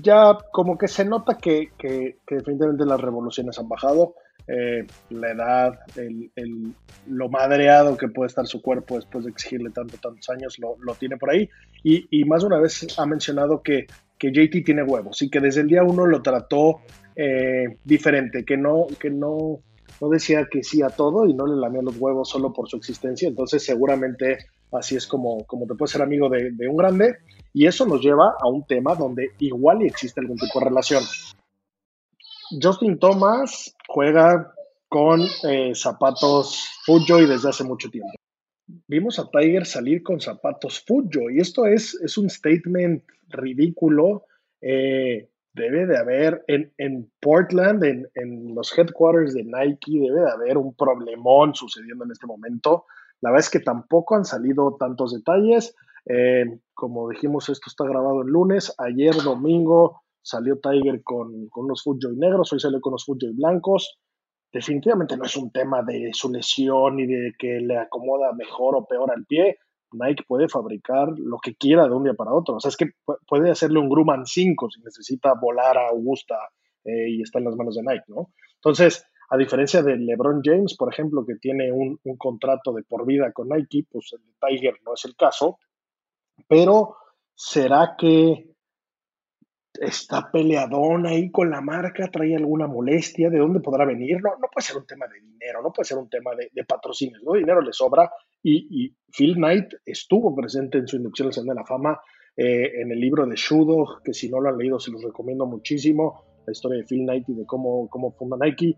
ya 0.00 0.38
como 0.50 0.78
que 0.78 0.88
se 0.88 1.04
nota 1.04 1.36
que, 1.36 1.72
que, 1.76 2.16
definitivamente 2.26 2.86
las 2.86 3.00
revoluciones 3.00 3.58
han 3.58 3.68
bajado. 3.68 4.14
Eh, 4.48 4.86
la 5.10 5.32
edad, 5.32 5.80
el, 5.96 6.74
lo 7.06 7.28
madreado 7.28 7.98
que 7.98 8.08
puede 8.08 8.28
estar 8.28 8.46
su 8.46 8.62
cuerpo 8.62 8.96
después 8.96 9.26
de 9.26 9.30
exigirle 9.30 9.70
tanto, 9.70 9.98
tantos 9.98 10.30
años, 10.30 10.58
lo, 10.58 10.76
lo 10.80 10.94
tiene 10.94 11.18
por 11.18 11.30
ahí. 11.30 11.50
Y, 11.84 12.06
y, 12.10 12.24
más 12.24 12.42
una 12.42 12.58
vez 12.58 12.98
ha 12.98 13.04
mencionado 13.04 13.62
que 13.62 13.86
que 14.22 14.30
JT 14.30 14.64
tiene 14.64 14.84
huevos 14.84 15.20
y 15.22 15.28
que 15.28 15.40
desde 15.40 15.62
el 15.62 15.66
día 15.66 15.82
uno 15.82 16.06
lo 16.06 16.22
trató 16.22 16.82
eh, 17.16 17.78
diferente, 17.82 18.44
que 18.44 18.56
no, 18.56 18.86
que 19.00 19.10
no, 19.10 19.58
no 20.00 20.08
decía 20.08 20.46
que 20.48 20.62
sí 20.62 20.80
a 20.80 20.90
todo 20.90 21.26
y 21.26 21.34
no 21.34 21.44
le 21.44 21.56
lamía 21.56 21.82
los 21.82 21.96
huevos 21.98 22.28
solo 22.28 22.52
por 22.52 22.68
su 22.68 22.76
existencia. 22.76 23.26
Entonces 23.26 23.64
seguramente 23.64 24.38
así 24.70 24.94
es 24.94 25.08
como, 25.08 25.44
como 25.44 25.66
te 25.66 25.74
puedes 25.74 25.90
ser 25.90 26.02
amigo 26.02 26.28
de, 26.28 26.52
un 26.68 26.76
grande 26.76 27.16
y 27.52 27.66
eso 27.66 27.84
nos 27.84 28.00
lleva 28.00 28.36
a 28.40 28.48
un 28.48 28.64
tema 28.64 28.94
donde 28.94 29.30
igual 29.40 29.82
y 29.82 29.86
existe 29.86 30.20
algún 30.20 30.36
tipo 30.36 30.60
de 30.60 30.66
relación. 30.66 31.02
Justin 32.62 33.00
Thomas 33.00 33.74
juega 33.88 34.54
con 34.88 35.20
eh, 35.48 35.74
zapatos 35.74 36.64
Fujoy 36.86 37.26
desde 37.26 37.48
hace 37.48 37.64
mucho 37.64 37.90
tiempo. 37.90 38.12
Vimos 38.86 39.18
a 39.18 39.28
Tiger 39.30 39.66
salir 39.66 40.02
con 40.02 40.20
zapatos 40.20 40.84
Fujoy 40.86 41.36
y 41.36 41.40
esto 41.40 41.66
es, 41.66 41.94
es 42.02 42.16
un 42.16 42.30
statement 42.30 43.04
ridículo. 43.28 44.24
Eh, 44.60 45.28
debe 45.52 45.86
de 45.86 45.98
haber 45.98 46.44
en, 46.46 46.72
en 46.78 47.10
Portland, 47.20 47.84
en, 47.84 48.08
en, 48.14 48.54
los 48.54 48.76
headquarters 48.76 49.34
de 49.34 49.44
Nike, 49.44 50.00
debe 50.00 50.20
de 50.20 50.30
haber 50.30 50.56
un 50.56 50.74
problemón 50.74 51.54
sucediendo 51.54 52.04
en 52.04 52.12
este 52.12 52.26
momento. 52.26 52.86
La 53.20 53.30
verdad 53.30 53.44
es 53.46 53.50
que 53.50 53.60
tampoco 53.60 54.16
han 54.16 54.24
salido 54.24 54.76
tantos 54.78 55.12
detalles. 55.12 55.74
Eh, 56.06 56.44
como 56.74 57.08
dijimos, 57.08 57.48
esto 57.48 57.64
está 57.68 57.84
grabado 57.84 58.22
el 58.22 58.28
lunes. 58.28 58.74
Ayer 58.78 59.14
domingo 59.14 60.02
salió 60.22 60.58
Tiger 60.58 61.02
con, 61.02 61.48
con 61.48 61.66
unos 61.66 61.82
Footjoy 61.82 62.16
negros, 62.16 62.52
hoy 62.52 62.60
salió 62.60 62.80
con 62.80 62.92
los 62.92 63.04
Footjoy 63.04 63.32
blancos. 63.34 63.98
Definitivamente 64.52 65.16
no 65.16 65.24
es 65.24 65.36
un 65.36 65.50
tema 65.50 65.82
de 65.82 66.10
su 66.12 66.30
lesión 66.30 67.00
y 67.00 67.06
de 67.06 67.32
que 67.38 67.60
le 67.60 67.78
acomoda 67.78 68.32
mejor 68.32 68.76
o 68.76 68.86
peor 68.86 69.10
al 69.10 69.24
pie. 69.24 69.58
Nike 69.92 70.24
puede 70.26 70.48
fabricar 70.48 71.08
lo 71.16 71.38
que 71.38 71.54
quiera 71.54 71.86
de 71.86 71.94
un 71.94 72.04
día 72.04 72.14
para 72.14 72.32
otro. 72.32 72.56
O 72.56 72.60
sea, 72.60 72.68
es 72.68 72.76
que 72.76 72.90
puede 73.26 73.50
hacerle 73.50 73.78
un 73.78 73.88
Grumman 73.88 74.26
5 74.26 74.68
si 74.70 74.80
necesita 74.82 75.34
volar 75.40 75.78
a 75.78 75.88
Augusta 75.88 76.36
eh, 76.84 77.10
y 77.10 77.22
está 77.22 77.38
en 77.38 77.46
las 77.46 77.56
manos 77.56 77.76
de 77.76 77.82
Nike, 77.82 78.04
¿no? 78.08 78.30
Entonces, 78.56 79.06
a 79.30 79.36
diferencia 79.36 79.82
de 79.82 79.96
LeBron 79.96 80.40
James, 80.44 80.76
por 80.76 80.92
ejemplo, 80.92 81.24
que 81.26 81.36
tiene 81.36 81.72
un, 81.72 81.98
contrato 82.18 82.72
de 82.72 82.82
por 82.82 83.06
vida 83.06 83.32
con 83.32 83.48
Nike, 83.48 83.86
pues 83.90 84.12
el 84.12 84.20
Tiger 84.40 84.74
no 84.84 84.94
es 84.94 85.04
el 85.04 85.16
caso, 85.16 85.58
pero 86.46 86.96
¿Será 87.34 87.96
que 87.98 88.51
está 89.80 90.30
peleadón 90.30 91.06
ahí 91.06 91.30
con 91.30 91.50
la 91.50 91.60
marca? 91.60 92.08
¿Trae 92.08 92.36
alguna 92.36 92.66
molestia? 92.66 93.30
¿De 93.30 93.38
dónde 93.38 93.60
podrá 93.60 93.84
venir? 93.84 94.20
No, 94.22 94.30
no 94.40 94.48
puede 94.52 94.66
ser 94.66 94.76
un 94.76 94.86
tema 94.86 95.06
de 95.06 95.20
dinero, 95.20 95.62
no 95.62 95.72
puede 95.72 95.86
ser 95.86 95.98
un 95.98 96.08
tema 96.08 96.32
de, 96.34 96.64
patrocinios, 96.64 97.22
¿no? 97.22 97.32
Dinero 97.34 97.60
le 97.60 97.72
sobra 97.72 98.10
y, 98.42 98.84
y, 98.84 98.96
Phil 99.16 99.34
Knight 99.34 99.74
estuvo 99.84 100.34
presente 100.34 100.78
en 100.78 100.88
su 100.88 100.96
inducción 100.96 101.28
al 101.28 101.34
Salón 101.34 101.48
de 101.48 101.54
la 101.54 101.66
Fama 101.66 102.00
eh, 102.36 102.80
en 102.80 102.90
el 102.90 102.98
libro 102.98 103.26
de 103.26 103.36
Shudo, 103.36 104.00
que 104.02 104.14
si 104.14 104.28
no 104.28 104.40
lo 104.40 104.48
han 104.48 104.58
leído 104.58 104.78
se 104.78 104.90
los 104.90 105.02
recomiendo 105.02 105.46
muchísimo, 105.46 106.24
la 106.46 106.52
historia 106.52 106.78
de 106.78 106.84
Phil 106.84 107.04
Knight 107.04 107.28
y 107.28 107.34
de 107.34 107.46
cómo, 107.46 107.88
cómo 107.88 108.12
funda 108.12 108.36
Nike. 108.40 108.76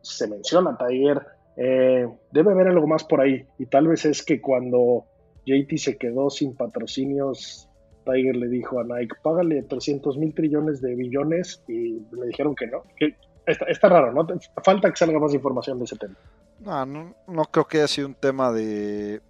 Se 0.00 0.28
menciona 0.28 0.78
Tiger, 0.78 1.20
eh, 1.56 2.06
debe 2.30 2.52
haber 2.52 2.68
algo 2.68 2.86
más 2.86 3.04
por 3.04 3.20
ahí 3.20 3.44
y 3.58 3.66
tal 3.66 3.88
vez 3.88 4.04
es 4.04 4.22
que 4.22 4.40
cuando 4.40 5.04
JT 5.44 5.76
se 5.76 5.96
quedó 5.96 6.30
sin 6.30 6.56
patrocinios, 6.56 7.65
Tiger 8.06 8.36
le 8.36 8.48
dijo 8.48 8.80
a 8.80 8.84
Nike, 8.84 9.16
págale 9.22 9.62
300 9.62 10.16
mil 10.16 10.32
trillones 10.32 10.80
de 10.80 10.94
billones 10.94 11.62
y 11.68 12.00
le 12.12 12.26
dijeron 12.28 12.54
que 12.54 12.68
no. 12.68 12.84
Que 12.96 13.16
está, 13.46 13.88
raro, 13.88 14.12
¿no? 14.12 14.26
Falta 14.62 14.90
que 14.90 14.96
salga 14.96 15.18
más 15.18 15.34
información 15.34 15.78
de 15.78 15.84
ese 15.84 15.96
tema. 15.96 16.14
No, 16.60 17.14
no, 17.26 17.44
creo 17.44 17.66
que 17.66 17.78
haya 17.78 17.88
sido 17.88 18.08
un 18.08 18.14
tema 18.14 18.52
de... 18.52 19.20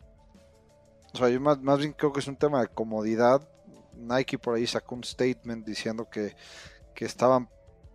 O 1.12 1.16
sea, 1.16 1.28
yo 1.28 1.40
más, 1.40 1.60
más 1.60 1.78
bien 1.78 1.92
creo 1.92 2.12
que 2.12 2.20
es 2.20 2.28
un 2.28 2.36
tema 2.36 2.60
de 2.60 2.68
comodidad. 2.68 3.48
Nike 3.96 4.38
por 4.38 4.54
ahí 4.54 4.66
sacó 4.66 4.94
un 4.94 5.04
statement 5.04 5.66
diciendo 5.66 6.08
que, 6.10 6.34
que 6.94 7.06
estaban 7.06 7.48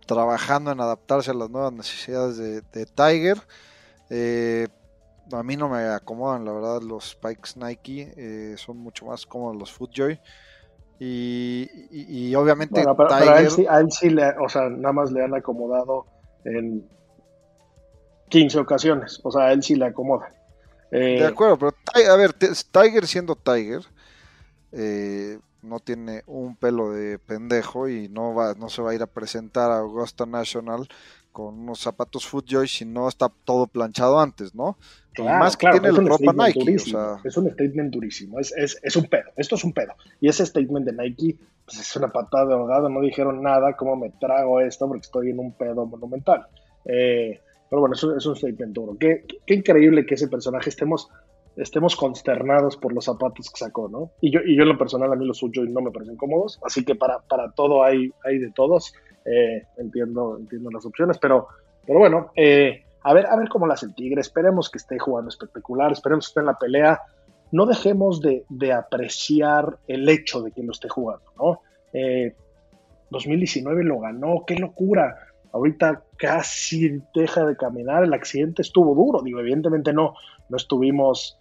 trabajando 0.06 0.72
en 0.72 0.80
adaptarse 0.80 1.30
a 1.30 1.34
las 1.34 1.48
nuevas 1.48 1.72
necesidades 1.72 2.36
de, 2.36 2.60
de 2.60 2.86
Tiger. 2.86 3.38
Eh, 4.10 4.68
a 5.30 5.42
mí 5.42 5.56
no 5.56 5.68
me 5.68 5.84
acomodan, 5.84 6.44
la 6.44 6.52
verdad, 6.52 6.82
los 6.82 7.10
Spikes 7.10 7.52
Nike. 7.56 8.12
Eh, 8.16 8.54
son 8.58 8.78
mucho 8.78 9.06
más 9.06 9.24
cómodos 9.24 9.56
los 9.56 9.72
Footjoy. 9.72 10.20
Y, 10.98 11.68
y, 11.90 12.34
obviamente. 12.36 12.80
a, 12.80 13.40
él 13.40 13.50
sí, 13.50 13.66
a 13.68 13.80
él 13.80 13.90
sí 13.90 14.10
le, 14.10 14.34
o 14.38 14.48
sea, 14.48 14.68
nada 14.68 14.92
más 14.92 15.10
le 15.10 15.24
han 15.24 15.34
acomodado 15.34 16.06
en 16.44 16.88
15 18.28 18.58
ocasiones. 18.58 19.20
O 19.24 19.32
sea, 19.32 19.46
a 19.46 19.52
él 19.52 19.62
sí 19.62 19.74
le 19.74 19.86
acomoda. 19.86 20.32
Eh, 20.90 21.18
de 21.20 21.26
acuerdo, 21.26 21.58
pero 21.58 21.74
a 22.12 22.16
ver, 22.16 22.32
Tiger 22.34 23.06
siendo 23.06 23.34
Tiger, 23.34 23.82
eh, 24.72 25.38
no 25.62 25.80
tiene 25.80 26.22
un 26.26 26.56
pelo 26.56 26.90
de 26.92 27.18
pendejo 27.18 27.88
y 27.88 28.08
no 28.08 28.34
va, 28.34 28.54
no 28.54 28.68
se 28.68 28.82
va 28.82 28.90
a 28.90 28.94
ir 28.94 29.02
a 29.02 29.06
presentar 29.06 29.70
a 29.70 29.78
Augusta 29.78 30.26
National 30.26 30.88
con 31.32 31.58
unos 31.58 31.80
zapatos 31.80 32.26
Footjoy 32.26 32.68
si 32.68 32.84
no 32.84 33.08
está 33.08 33.32
todo 33.44 33.66
planchado 33.66 34.20
antes, 34.20 34.54
¿no? 34.54 34.76
más 35.18 35.56
que 35.56 35.68
tiene 35.70 35.88
el 35.88 36.06
ropa 36.06 36.32
Nike. 36.32 36.74
Es 37.24 37.36
un 37.36 37.50
statement 37.50 37.92
durísimo, 37.92 38.38
es, 38.38 38.52
es, 38.56 38.78
es, 38.82 38.96
un 38.96 39.04
pedo, 39.04 39.30
esto 39.36 39.56
es 39.56 39.64
un 39.64 39.72
pedo. 39.72 39.92
Y 40.20 40.28
ese 40.28 40.46
statement 40.46 40.86
de 40.86 40.92
Nike 40.92 41.38
pues 41.64 41.78
es 41.80 41.96
una 41.96 42.08
patada 42.08 42.46
de 42.46 42.54
ahogado, 42.54 42.88
no 42.88 43.00
dijeron 43.00 43.42
nada, 43.42 43.76
cómo 43.76 43.96
me 43.96 44.10
trago 44.10 44.60
esto 44.60 44.86
porque 44.88 45.02
estoy 45.02 45.30
en 45.30 45.38
un 45.38 45.52
pedo 45.52 45.86
monumental. 45.86 46.46
Eh, 46.84 47.40
pero 47.68 47.80
bueno, 47.80 47.94
eso 47.94 48.16
es 48.16 48.26
un 48.26 48.36
statement 48.36 48.74
duro. 48.74 48.96
Qué, 48.98 49.24
qué, 49.46 49.54
increíble 49.54 50.04
que 50.04 50.14
ese 50.14 50.28
personaje 50.28 50.68
estemos, 50.68 51.08
estemos 51.56 51.96
consternados 51.96 52.76
por 52.76 52.92
los 52.92 53.04
zapatos 53.04 53.48
que 53.50 53.58
sacó, 53.58 53.88
¿no? 53.88 54.10
Y 54.20 54.30
yo, 54.30 54.40
y 54.44 54.56
yo 54.56 54.62
en 54.62 54.68
lo 54.70 54.78
personal, 54.78 55.12
a 55.12 55.16
mí 55.16 55.24
los 55.24 55.40
Footjoy 55.40 55.70
no 55.70 55.80
me 55.80 55.90
parecen 55.90 56.16
cómodos, 56.16 56.60
así 56.64 56.84
que 56.84 56.94
para, 56.94 57.20
para 57.20 57.52
todo 57.52 57.84
hay, 57.84 58.12
hay 58.24 58.38
de 58.38 58.50
todos. 58.50 58.92
Eh, 59.24 59.66
entiendo, 59.76 60.36
entiendo 60.38 60.70
las 60.70 60.84
opciones, 60.84 61.18
pero, 61.18 61.48
pero 61.86 61.98
bueno, 61.98 62.30
eh, 62.36 62.84
a 63.02 63.14
ver, 63.14 63.26
a 63.26 63.36
ver 63.36 63.48
cómo 63.48 63.66
hace 63.66 63.86
el 63.86 63.94
Tigre. 63.94 64.20
Esperemos 64.20 64.70
que 64.70 64.78
esté 64.78 64.98
jugando 64.98 65.28
espectacular, 65.28 65.92
esperemos 65.92 66.26
que 66.26 66.30
esté 66.30 66.40
en 66.40 66.46
la 66.46 66.58
pelea. 66.58 67.00
No 67.50 67.66
dejemos 67.66 68.20
de, 68.20 68.44
apreciar 68.72 69.78
el 69.86 70.08
hecho 70.08 70.40
de 70.42 70.52
que 70.52 70.62
lo 70.62 70.72
esté 70.72 70.88
jugando, 70.88 71.24
¿no? 71.36 71.60
2019 73.10 73.80
eh, 73.80 73.84
lo 73.84 74.00
ganó, 74.00 74.44
qué 74.46 74.56
locura. 74.56 75.16
Ahorita 75.52 76.02
casi 76.16 77.02
deja 77.14 77.44
de 77.44 77.56
caminar, 77.56 78.04
el 78.04 78.14
accidente 78.14 78.62
estuvo 78.62 78.94
duro, 78.94 79.20
digo, 79.22 79.40
evidentemente 79.40 79.92
no, 79.92 80.14
no 80.48 80.56
estuvimos 80.56 81.38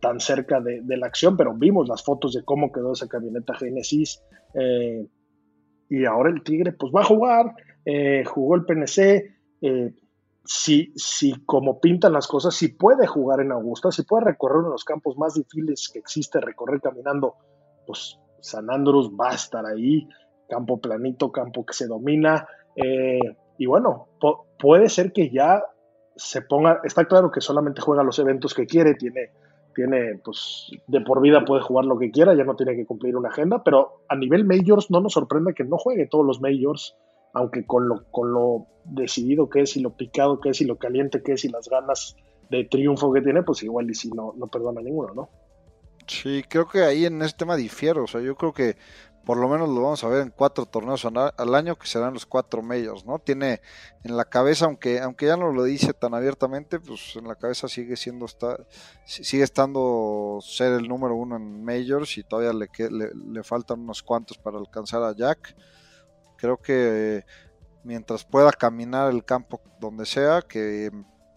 tan 0.00 0.20
cerca 0.20 0.58
de, 0.60 0.82
la 0.96 1.06
acción, 1.06 1.36
pero 1.36 1.52
vimos 1.52 1.86
las 1.86 2.02
fotos 2.02 2.32
de 2.32 2.42
cómo 2.44 2.72
quedó 2.72 2.92
esa 2.92 3.08
camioneta 3.08 3.54
Genesis. 3.54 4.22
Eh, 4.54 5.04
y 5.90 6.04
ahora 6.06 6.30
el 6.30 6.42
Tigre 6.42 6.72
pues 6.72 6.92
va 6.94 7.00
a 7.00 7.04
jugar, 7.04 7.54
eh, 7.84 8.24
jugó 8.24 8.54
el 8.54 8.64
PNC, 8.64 9.34
eh, 9.60 9.92
si, 10.44 10.92
si, 10.94 11.44
como 11.44 11.80
pintan 11.80 12.12
las 12.12 12.28
cosas, 12.28 12.54
si 12.54 12.68
puede 12.68 13.06
jugar 13.06 13.40
en 13.40 13.52
Augusta, 13.52 13.90
si 13.90 14.04
puede 14.04 14.24
recorrer 14.24 14.58
uno 14.58 14.68
de 14.68 14.74
los 14.74 14.84
campos 14.84 15.18
más 15.18 15.34
difíciles 15.34 15.90
que 15.92 15.98
existe, 15.98 16.40
recorrer 16.40 16.80
caminando, 16.80 17.34
pues 17.86 18.18
San 18.40 18.70
Andrés 18.70 19.10
va 19.20 19.32
a 19.32 19.34
estar 19.34 19.66
ahí, 19.66 20.08
campo 20.48 20.80
planito, 20.80 21.32
campo 21.32 21.66
que 21.66 21.74
se 21.74 21.88
domina, 21.88 22.46
eh, 22.76 23.18
y 23.58 23.66
bueno, 23.66 24.08
puede 24.58 24.88
ser 24.88 25.12
que 25.12 25.28
ya 25.30 25.62
se 26.14 26.42
ponga, 26.42 26.80
está 26.84 27.04
claro 27.04 27.30
que 27.30 27.40
solamente 27.40 27.80
juega 27.80 28.04
los 28.04 28.18
eventos 28.20 28.54
que 28.54 28.66
quiere, 28.66 28.94
tiene 28.94 29.32
tiene, 29.74 30.20
pues, 30.24 30.70
de 30.86 31.00
por 31.00 31.20
vida 31.20 31.44
puede 31.44 31.62
jugar 31.62 31.84
lo 31.84 31.98
que 31.98 32.10
quiera, 32.10 32.34
ya 32.34 32.44
no 32.44 32.56
tiene 32.56 32.76
que 32.76 32.86
cumplir 32.86 33.16
una 33.16 33.28
agenda, 33.28 33.62
pero 33.64 34.02
a 34.08 34.16
nivel 34.16 34.44
majors 34.44 34.90
no 34.90 35.00
nos 35.00 35.12
sorprende 35.12 35.54
que 35.54 35.64
no 35.64 35.78
juegue 35.78 36.06
todos 36.06 36.26
los 36.26 36.40
majors, 36.40 36.96
aunque 37.32 37.66
con 37.66 37.88
lo, 37.88 38.04
con 38.10 38.32
lo 38.32 38.66
decidido 38.84 39.48
que 39.48 39.62
es 39.62 39.76
y 39.76 39.80
lo 39.80 39.96
picado 39.96 40.40
que 40.40 40.50
es 40.50 40.60
y 40.60 40.64
lo 40.64 40.78
caliente 40.78 41.22
que 41.22 41.32
es 41.32 41.44
y 41.44 41.48
las 41.48 41.68
ganas 41.68 42.16
de 42.50 42.64
triunfo 42.64 43.12
que 43.12 43.22
tiene, 43.22 43.42
pues 43.42 43.62
igual 43.62 43.90
y 43.90 43.94
si 43.94 44.10
no, 44.10 44.34
no 44.36 44.48
perdona 44.48 44.80
ninguno, 44.80 45.14
¿no? 45.14 45.28
Sí, 46.06 46.42
creo 46.48 46.66
que 46.66 46.82
ahí 46.82 47.04
en 47.04 47.22
este 47.22 47.38
tema 47.38 47.54
difiero, 47.54 48.02
o 48.04 48.06
sea, 48.08 48.20
yo 48.20 48.34
creo 48.34 48.52
que 48.52 48.76
por 49.24 49.36
lo 49.36 49.48
menos 49.48 49.68
lo 49.68 49.82
vamos 49.82 50.02
a 50.02 50.08
ver 50.08 50.22
en 50.22 50.30
cuatro 50.30 50.66
torneos 50.66 51.04
al 51.04 51.54
año, 51.54 51.76
que 51.76 51.86
serán 51.86 52.14
los 52.14 52.26
cuatro 52.26 52.62
majors, 52.62 53.04
¿no? 53.04 53.18
Tiene 53.18 53.60
en 54.02 54.16
la 54.16 54.24
cabeza, 54.24 54.64
aunque, 54.64 55.00
aunque 55.00 55.26
ya 55.26 55.36
no 55.36 55.52
lo 55.52 55.64
dice 55.64 55.92
tan 55.92 56.14
abiertamente, 56.14 56.80
pues 56.80 57.16
en 57.16 57.28
la 57.28 57.34
cabeza 57.34 57.68
sigue 57.68 57.96
siendo 57.96 58.26
está, 58.26 58.58
sigue 59.04 59.44
estando 59.44 60.38
ser 60.42 60.72
el 60.72 60.88
número 60.88 61.14
uno 61.14 61.36
en 61.36 61.64
majors 61.64 62.16
y 62.18 62.24
todavía 62.24 62.52
le, 62.52 62.68
le, 62.90 63.10
le 63.14 63.42
faltan 63.42 63.80
unos 63.80 64.02
cuantos 64.02 64.38
para 64.38 64.58
alcanzar 64.58 65.02
a 65.02 65.14
Jack. 65.14 65.54
Creo 66.36 66.56
que 66.56 67.24
mientras 67.84 68.24
pueda 68.24 68.50
caminar 68.52 69.10
el 69.10 69.24
campo 69.24 69.60
donde 69.78 70.06
sea, 70.06 70.42
que 70.42 70.90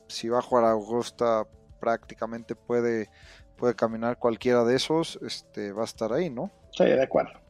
si 0.08 0.30
va 0.30 0.40
a 0.40 0.42
jugar 0.42 0.66
a 0.66 0.72
Augusta 0.72 1.46
prácticamente 1.80 2.56
puede, 2.56 3.10
puede 3.58 3.76
caminar 3.76 4.18
cualquiera 4.18 4.64
de 4.64 4.76
esos, 4.76 5.20
este, 5.22 5.74
va 5.74 5.82
a 5.82 5.86
estar 5.86 6.14
ahí, 6.14 6.30
¿no? 6.30 6.50
Sí, 6.72 6.86
de 6.86 7.04
acuerdo. 7.04 7.43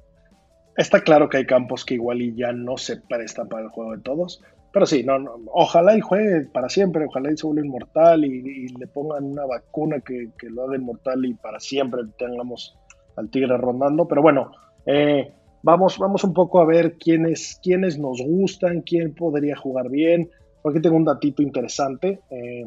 Está 0.75 1.01
claro 1.01 1.29
que 1.29 1.37
hay 1.37 1.45
campos 1.45 1.85
que 1.85 1.95
igual 1.95 2.21
y 2.21 2.35
ya 2.35 2.51
no 2.51 2.77
se 2.77 2.97
prestan 2.97 3.47
para 3.47 3.63
el 3.63 3.69
juego 3.69 3.91
de 3.95 4.01
todos. 4.01 4.41
Pero 4.71 4.87
sí, 4.87 5.03
no, 5.03 5.15
ojalá 5.53 5.95
y 5.95 6.01
juegue 6.01 6.47
para 6.47 6.67
siempre, 6.67 7.05
ojalá 7.05 7.31
y 7.31 7.37
se 7.37 7.45
vuelva 7.45 7.63
inmortal 7.63 8.25
y, 8.25 8.67
le 8.69 8.87
pongan 8.87 9.25
una 9.25 9.45
vacuna 9.45 9.99
que, 9.99 10.31
lo 10.49 10.63
haga 10.63 10.77
inmortal 10.77 11.23
y 11.25 11.35
para 11.35 11.59
siempre 11.59 12.01
tengamos 12.17 12.75
al 13.15 13.29
tigre 13.29 13.55
rondando. 13.55 14.07
Pero 14.07 14.23
bueno, 14.23 14.51
eh, 14.87 15.31
vamos, 15.61 15.99
vamos 15.99 16.23
un 16.23 16.33
poco 16.33 16.59
a 16.59 16.65
ver 16.65 16.93
quiénes, 16.97 17.59
quiénes 17.61 17.99
nos 17.99 18.19
gustan, 18.21 18.81
quién 18.81 19.13
podría 19.13 19.55
jugar 19.55 19.89
bien. 19.89 20.31
Aquí 20.65 20.81
tengo 20.81 20.95
un 20.95 21.05
datito 21.05 21.43
interesante. 21.43 22.21
Eh, 22.31 22.63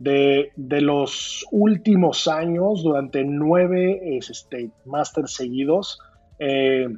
de, 0.00 0.50
de, 0.56 0.80
los 0.80 1.46
últimos 1.52 2.26
años, 2.26 2.82
durante 2.82 3.24
nueve 3.24 4.18
este, 4.18 4.70
Masters 4.84 5.34
seguidos, 5.34 6.00
eh, 6.38 6.88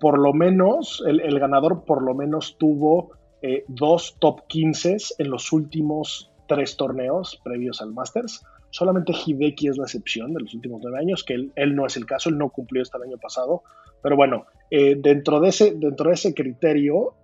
por 0.00 0.18
lo 0.18 0.32
menos, 0.32 1.02
el, 1.06 1.38
ganador 1.38 1.84
por 1.84 2.02
lo 2.02 2.14
menos 2.14 2.56
tuvo 2.58 3.12
eh, 3.42 3.64
dos 3.68 4.16
top 4.18 4.46
15 4.46 4.96
en 5.18 5.30
los 5.30 5.52
últimos 5.52 6.30
tres 6.46 6.76
torneos 6.76 7.40
previos 7.42 7.80
al 7.80 7.92
Masters. 7.92 8.44
Solamente 8.70 9.12
Hideki 9.12 9.68
es 9.68 9.78
la 9.78 9.84
excepción 9.84 10.34
de 10.34 10.40
los 10.40 10.54
últimos 10.54 10.80
nueve 10.82 10.98
años, 10.98 11.24
que 11.24 11.34
él, 11.34 11.74
no 11.74 11.86
es 11.86 11.96
el 11.96 12.06
caso, 12.06 12.28
él 12.28 12.38
no 12.38 12.50
cumplió 12.50 12.82
hasta 12.82 12.98
el 12.98 13.04
año 13.04 13.18
pasado. 13.18 13.62
Pero 14.02 14.16
bueno, 14.16 14.46
eh, 14.70 14.96
dentro, 14.96 15.40
de 15.40 15.48
ese, 15.48 15.74
dentro 15.74 16.08
de 16.08 16.14
ese 16.14 16.34
criterio 16.34 17.14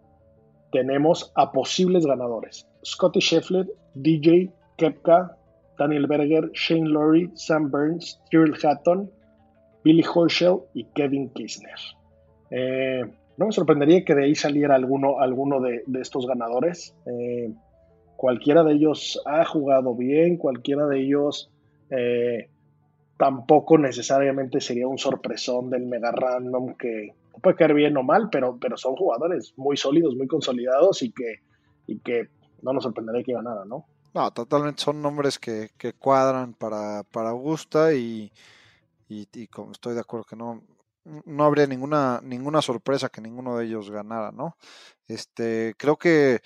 tenemos 0.70 1.30
a 1.34 1.52
posibles 1.52 2.06
ganadores. 2.06 2.66
Scotty 2.84 3.20
Scheffler, 3.20 3.66
DJ, 3.94 4.50
Kepka, 4.78 5.36
Daniel 5.78 6.06
Berger, 6.06 6.50
Shane 6.54 6.88
Lowry, 6.88 7.30
Sam 7.34 7.70
Burns, 7.70 8.20
Tyrrell 8.30 8.56
Hatton, 8.62 9.10
Billy 9.84 10.02
Horschel 10.02 10.60
y 10.74 10.84
Kevin 10.94 11.28
Kisner. 11.30 11.78
Eh, 12.55 13.03
no 13.38 13.46
me 13.46 13.53
sorprendería 13.53 14.05
que 14.05 14.14
de 14.14 14.24
ahí 14.24 14.34
saliera 14.34 14.74
alguno, 14.74 15.20
alguno 15.20 15.61
de, 15.61 15.82
estos 16.00 16.26
ganadores. 16.26 16.94
Eh, 17.07 17.50
cualquiera 18.16 18.62
de 18.62 18.74
ellos 18.74 19.20
ha 19.24 19.44
jugado 19.46 19.94
bien, 19.94 20.36
cualquiera 20.36 20.86
de 20.86 21.00
ellos 21.00 21.50
eh, 21.88 22.50
tampoco 23.16 23.78
necesariamente 23.78 24.61
sería 24.61 24.86
un 24.86 24.98
sorpresón 24.98 25.70
del 25.70 25.86
mega 25.86 26.12
random 26.12 26.74
que 26.74 27.14
puede 27.40 27.57
caer 27.57 27.72
bien 27.72 27.96
o 27.96 28.03
mal, 28.03 28.28
pero, 28.30 28.59
pero 28.61 28.76
son 28.76 28.96
jugadores 28.96 29.55
muy 29.57 29.78
sólidos, 29.78 30.14
muy 30.14 30.26
consolidados 30.26 31.03
y 31.03 31.11
que, 31.11 31.36
y 31.86 31.98
que 32.00 32.28
no 32.61 32.74
nos 32.74 32.84
sorprendería 32.84 33.24
que 33.24 33.32
ganara, 33.32 33.64
¿no? 33.64 33.86
No, 34.14 34.30
totalmente 34.30 34.82
son 34.82 35.00
nombres 35.00 35.38
que, 35.38 35.70
cuadran 35.98 36.53
para, 36.53 37.03
para 37.05 37.30
Augusta 37.30 37.94
y, 37.94 38.30
y, 39.09 39.26
y 39.32 39.46
como 39.46 39.72
estoy 39.72 39.94
de 39.94 40.00
acuerdo 40.00 40.26
que 40.26 40.36
no, 40.36 40.61
no 41.05 41.44
habría 41.44 41.66
ninguna, 41.66 42.20
ninguna 42.22 42.62
sorpresa 42.62 43.09
que 43.09 43.20
ninguno 43.20 43.57
de 43.57 43.66
ellos 43.66 43.90
ganara, 43.90 44.32
¿no? 44.32 44.57
Este, 45.09 45.74
creo 45.78 45.96
que 45.96 46.40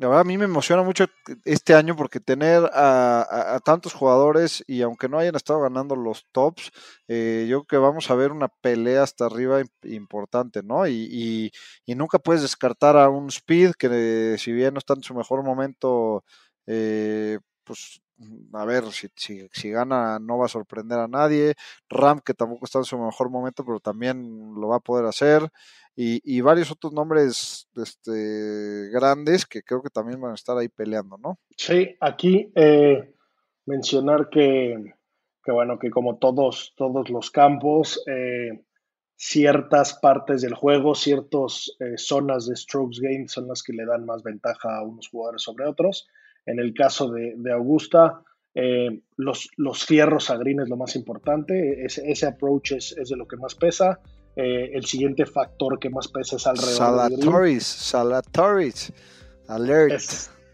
la 0.00 0.08
verdad 0.08 0.22
a 0.22 0.24
mí 0.24 0.38
me 0.38 0.46
emociona 0.46 0.82
mucho 0.82 1.06
este 1.44 1.74
año 1.74 1.94
porque 1.94 2.20
tener 2.20 2.70
a, 2.72 3.60
tantos 3.62 3.92
jugadores 3.92 4.64
y 4.66 4.80
aunque 4.80 5.10
no 5.10 5.18
hayan 5.18 5.36
estado 5.36 5.60
ganando 5.60 5.94
los 5.94 6.24
tops, 6.32 6.70
eh, 7.06 7.46
yo 7.50 7.64
creo 7.64 7.66
que 7.66 7.86
vamos 7.86 8.10
a 8.10 8.14
ver 8.14 8.32
una 8.32 8.48
pelea 8.48 9.02
hasta 9.02 9.26
arriba 9.26 9.60
importante, 9.82 10.62
¿no? 10.62 10.88
Y, 10.88 11.52
nunca 11.86 12.18
puedes 12.18 12.40
descartar 12.40 12.96
a 12.96 13.10
un 13.10 13.28
Speed 13.28 13.72
que 13.74 14.36
si 14.38 14.52
bien 14.52 14.72
no 14.74 14.78
está 14.78 14.94
en 14.94 15.02
su 15.02 15.14
mejor 15.14 15.44
momento, 15.44 16.24
eh, 16.66 17.38
pues 17.64 18.00
a 18.52 18.64
ver, 18.64 18.84
si, 18.92 19.08
si, 19.52 19.70
gana 19.70 20.18
no 20.18 20.38
va 20.38 20.46
a 20.46 20.48
sorprender 20.48 20.98
a 20.98 21.08
nadie. 21.08 21.54
Ram, 21.88 22.20
que 22.20 22.34
tampoco 22.34 22.64
está 22.64 22.78
en 22.78 22.84
su 22.84 22.98
mejor 22.98 23.30
momento, 23.30 23.64
pero 23.64 23.80
también 23.80 24.54
lo 24.54 24.68
va 24.68 24.76
a 24.76 24.80
poder 24.80 25.06
hacer 25.06 25.50
y, 25.96 26.40
varios 26.40 26.70
otros 26.70 26.92
nombres 26.92 27.68
este, 27.76 28.88
grandes 28.90 29.44
que 29.44 29.62
creo 29.62 29.82
que 29.82 29.90
también 29.90 30.20
van 30.20 30.32
a 30.32 30.34
estar 30.34 30.56
ahí 30.56 30.68
peleando, 30.68 31.18
¿no? 31.18 31.38
Sí, 31.56 31.96
aquí 32.00 32.50
eh, 32.54 33.14
mencionar 33.66 34.28
que, 34.30 34.94
bueno, 35.46 35.78
que 35.78 35.90
como 35.90 36.18
todos, 36.18 36.72
todos 36.76 37.10
los 37.10 37.30
campos, 37.30 38.02
eh, 38.06 38.64
ciertas 39.16 39.98
partes 40.00 40.40
del 40.40 40.54
juego, 40.54 40.94
ciertas 40.94 41.70
eh, 41.80 41.98
zonas 41.98 42.46
de 42.46 42.56
strokes 42.56 43.00
gain 43.00 43.28
son 43.28 43.48
las 43.48 43.62
que 43.62 43.74
le 43.74 43.84
dan 43.84 44.06
más 44.06 44.22
ventaja 44.22 44.78
a 44.78 44.82
unos 44.82 45.08
jugadores 45.08 45.42
sobre 45.42 45.66
otros. 45.66 46.08
En 46.46 46.58
el 46.58 46.74
caso 46.74 47.10
de, 47.10 47.52
Augusta, 47.52 48.22
los, 49.16 49.50
los 49.56 49.84
fierros 49.84 50.30
a 50.30 50.36
green 50.36 50.60
es 50.60 50.68
lo 50.68 50.76
más 50.76 50.96
importante, 50.96 51.84
ese, 51.84 52.10
ese 52.10 52.26
approach 52.26 52.72
es, 52.72 52.96
es 52.98 53.08
de 53.10 53.16
lo 53.16 53.26
que 53.26 53.36
más 53.36 53.54
pesa. 53.54 54.00
Eh, 54.36 54.70
el 54.74 54.84
siguiente 54.84 55.26
factor 55.26 55.78
que 55.78 55.90
más 55.90 56.06
pesa 56.06 56.36
es 56.36 56.46
alrededor 56.46 56.76
Salatoris, 56.76 57.66
Salatoris, 57.66 58.92
alert. 59.48 59.98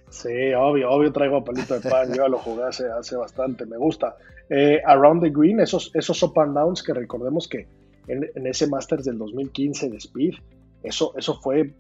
sí, 0.09 0.55
obvio, 0.57 0.91
obvio 0.91 1.13
traigo 1.13 1.45
palito 1.45 1.79
de 1.79 1.89
pan, 1.89 2.13
yo 2.15 2.27
lo 2.27 2.39
jugué 2.39 2.65
hace, 2.65 2.89
hace 2.89 3.17
bastante, 3.17 3.67
me 3.67 3.77
gusta. 3.77 4.17
Eh, 4.49 4.81
around 4.87 5.23
the 5.23 5.31
Green, 5.31 5.61
esos, 5.61 5.91
esos 5.95 6.23
up 6.23 6.39
and 6.41 6.55
downs 6.55 6.83
que 6.83 6.95
recordemos 6.95 7.47
que 7.47 7.69
en, 8.09 8.47
ese 8.47 8.67
Masters 8.67 9.05
del 9.05 9.19
2015 9.19 9.91
de 9.91 9.97
Speed, 9.99 10.35
eso, 10.89 11.13
eso 11.17 11.35
fue 11.41 11.75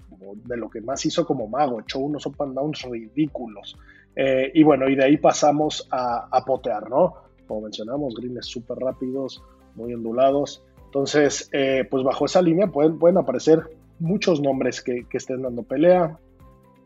de 0.44 0.56
lo 0.56 0.68
que 0.68 0.80
más 0.80 1.04
hizo 1.06 1.26
como 1.26 1.48
mago, 1.48 1.80
echó 1.80 1.98
unos 1.98 2.26
up 2.26 2.36
and 2.40 2.54
downs 2.54 2.82
ridículos. 2.82 3.76
Eh, 4.14 4.50
y 4.54 4.62
bueno, 4.62 4.88
y 4.88 4.96
de 4.96 5.04
ahí 5.04 5.16
pasamos 5.16 5.86
a, 5.90 6.28
a 6.30 6.44
potear, 6.44 6.88
¿no? 6.88 7.14
Como 7.46 7.62
mencionamos, 7.62 8.14
greens 8.14 8.46
súper 8.46 8.78
rápidos, 8.78 9.42
muy 9.74 9.94
ondulados. 9.94 10.64
Entonces, 10.86 11.48
eh, 11.52 11.86
pues 11.90 12.02
bajo 12.02 12.24
esa 12.24 12.40
línea 12.42 12.68
pueden, 12.68 12.98
pueden 12.98 13.18
aparecer 13.18 13.60
muchos 13.98 14.40
nombres 14.40 14.82
que, 14.82 15.06
estén 15.12 15.42
dando 15.42 15.62
pelea. 15.62 16.18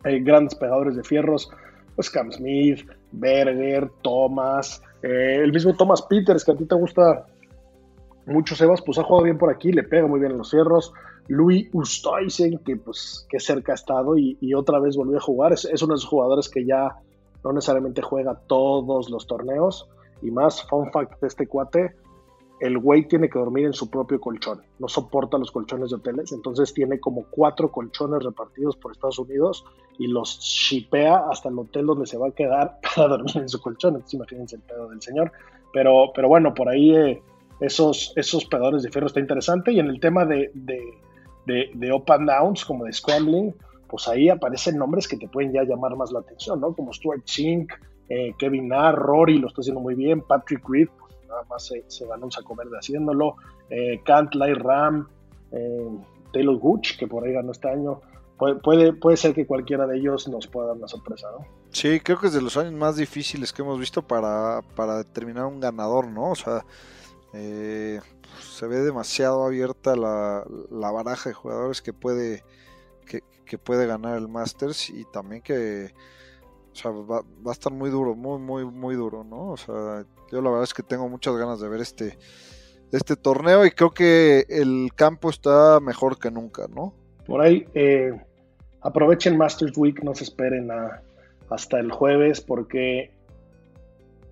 Hay 0.04 0.20
grandes 0.20 0.54
pegadores 0.54 0.96
de 0.96 1.04
fierros, 1.04 1.50
pues 1.94 2.10
Cam 2.10 2.32
Smith, 2.32 2.80
Berger, 3.12 3.90
Thomas, 4.02 4.82
eh, 5.02 5.40
el 5.42 5.52
mismo 5.52 5.74
Thomas 5.76 6.02
Peters, 6.02 6.44
que 6.44 6.52
a 6.52 6.56
ti 6.56 6.64
te 6.64 6.74
gusta 6.74 7.26
mucho, 8.26 8.54
Sebas, 8.54 8.82
pues 8.82 8.98
ha 8.98 9.02
jugado 9.02 9.24
bien 9.24 9.38
por 9.38 9.50
aquí, 9.50 9.72
le 9.72 9.82
pega 9.82 10.06
muy 10.06 10.20
bien 10.20 10.32
en 10.32 10.38
los 10.38 10.50
fierros. 10.50 10.92
Louis 11.28 11.68
Ustoisen, 11.72 12.58
que 12.58 12.76
pues 12.76 13.26
que 13.28 13.40
cerca 13.40 13.72
ha 13.72 13.74
estado 13.74 14.16
y, 14.16 14.54
otra 14.54 14.78
vez 14.78 14.96
volvió 14.96 15.18
a 15.18 15.20
jugar. 15.20 15.52
Es, 15.52 15.64
es, 15.64 15.82
uno 15.82 15.94
de 15.94 15.98
esos 15.98 16.10
jugadores 16.10 16.48
que 16.48 16.64
ya 16.64 16.96
no 17.44 17.52
necesariamente 17.52 18.02
juega 18.02 18.34
todos 18.46 19.10
los 19.10 19.26
torneos. 19.26 19.88
Y 20.22 20.30
más, 20.30 20.66
fun 20.68 20.90
fact 20.92 21.20
de 21.20 21.28
este 21.28 21.46
cuate, 21.46 21.94
el 22.60 22.78
güey 22.78 23.08
tiene 23.08 23.30
que 23.30 23.38
dormir 23.38 23.64
en 23.64 23.72
su 23.72 23.88
propio 23.88 24.20
colchón, 24.20 24.60
no 24.78 24.86
soporta 24.86 25.38
los 25.38 25.50
colchones 25.50 25.88
de 25.88 25.96
hoteles, 25.96 26.30
entonces 26.32 26.74
tiene 26.74 27.00
como 27.00 27.24
cuatro 27.30 27.72
colchones 27.72 28.22
repartidos 28.22 28.76
por 28.76 28.92
Estados 28.92 29.18
Unidos 29.18 29.64
y 29.98 30.08
los 30.08 30.38
shipea 30.40 31.24
hasta 31.30 31.48
el 31.48 31.58
hotel 31.58 31.86
donde 31.86 32.06
se 32.06 32.18
va 32.18 32.28
a 32.28 32.32
quedar 32.32 32.78
para 32.94 33.08
dormir 33.08 33.38
en 33.38 33.48
su 33.48 33.62
colchón, 33.62 33.94
entonces 33.94 34.12
imagínense 34.12 34.56
el 34.56 34.62
pedo 34.62 34.90
del 34.90 35.00
señor, 35.00 35.32
pero, 35.72 36.12
pero 36.14 36.28
bueno, 36.28 36.52
por 36.52 36.68
ahí 36.68 36.94
eh, 36.94 37.22
esos, 37.60 38.12
esos 38.16 38.44
pedadores 38.46 38.82
de 38.82 38.90
fierro 38.90 39.06
está 39.06 39.20
interesante. 39.20 39.72
Y 39.72 39.78
en 39.78 39.88
el 39.88 40.00
tema 40.00 40.24
de, 40.24 40.50
de, 40.54 40.80
de, 41.74 41.92
up 41.92 42.04
and 42.12 42.28
downs, 42.28 42.64
como 42.64 42.84
de 42.84 42.92
scrambling, 42.92 43.52
pues 43.88 44.06
ahí 44.08 44.28
aparecen 44.28 44.78
nombres 44.78 45.08
que 45.08 45.16
te 45.16 45.28
pueden 45.28 45.52
ya 45.52 45.64
llamar 45.64 45.96
más 45.96 46.12
la 46.12 46.20
atención, 46.20 46.60
¿no? 46.60 46.74
Como 46.74 46.92
Stuart 46.92 47.24
Chink, 47.24 47.72
eh, 48.08 48.34
Kevin 48.38 48.68
Narr, 48.68 48.96
Rory 48.96 49.38
lo 49.38 49.48
está 49.48 49.60
haciendo 49.60 49.80
muy 49.80 49.94
bien, 49.94 50.20
Patrick 50.22 50.62
Reed, 50.68 50.88
nada 51.28 51.44
más 51.48 51.66
se, 51.66 51.84
se 51.88 52.06
ganó 52.06 52.26
un 52.26 52.32
saco 52.32 52.54
verde 52.54 52.76
haciéndolo. 52.78 53.36
Eh, 53.70 54.00
Cantlay 54.04 54.54
Ram, 54.54 55.08
eh, 55.52 55.88
Taylor 56.32 56.56
Gooch, 56.58 56.98
que 56.98 57.06
por 57.06 57.24
ahí 57.24 57.32
ganó 57.32 57.52
este 57.52 57.68
año. 57.68 58.00
Puede, 58.62 58.94
puede, 58.94 59.18
ser 59.18 59.34
que 59.34 59.46
cualquiera 59.46 59.86
de 59.86 59.98
ellos 59.98 60.26
nos 60.28 60.46
pueda 60.46 60.68
dar 60.68 60.76
una 60.76 60.88
sorpresa, 60.88 61.28
¿no? 61.38 61.44
Sí, 61.72 62.00
creo 62.00 62.18
que 62.18 62.28
es 62.28 62.32
de 62.32 62.40
los 62.40 62.56
años 62.56 62.72
más 62.72 62.96
difíciles 62.96 63.52
que 63.52 63.60
hemos 63.60 63.78
visto 63.78 64.00
para, 64.00 64.62
para 64.74 64.96
determinar 64.96 65.44
un 65.44 65.60
ganador, 65.60 66.06
¿no? 66.06 66.30
O 66.30 66.34
sea, 66.34 66.64
eh, 67.34 68.00
se 68.38 68.66
ve 68.66 68.80
demasiado 68.80 69.44
abierta 69.44 69.96
la, 69.96 70.44
la, 70.70 70.90
baraja 70.90 71.30
de 71.30 71.34
jugadores 71.34 71.82
que 71.82 71.92
puede, 71.92 72.44
que, 73.06 73.58
puede 73.58 73.86
ganar 73.86 74.16
el 74.16 74.28
Masters 74.28 74.90
y 74.90 75.04
también 75.12 75.42
que 75.42 75.92
va, 76.84 77.22
va, 77.22 77.50
a 77.50 77.52
estar 77.52 77.72
muy 77.72 77.90
duro, 77.90 78.14
muy, 78.14 78.38
muy, 78.38 78.64
muy 78.64 78.94
duro, 78.94 79.24
¿no? 79.24 79.50
O 79.50 79.56
sea, 79.56 80.04
yo 80.30 80.40
la 80.40 80.50
verdad 80.50 80.64
es 80.64 80.74
que 80.74 80.82
tengo 80.82 81.08
muchas 81.08 81.36
ganas 81.36 81.60
de 81.60 81.68
ver 81.68 81.80
este, 81.80 82.16
este 82.92 83.16
torneo 83.16 83.64
y 83.66 83.70
creo 83.70 83.90
que 83.90 84.46
el 84.48 84.90
campo 84.94 85.30
está 85.30 85.80
mejor 85.80 86.18
que 86.18 86.30
nunca, 86.30 86.66
¿no? 86.68 86.94
Por 87.26 87.40
ahí, 87.40 87.66
eh, 87.74 88.12
aprovechen 88.80 89.36
Masters 89.36 89.76
Week, 89.76 90.02
no 90.02 90.14
se 90.14 90.24
esperen 90.24 90.70
hasta 91.48 91.80
el 91.80 91.90
jueves 91.90 92.40
porque 92.40 93.10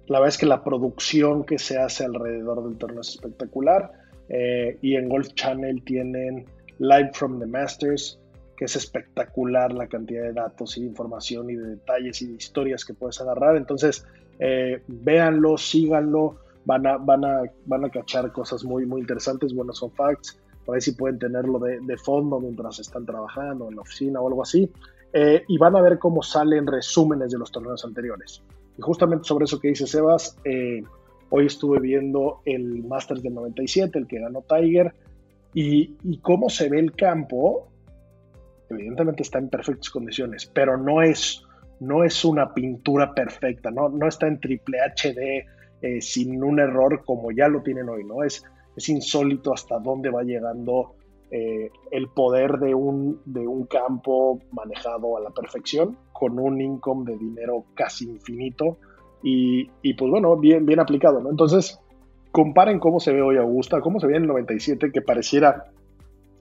la 0.08 0.18
verdad 0.18 0.28
es 0.28 0.38
que 0.38 0.46
la 0.46 0.64
producción 0.64 1.44
que 1.44 1.58
se 1.58 1.78
hace 1.78 2.04
alrededor 2.04 2.64
del 2.64 2.76
torneo 2.78 3.00
es 3.00 3.10
espectacular 3.10 3.92
eh, 4.28 4.78
y 4.82 4.96
en 4.96 5.08
Golf 5.08 5.28
Channel 5.34 5.82
tienen 5.84 6.46
Live 6.78 7.10
from 7.14 7.38
the 7.38 7.46
Masters 7.46 8.18
que 8.58 8.64
es 8.64 8.74
espectacular 8.74 9.72
la 9.72 9.86
cantidad 9.86 10.24
de 10.24 10.32
datos 10.32 10.76
y 10.76 10.80
de 10.80 10.88
información 10.88 11.48
y 11.48 11.54
de 11.54 11.76
detalles 11.76 12.20
y 12.22 12.26
de 12.26 12.34
historias 12.34 12.84
que 12.84 12.92
puedes 12.92 13.20
agarrar. 13.20 13.56
Entonces, 13.56 14.04
eh, 14.40 14.82
véanlo, 14.88 15.56
síganlo, 15.56 16.40
van 16.64 16.84
a, 16.88 16.96
van, 16.96 17.24
a, 17.24 17.42
van 17.66 17.84
a 17.84 17.88
cachar 17.88 18.32
cosas 18.32 18.64
muy, 18.64 18.84
muy 18.84 19.00
interesantes, 19.00 19.54
buenos 19.54 19.78
son 19.78 19.92
facts, 19.92 20.40
por 20.66 20.74
ahí 20.74 20.80
sí 20.80 20.90
pueden 20.90 21.20
tenerlo 21.20 21.60
de, 21.60 21.78
de 21.80 21.96
fondo 21.98 22.40
mientras 22.40 22.80
están 22.80 23.06
trabajando 23.06 23.68
en 23.68 23.76
la 23.76 23.82
oficina 23.82 24.20
o 24.20 24.26
algo 24.26 24.42
así, 24.42 24.68
eh, 25.12 25.44
y 25.46 25.56
van 25.56 25.76
a 25.76 25.80
ver 25.80 26.00
cómo 26.00 26.20
salen 26.22 26.66
resúmenes 26.66 27.30
de 27.30 27.38
los 27.38 27.52
torneos 27.52 27.84
anteriores. 27.84 28.42
Y 28.78 28.82
justamente 28.82 29.24
sobre 29.24 29.44
eso 29.44 29.60
que 29.60 29.68
dice 29.68 29.86
Sebas, 29.86 30.36
eh, 30.44 30.82
hoy 31.30 31.46
estuve 31.46 31.80
viendo 31.80 32.40
el 32.44 32.84
Masters 32.84 33.22
del 33.22 33.34
97, 33.34 33.98
el 33.98 34.06
que 34.06 34.20
ganó 34.20 34.42
Tiger, 34.42 34.94
y, 35.52 36.18
cómo 36.18 36.48
se 36.48 36.68
ve 36.68 36.78
el 36.78 36.92
campo 36.92 37.68
evidentemente 38.70 39.22
está 39.22 39.38
en 39.38 39.48
perfectas 39.48 39.90
condiciones, 39.90 40.46
pero 40.46 40.76
no 40.76 41.02
es, 41.02 41.42
no 41.80 42.04
es 42.04 42.24
una 42.24 42.52
pintura 42.52 43.14
perfecta, 43.14 43.70
no, 43.70 43.88
no 43.88 44.06
está 44.06 44.26
en 44.28 44.40
triple 44.40 44.78
HD 44.80 45.46
eh, 45.80 46.00
sin 46.00 46.42
un 46.42 46.60
error 46.60 47.02
como 47.04 47.30
ya 47.30 47.48
lo 47.48 47.62
tienen 47.62 47.88
hoy, 47.88 48.04
¿no? 48.04 48.22
Es, 48.24 48.44
es 48.76 48.88
insólito 48.88 49.54
hasta 49.54 49.78
dónde 49.78 50.10
va 50.10 50.22
llegando 50.22 50.96
eh, 51.30 51.70
el 51.90 52.08
poder 52.08 52.58
de 52.58 52.74
un, 52.74 53.20
de 53.24 53.46
un 53.46 53.66
campo 53.66 54.40
manejado 54.52 55.16
a 55.16 55.20
la 55.20 55.30
perfección, 55.30 55.96
con 56.18 56.38
un 56.38 56.60
income 56.60 57.10
de 57.12 57.18
dinero 57.18 57.64
casi 57.74 58.04
infinito 58.04 58.78
y, 59.22 59.70
y 59.82 59.94
pues 59.94 60.10
bueno, 60.10 60.36
bien, 60.36 60.64
bien 60.66 60.80
aplicado, 60.80 61.20
¿no? 61.20 61.30
Entonces, 61.30 61.80
comparen 62.32 62.78
cómo 62.78 63.00
se 63.00 63.12
ve 63.12 63.22
hoy 63.22 63.36
Augusta, 63.36 63.80
cómo 63.80 64.00
se 64.00 64.06
ve 64.06 64.16
en 64.16 64.22
el 64.22 64.28
97, 64.28 64.90
que 64.92 65.02
pareciera, 65.02 65.66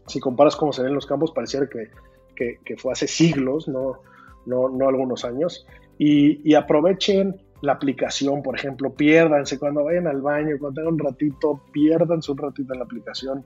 si 0.06 0.20
comparas 0.20 0.56
cómo 0.56 0.72
se 0.74 0.84
ven 0.84 0.94
los 0.94 1.06
campos, 1.06 1.32
pareciera 1.32 1.68
que 1.68 1.90
que, 2.38 2.78
fue 2.78 2.94
hace 2.94 3.08
siglos, 3.08 3.68
no, 3.68 4.00
no, 4.46 4.88
algunos 4.88 5.26
años, 5.26 5.66
y, 5.98 6.54
aprovechen 6.54 7.42
la 7.62 7.74
aplicación, 7.74 8.44
por 8.44 8.56
ejemplo, 8.56 8.94
piérdanse 8.94 9.58
cuando 9.58 9.84
vayan 9.84 10.06
al 10.08 10.22
baño, 10.22 10.58
cuando 10.60 10.82
tengan 10.82 10.94
un 10.94 11.00
ratito, 11.00 11.62
piérdanse 11.72 12.32
un 12.32 12.38
ratito 12.38 12.72
en 12.74 12.80
la 12.80 12.86
aplicación. 12.86 13.44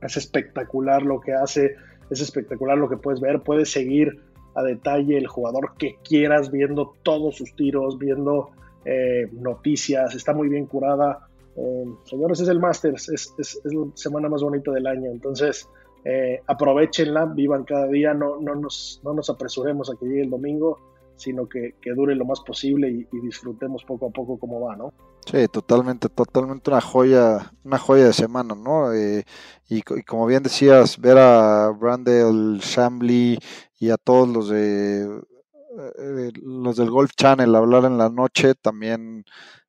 Es 0.00 0.16
espectacular 0.16 1.02
lo 1.02 1.20
que 1.20 1.34
hace, 1.34 1.76
es 2.08 2.20
espectacular 2.22 2.78
lo 2.78 2.88
que 2.88 2.96
puedes 2.96 3.20
ver, 3.20 3.42
puedes 3.42 3.70
seguir 3.70 4.18
a 4.54 4.62
detalle 4.62 5.16
el 5.16 5.26
jugador 5.26 5.74
que 5.78 5.96
quieras, 6.02 6.50
viendo 6.50 6.94
todos 7.02 7.36
sus 7.36 7.54
tiros, 7.54 7.98
viendo 7.98 8.50
eh, 8.84 9.28
noticias, 9.32 10.14
está 10.14 10.32
muy 10.32 10.48
bien 10.48 10.66
curada. 10.66 11.28
Eh, 11.56 11.84
señores, 12.04 12.40
es 12.40 12.48
el 12.48 12.60
Masters, 12.60 13.08
es, 13.08 13.34
es, 13.38 13.60
es, 13.64 13.72
la 13.74 13.86
semana 13.94 14.28
más 14.28 14.42
bonita 14.42 14.72
del 14.72 14.86
año, 14.86 15.10
entonces 15.10 15.68
eh, 16.04 16.40
aprovechenla, 16.46 17.26
vivan 17.26 17.64
cada 17.64 17.86
día, 17.86 18.14
no, 18.14 18.40
no, 18.40 18.54
nos, 18.54 19.00
no 19.04 19.12
nos 19.14 19.30
apresuremos 19.30 19.90
a 19.90 19.96
que 19.96 20.06
llegue 20.06 20.22
el 20.22 20.30
domingo, 20.30 20.80
sino 21.22 21.48
que, 21.48 21.74
dure 21.96 22.14
lo 22.14 22.24
más 22.24 22.40
posible 22.40 22.90
y, 22.90 23.20
disfrutemos 23.20 23.84
poco 23.84 24.06
a 24.06 24.10
poco 24.10 24.38
cómo 24.38 24.60
va, 24.60 24.76
¿no? 24.76 24.92
Sí, 25.24 25.46
totalmente, 25.48 26.08
totalmente 26.08 26.70
una 26.70 26.80
joya, 26.80 27.52
una 27.64 27.78
joya 27.78 28.06
de 28.06 28.12
semana, 28.12 28.54
¿no? 28.54 28.92
Eh, 28.92 29.24
y, 29.68 29.82
como 29.82 30.26
bien 30.26 30.42
decías, 30.42 30.98
ver 30.98 31.18
a 31.18 31.68
Brandel, 31.70 32.58
Shambly 32.58 33.38
y 33.78 33.90
a 33.90 33.96
todos 33.96 34.28
los 34.28 34.48
de 34.48 35.04
eh, 35.04 36.32
los 36.42 36.76
del 36.76 36.90
Golf 36.90 37.12
Channel 37.16 37.54
hablar 37.54 37.84
en 37.86 37.96
la 37.96 38.10
noche 38.10 38.54
también 38.54 39.24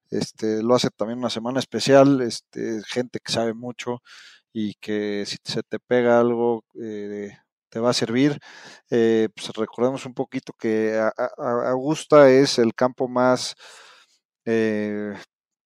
este, 0.10 0.62
lo 0.62 0.76
hace 0.76 0.90
también 0.90 1.20
una 1.20 1.30
semana 1.30 1.60
especial, 1.60 2.22
este, 2.22 2.82
gente 2.86 3.20
que 3.20 3.32
sabe 3.32 3.54
mucho 3.54 4.02
y 4.52 4.76
que 4.76 5.24
si 5.26 5.38
se 5.44 5.64
te 5.64 5.80
pega 5.80 6.20
algo 6.20 6.66
eh, 6.80 7.32
te 7.74 7.80
va 7.80 7.90
a 7.90 7.94
servir. 7.94 8.40
Eh, 8.92 9.30
pues 9.36 9.50
recordemos 9.56 10.06
un 10.06 10.14
poquito 10.14 10.54
que 10.54 11.02
Augusta 11.38 12.30
es 12.30 12.60
el 12.60 12.76
campo 12.76 13.08
más, 13.08 13.56
eh, 14.46 15.14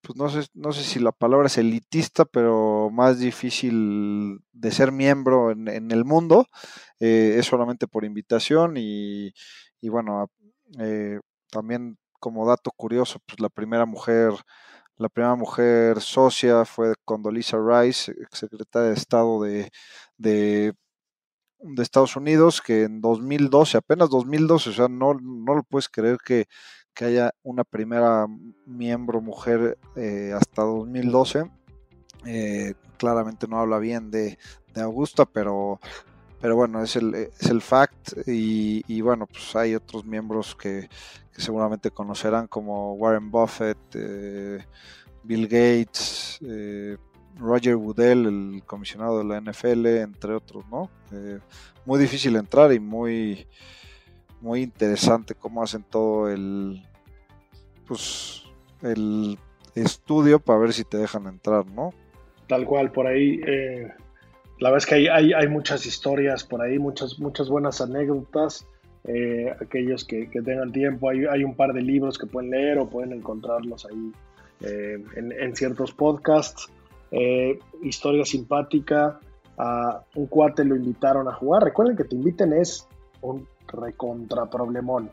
pues 0.02 0.18
no 0.18 0.30
sé, 0.30 0.48
no 0.54 0.72
sé 0.72 0.84
si 0.84 1.00
la 1.00 1.12
palabra 1.12 1.48
es 1.48 1.58
elitista, 1.58 2.24
pero 2.24 2.90
más 2.92 3.20
difícil 3.20 4.40
de 4.54 4.72
ser 4.72 4.94
miembro 4.94 5.52
en, 5.52 5.68
el 5.92 6.06
mundo. 6.06 6.48
Eh, 7.02 7.36
es 7.40 7.46
solamente 7.46 7.88
por 7.88 8.06
invitación 8.06 8.76
y, 8.78 9.34
y 9.82 9.90
bueno, 9.90 10.32
también 11.52 11.98
como 12.20 12.48
dato 12.48 12.72
curioso, 12.72 13.20
pues 13.26 13.40
la 13.42 13.50
primera 13.50 13.86
mujer 13.86 14.34
la 14.98 15.10
primera 15.10 15.36
mujer 15.36 16.02
socia 16.02 16.66
fue 16.66 16.96
Condoleezza 17.06 17.58
Rice, 17.60 18.14
secretaria 18.32 18.90
de 18.90 18.96
Estado 18.96 19.42
de 20.18 20.74
de 21.60 21.84
Estados 21.84 22.16
Unidos 22.16 22.62
que 22.62 22.84
en 22.84 23.02
2012, 23.02 23.78
apenas 23.78 24.10
2012, 24.10 24.70
o 24.70 24.74
sea, 24.74 24.88
no, 24.88 25.14
no 25.14 25.56
lo 25.56 25.64
puedes 25.64 25.90
creer 25.90 26.18
que, 26.24 26.48
haya 27.00 27.32
una 27.44 27.64
primera 27.64 28.26
miembro 28.66 29.22
mujer 29.22 29.78
eh, 29.96 30.34
hasta 30.36 30.64
2012. 30.64 31.44
Eh, 32.26 32.74
claramente 32.98 33.48
no 33.48 33.60
habla 33.60 33.78
bien 33.78 34.10
de, 34.10 34.36
Augusta, 34.76 35.26
pero, 35.26 35.80
pero 36.42 36.56
bueno, 36.56 36.84
es 36.84 36.96
el, 36.96 37.14
es 37.14 37.50
el 37.50 37.62
fact 37.62 38.28
y, 38.28 39.02
bueno, 39.02 39.28
pues 39.28 39.56
hay 39.56 39.76
otros 39.76 40.06
miembros 40.06 40.56
que, 40.56 40.90
seguramente 41.36 41.92
conocerán 41.92 42.48
como 42.48 42.94
Warren 42.94 43.30
Buffett, 43.30 43.78
eh, 43.94 44.66
Bill 45.24 45.48
Gates, 45.48 46.40
Roger 47.40 47.76
Woodell, 47.76 48.26
el 48.26 48.64
comisionado 48.66 49.20
de 49.20 49.26
la 49.26 49.40
NFL, 49.40 49.86
entre 49.86 50.34
otros, 50.34 50.66
¿no? 50.70 50.90
Eh, 51.12 51.40
muy 51.86 52.00
difícil 52.00 52.36
entrar 52.36 52.74
y 52.74 52.80
muy, 52.80 53.48
muy 54.42 54.62
interesante 54.62 55.36
cómo 55.36 55.64
hacen 55.64 55.84
todo 55.84 56.30
el, 56.30 56.84
pues, 57.88 58.44
el 58.82 59.38
estudio 59.76 60.40
para 60.40 60.60
ver 60.60 60.74
si 60.74 60.84
te 60.84 60.98
dejan 60.98 61.28
entrar, 61.28 61.66
¿no? 61.68 61.94
Tal 62.48 62.66
cual, 62.66 62.92
por 62.92 63.08
ahí, 63.08 63.40
eh, 63.46 63.92
la 64.60 64.70
verdad 64.70 64.78
es 64.78 64.86
que 64.86 65.10
hay, 65.10 65.34
hay, 65.34 65.48
muchas 65.48 65.86
historias 65.86 66.44
por 66.44 66.62
ahí, 66.62 66.80
muchas, 66.80 67.20
muchas 67.20 67.50
buenas 67.50 67.82
anécdotas. 67.82 68.66
Eh, 69.04 69.54
aquellos 69.62 70.04
que, 70.04 70.28
tengan 70.28 70.72
tiempo, 70.72 71.10
hay, 71.10 71.26
hay, 71.26 71.44
un 71.44 71.56
par 71.56 71.72
de 71.74 71.82
libros 71.82 72.18
que 72.18 72.26
pueden 72.26 72.50
leer 72.50 72.78
o 72.78 72.90
pueden 72.90 73.14
encontrarlos 73.14 73.86
ahí 73.86 74.12
en, 74.60 75.32
en, 75.32 75.56
ciertos 75.56 75.94
podcasts 75.94 76.68
eh, 77.12 77.60
historia 77.84 78.26
simpática, 78.26 79.20
a 79.58 80.04
un 80.16 80.28
cuate 80.28 80.64
lo 80.64 80.76
invitaron 80.76 81.28
a 81.28 81.34
jugar. 81.34 81.64
Recuerden 81.64 81.98
que 81.98 82.04
te 82.04 82.16
inviten 82.16 82.54
es 82.54 82.88
un 83.22 83.48
recontra 83.68 84.50
problemón. 84.50 85.12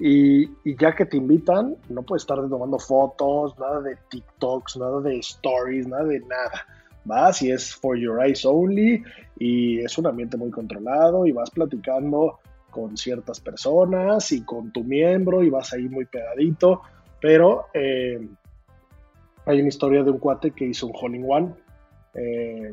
Y, 0.00 0.48
ya 0.76 0.94
que 0.94 1.06
te 1.06 1.16
invitan, 1.16 1.76
no 1.88 2.02
puedes 2.02 2.22
estar 2.22 2.38
tomando 2.48 2.78
fotos, 2.78 3.58
nada 3.58 3.80
de 3.80 3.96
TikToks, 4.08 4.76
nada 4.76 5.00
de 5.00 5.18
stories, 5.18 5.88
nada 5.88 6.04
de 6.04 6.20
nada. 6.20 6.66
Vas 7.04 7.42
y 7.42 7.50
es 7.50 7.74
for 7.74 7.96
your 7.96 8.22
eyes 8.22 8.44
only 8.44 9.02
y 9.38 9.80
es 9.80 9.96
un 9.98 10.06
ambiente 10.06 10.36
muy 10.36 10.50
controlado 10.50 11.26
y 11.26 11.32
vas 11.32 11.50
platicando 11.50 12.38
con 12.70 12.96
ciertas 12.96 13.40
personas 13.40 14.30
y 14.30 14.42
con 14.42 14.72
tu 14.72 14.84
miembro 14.84 15.42
y 15.42 15.50
vas 15.50 15.72
ahí 15.72 15.88
muy 15.88 16.04
pegadito, 16.04 16.82
pero 17.20 17.66
eh, 17.72 18.28
hay 19.48 19.60
una 19.60 19.68
historia 19.68 20.02
de 20.02 20.10
un 20.10 20.18
cuate 20.18 20.50
que 20.50 20.66
hizo 20.66 20.86
un 20.86 20.92
hole 20.94 21.24
one. 21.26 21.54
Eh, 22.14 22.72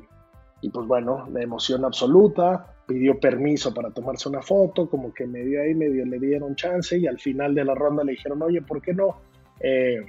y 0.61 0.69
pues 0.69 0.85
bueno, 0.87 1.25
la 1.31 1.41
emoción 1.41 1.85
absoluta, 1.85 2.73
pidió 2.85 3.17
permiso 3.17 3.73
para 3.73 3.91
tomarse 3.91 4.27
una 4.27 4.41
foto, 4.41 4.89
como 4.89 5.13
que 5.13 5.25
medio 5.25 5.61
ahí, 5.61 5.73
medio 5.73 6.05
le 6.05 6.19
dieron 6.19 6.55
chance 6.55 6.97
y 6.97 7.07
al 7.07 7.17
final 7.17 7.55
de 7.55 7.63
la 7.63 7.75
ronda 7.75 8.03
le 8.03 8.11
dijeron, 8.11 8.41
oye, 8.41 8.61
¿por 8.61 8.81
qué 8.81 8.93
no? 8.93 9.21
Eh, 9.61 10.05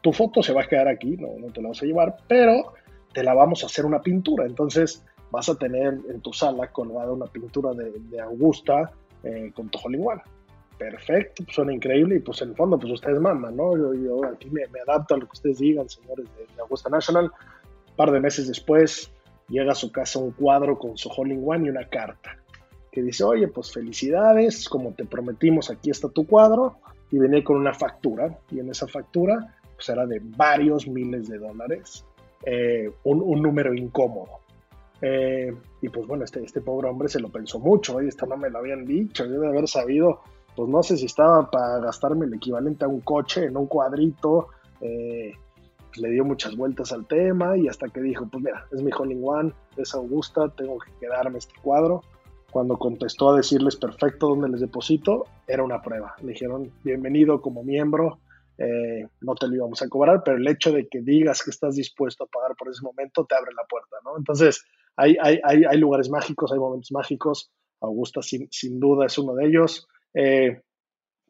tu 0.00 0.12
foto 0.12 0.42
se 0.42 0.52
va 0.52 0.62
a 0.62 0.66
quedar 0.68 0.86
aquí, 0.86 1.16
no, 1.16 1.28
no 1.38 1.52
te 1.52 1.60
la 1.60 1.68
vas 1.70 1.82
a 1.82 1.86
llevar, 1.86 2.16
pero 2.28 2.74
te 3.12 3.24
la 3.24 3.34
vamos 3.34 3.64
a 3.64 3.66
hacer 3.66 3.84
una 3.84 4.00
pintura. 4.00 4.46
Entonces 4.46 5.04
vas 5.32 5.48
a 5.48 5.56
tener 5.56 5.98
en 6.08 6.20
tu 6.20 6.32
sala 6.32 6.70
colgada 6.70 7.12
una 7.12 7.26
pintura 7.26 7.72
de, 7.72 8.20
Augusta 8.20 8.92
eh, 9.24 9.50
con 9.54 9.68
tu 9.68 9.78
one 9.82 10.22
perfecto, 10.80 11.44
pues 11.44 11.54
suena 11.54 11.74
increíble 11.74 12.16
y 12.16 12.18
pues 12.20 12.40
en 12.40 12.48
el 12.48 12.56
fondo 12.56 12.78
pues 12.78 12.90
ustedes 12.94 13.20
mandan, 13.20 13.54
¿no? 13.54 13.76
Yo, 13.76 14.24
aquí 14.24 14.48
me, 14.48 14.62
adapto 14.80 15.14
a 15.14 15.18
lo 15.18 15.26
que 15.26 15.32
ustedes 15.32 15.58
digan, 15.58 15.86
señores 15.90 16.26
de, 16.34 16.62
Augusta 16.62 16.88
National. 16.88 17.24
Un 17.24 17.96
par 17.96 18.10
de 18.10 18.18
meses 18.18 18.48
después 18.48 19.12
llega 19.48 19.72
a 19.72 19.74
su 19.74 19.92
casa 19.92 20.18
un 20.18 20.30
cuadro 20.30 20.78
con 20.78 20.96
su 20.96 21.10
hole 21.10 21.34
in 21.34 21.42
one 21.44 21.66
y 21.66 21.70
una 21.70 21.86
carta 21.86 22.38
que 22.90 23.02
dice, 23.02 23.24
oye, 23.24 23.46
pues 23.46 23.70
felicidades, 23.70 24.70
como 24.70 24.94
te 24.94 25.04
prometimos, 25.04 25.70
aquí 25.70 25.90
está 25.90 26.08
tu 26.08 26.26
cuadro 26.26 26.78
y 27.10 27.18
venía 27.18 27.44
con 27.44 27.58
una 27.58 27.74
factura 27.74 28.38
y 28.50 28.60
en 28.60 28.70
esa 28.70 28.88
factura 28.88 29.58
pues 29.74 29.86
era 29.90 30.06
de 30.06 30.22
varios 30.22 30.88
miles 30.88 31.28
de 31.28 31.38
dólares, 31.38 32.06
eh, 32.46 32.90
un, 33.04 33.42
número 33.42 33.74
incómodo. 33.74 34.40
Eh, 35.02 35.54
y 35.82 35.88
pues 35.90 36.06
bueno, 36.06 36.24
este, 36.24 36.42
este 36.42 36.62
pobre 36.62 36.88
hombre 36.88 37.08
se 37.10 37.20
lo 37.20 37.28
pensó 37.28 37.58
mucho, 37.58 37.96
oye, 37.96 38.08
esto 38.08 38.24
no 38.24 38.38
me 38.38 38.48
lo 38.48 38.58
habían 38.58 38.86
dicho, 38.86 39.26
yo 39.26 39.40
de 39.40 39.48
haber 39.48 39.68
sabido 39.68 40.22
pues 40.60 40.68
no 40.70 40.82
sé 40.82 40.98
si 40.98 41.06
estaba 41.06 41.50
para 41.50 41.78
gastarme 41.78 42.26
el 42.26 42.34
equivalente 42.34 42.84
a 42.84 42.88
un 42.88 43.00
coche 43.00 43.46
en 43.46 43.56
un 43.56 43.66
cuadrito. 43.66 44.48
Eh, 44.82 45.32
le 45.96 46.10
dio 46.10 46.22
muchas 46.22 46.54
vueltas 46.54 46.92
al 46.92 47.06
tema 47.06 47.56
y 47.56 47.66
hasta 47.66 47.88
que 47.88 48.02
dijo, 48.02 48.28
pues 48.30 48.44
mira, 48.44 48.66
es 48.70 48.82
mi 48.82 48.90
hole 48.92 49.18
one, 49.24 49.54
es 49.78 49.94
Augusta, 49.94 50.50
tengo 50.54 50.76
que 50.78 50.92
quedarme 51.00 51.38
este 51.38 51.54
cuadro. 51.62 52.02
Cuando 52.50 52.76
contestó 52.76 53.30
a 53.30 53.36
decirles 53.38 53.76
perfecto 53.76 54.28
dónde 54.28 54.50
les 54.50 54.60
deposito, 54.60 55.24
era 55.46 55.62
una 55.62 55.80
prueba. 55.80 56.14
Le 56.20 56.32
dijeron, 56.32 56.70
bienvenido 56.84 57.40
como 57.40 57.64
miembro, 57.64 58.18
eh, 58.58 59.08
no 59.22 59.34
te 59.36 59.48
lo 59.48 59.54
íbamos 59.54 59.80
a 59.80 59.88
cobrar, 59.88 60.20
pero 60.22 60.36
el 60.36 60.46
hecho 60.46 60.72
de 60.72 60.88
que 60.88 61.00
digas 61.00 61.42
que 61.42 61.52
estás 61.52 61.74
dispuesto 61.74 62.24
a 62.24 62.26
pagar 62.26 62.54
por 62.54 62.68
ese 62.68 62.82
momento 62.82 63.24
te 63.24 63.34
abre 63.34 63.52
la 63.54 63.64
puerta, 63.66 63.96
¿no? 64.04 64.18
Entonces, 64.18 64.62
hay, 64.94 65.16
hay, 65.22 65.40
hay, 65.42 65.62
hay 65.64 65.78
lugares 65.78 66.10
mágicos, 66.10 66.52
hay 66.52 66.58
momentos 66.58 66.92
mágicos. 66.92 67.50
Augusta 67.80 68.20
sin, 68.20 68.46
sin 68.50 68.78
duda 68.78 69.06
es 69.06 69.16
uno 69.16 69.32
de 69.32 69.46
ellos. 69.46 69.88
Eh, 70.14 70.60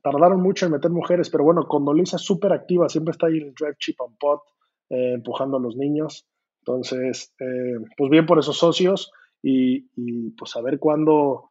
tardaron 0.03 0.41
mucho 0.41 0.67
en 0.67 0.73
meter 0.73 0.91
mujeres, 0.91 1.31
pero 1.31 1.45
bueno, 1.45 1.67
Condoliza 1.67 2.17
es 2.17 2.23
súper 2.23 2.53
activa, 2.53 2.89
siempre 2.89 3.13
está 3.13 3.27
ahí 3.27 3.39
en 3.39 3.49
el 3.49 3.55
drive 3.55 3.77
chip 3.79 4.01
and 4.01 4.17
pot, 4.19 4.41
eh, 4.89 5.13
empujando 5.15 5.57
a 5.57 5.61
los 5.61 5.77
niños. 5.77 6.27
Entonces, 6.61 7.35
eh, 7.41 7.77
pues 7.97 8.11
bien 8.11 8.27
por 8.27 8.39
esos 8.39 8.59
socios 8.59 9.13
y, 9.43 10.31
pues 10.33 10.55
a 10.57 10.63
ver 10.63 10.79
cuándo, 10.79 11.51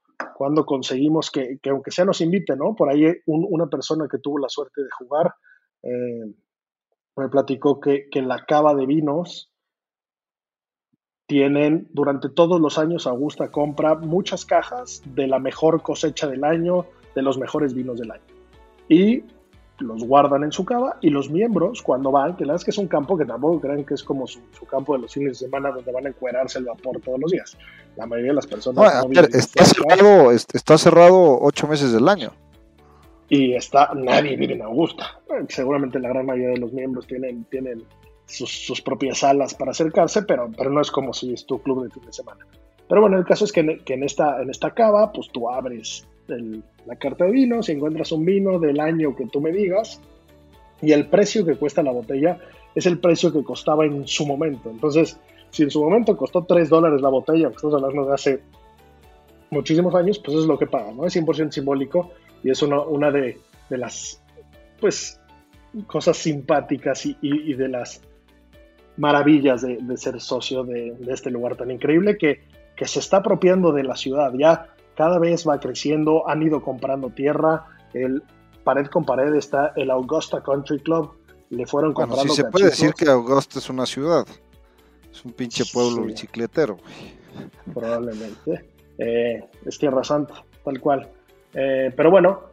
conseguimos 0.65 1.31
que, 1.31 1.59
aunque 1.69 1.91
sea 1.91 2.05
nos 2.05 2.21
invite, 2.21 2.55
¿no? 2.55 2.75
Por 2.75 2.89
ahí 2.89 3.05
una 3.25 3.67
persona 3.67 4.07
que 4.09 4.19
tuvo 4.19 4.37
la 4.39 4.49
suerte 4.49 4.81
de 4.81 4.89
jugar 4.97 5.33
me 7.19 7.29
platicó 7.29 7.79
que, 7.79 8.07
que 8.09 8.19
en 8.19 8.27
la 8.27 8.45
cava 8.45 8.73
de 8.73 8.85
vinos 8.85 9.51
tienen 11.27 11.87
durante 11.91 12.29
todos 12.29 12.59
los 12.59 12.79
años 12.79 13.05
Augusta 13.05 13.51
compra 13.51 13.93
muchas 13.95 14.45
cajas 14.45 15.03
de 15.05 15.27
la 15.27 15.37
mejor 15.37 15.83
cosecha 15.83 16.27
del 16.27 16.43
año, 16.43 16.87
de 17.15 17.21
los 17.21 17.37
mejores 17.37 17.73
vinos 17.73 17.99
del 17.99 18.11
año. 18.11 18.23
Y 18.87 19.23
los 19.79 20.03
guardan 20.03 20.43
en 20.43 20.51
su 20.51 20.65
cava 20.65 20.97
y 21.01 21.09
los 21.09 21.29
miembros 21.29 21.81
cuando 21.81 22.11
van, 22.11 22.35
que 22.35 22.45
la 22.45 22.53
verdad 22.53 22.61
es 22.61 22.65
que 22.65 22.71
es 22.71 22.77
un 22.77 22.87
campo 22.87 23.17
que 23.17 23.25
tampoco 23.25 23.61
creen 23.61 23.85
que 23.85 23.93
es 23.93 24.03
como 24.03 24.27
su, 24.27 24.41
campo 24.69 24.93
de 24.93 25.03
los 25.03 25.13
fines 25.13 25.39
de 25.39 25.45
semana 25.45 25.71
donde 25.71 25.91
van 25.91 26.05
a 26.05 26.09
encuerarse 26.09 26.59
el 26.59 26.65
vapor 26.65 26.99
todos 27.01 27.19
los 27.19 27.31
días. 27.31 27.57
La 27.95 28.05
mayoría 28.05 28.31
de 28.31 28.35
las 28.35 28.47
personas... 28.47 29.05
está, 29.33 29.65
cerrado, 29.65 30.31
está 30.31 30.77
cerrado 30.77 31.39
ocho 31.41 31.67
meses 31.67 31.91
del 31.93 32.07
año. 32.07 32.31
Y 33.29 33.53
está, 33.53 33.91
nadie 33.93 34.35
vive 34.35 34.55
en 34.55 34.63
Augusta. 34.63 35.19
Seguramente 35.49 35.99
la 35.99 36.09
gran 36.09 36.25
mayoría 36.25 36.49
de 36.49 36.57
los 36.57 36.73
miembros 36.73 37.05
tienen, 37.05 37.43
tienen 37.45 37.83
sus, 38.25 38.81
propias 38.81 39.19
salas 39.19 39.53
para 39.53 39.71
acercarse, 39.71 40.23
pero, 40.23 40.49
pero 40.57 40.71
no 40.71 40.81
es 40.81 40.89
como 40.89 41.13
si 41.13 41.33
es 41.33 41.45
tu 41.45 41.61
club 41.61 41.83
de 41.83 41.91
fin 41.91 42.05
de 42.05 42.13
semana. 42.13 42.45
Pero 42.87 43.01
bueno, 43.01 43.17
el 43.17 43.25
caso 43.25 43.45
es 43.45 43.51
que, 43.51 43.59
en, 43.59 43.83
que 43.83 43.93
en, 43.93 44.03
esta, 44.03 44.41
en 44.41 44.49
esta 44.49 44.71
cava, 44.71 45.11
pues 45.11 45.29
tú 45.31 45.47
abres 45.47 46.07
la 46.85 46.95
carta 46.95 47.25
de 47.25 47.31
vino, 47.31 47.61
si 47.63 47.73
encuentras 47.73 48.11
un 48.11 48.25
vino 48.25 48.59
del 48.59 48.79
año 48.79 49.15
que 49.15 49.25
tú 49.27 49.41
me 49.41 49.51
digas, 49.51 50.01
y 50.81 50.91
el 50.91 51.07
precio 51.07 51.45
que 51.45 51.55
cuesta 51.55 51.83
la 51.83 51.91
botella 51.91 52.39
es 52.75 52.85
el 52.85 52.99
precio 52.99 53.33
que 53.33 53.43
costaba 53.43 53.85
en 53.85 54.07
su 54.07 54.25
momento. 54.25 54.69
Entonces, 54.69 55.19
si 55.49 55.63
en 55.63 55.71
su 55.71 55.83
momento 55.83 56.15
costó 56.15 56.43
3 56.43 56.69
dólares 56.69 57.01
la 57.01 57.09
botella, 57.09 57.49
que 57.49 57.55
estamos 57.55 57.75
hablando 57.75 58.07
de 58.07 58.13
hace 58.13 58.39
muchísimos 59.49 59.93
años, 59.95 60.19
pues 60.19 60.37
es 60.37 60.45
lo 60.45 60.57
que 60.57 60.67
paga, 60.67 60.91
¿no? 60.91 61.05
Es 61.05 61.15
100% 61.15 61.51
simbólico 61.51 62.11
y 62.43 62.51
es 62.51 62.61
una, 62.61 62.81
una 62.81 63.11
de, 63.11 63.37
de 63.69 63.77
las 63.77 64.21
pues 64.79 65.19
cosas 65.87 66.17
simpáticas 66.17 67.05
y, 67.05 67.53
de 67.53 67.67
las 67.67 68.01
maravillas 68.97 69.61
de, 69.61 69.97
ser 69.97 70.19
socio 70.19 70.63
de, 70.63 70.95
este 71.07 71.29
lugar 71.29 71.55
tan 71.55 71.71
increíble 71.71 72.17
que, 72.17 72.41
que 72.75 72.85
se 72.85 72.99
está 72.99 73.17
apropiando 73.17 73.71
de 73.71 73.83
la 73.83 73.95
ciudad. 73.95 74.33
Ya 74.37 74.67
cada 74.99 75.17
vez 75.17 75.47
va 75.47 75.61
creciendo, 75.61 76.27
han 76.27 76.43
ido 76.43 76.61
comprando 76.61 77.09
tierra, 77.09 77.63
el 77.93 78.21
pared 78.65 78.87
con 78.87 79.05
pared 79.05 79.33
está 79.33 79.71
el 79.77 79.91
Augusta 79.91 80.43
Country 80.43 80.81
Club, 80.81 81.11
le 81.51 81.65
fueron 81.65 81.93
comprando. 81.93 82.23
Bueno, 82.23 82.33
se 82.33 82.43
puede 82.43 82.65
decir 82.65 82.93
que 82.93 83.07
Augusta 83.07 83.59
es 83.59 83.69
una 83.69 83.85
ciudad, 83.85 84.27
es 85.09 85.23
un 85.23 85.31
pinche 85.31 85.63
pueblo 85.71 86.03
bicicletero. 86.03 86.75
Probablemente, 87.73 88.71
eh, 88.97 89.41
es 89.65 89.79
Tierra 89.79 90.03
Santa, 90.03 90.43
tal 90.65 90.81
cual. 90.81 91.09
Eh, 91.53 91.93
pero 91.95 92.11
bueno, 92.11 92.49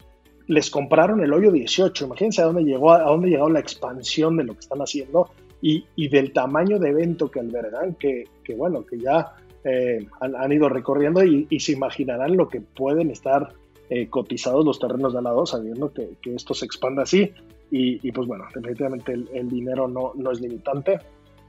les 0.47 0.71
compraron 0.71 1.25
el 1.25 1.33
hoyo 1.33 1.51
18. 1.51 2.05
Imagínense 2.05 2.43
a 2.43 2.45
dónde 2.45 2.63
llegó, 2.63 2.93
a 2.93 3.03
dónde 3.03 3.29
llegó 3.29 3.51
la 3.51 3.59
expansión 3.59 4.37
de 4.37 4.45
lo 4.45 4.53
que 4.53 4.61
están 4.61 4.79
haciendo 4.79 5.33
y, 5.61 6.09
del 6.11 6.33
tamaño 6.33 6.79
de 6.79 6.91
evento 6.91 7.29
que 7.29 7.41
albergan, 7.41 7.97
que, 7.97 8.29
bueno, 8.57 8.87
que 8.87 9.01
ya 9.01 9.33
eh, 9.69 10.07
han, 10.21 10.53
ido 10.53 10.69
recorriendo 10.69 11.25
y, 11.25 11.59
se 11.59 11.73
imaginarán 11.73 12.37
lo 12.37 12.49
que 12.49 12.61
pueden 12.61 13.11
estar 13.11 13.53
eh, 13.91 14.09
cotizados 14.09 14.65
los 14.65 14.79
terrenos 14.79 15.13
de 15.13 15.19
al 15.19 15.25
lado, 15.25 15.45
sabiendo 15.45 15.93
que, 15.93 16.17
esto 16.25 16.55
se 16.55 16.67
expanda 16.67 17.03
así. 17.03 17.33
Y, 17.69 18.13
pues 18.13 18.29
bueno, 18.29 18.45
definitivamente 18.55 19.13
el, 19.13 19.49
dinero 19.49 19.89
no, 19.89 20.13
no, 20.15 20.31
es 20.31 20.41
limitante. 20.41 21.01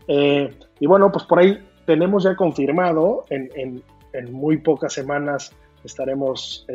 Eh, 0.08 0.50
y 0.80 0.88
bueno, 0.88 1.12
pues 1.12 1.26
por 1.26 1.38
ahí 1.38 1.60
tenemos 1.86 2.24
ya 2.24 2.36
confirmado, 2.36 3.26
en, 3.30 3.52
en, 3.54 3.84
en 4.14 4.34
muy 4.34 4.58
pocas 4.58 4.94
semanas 4.94 5.54
estaremos 5.84 6.66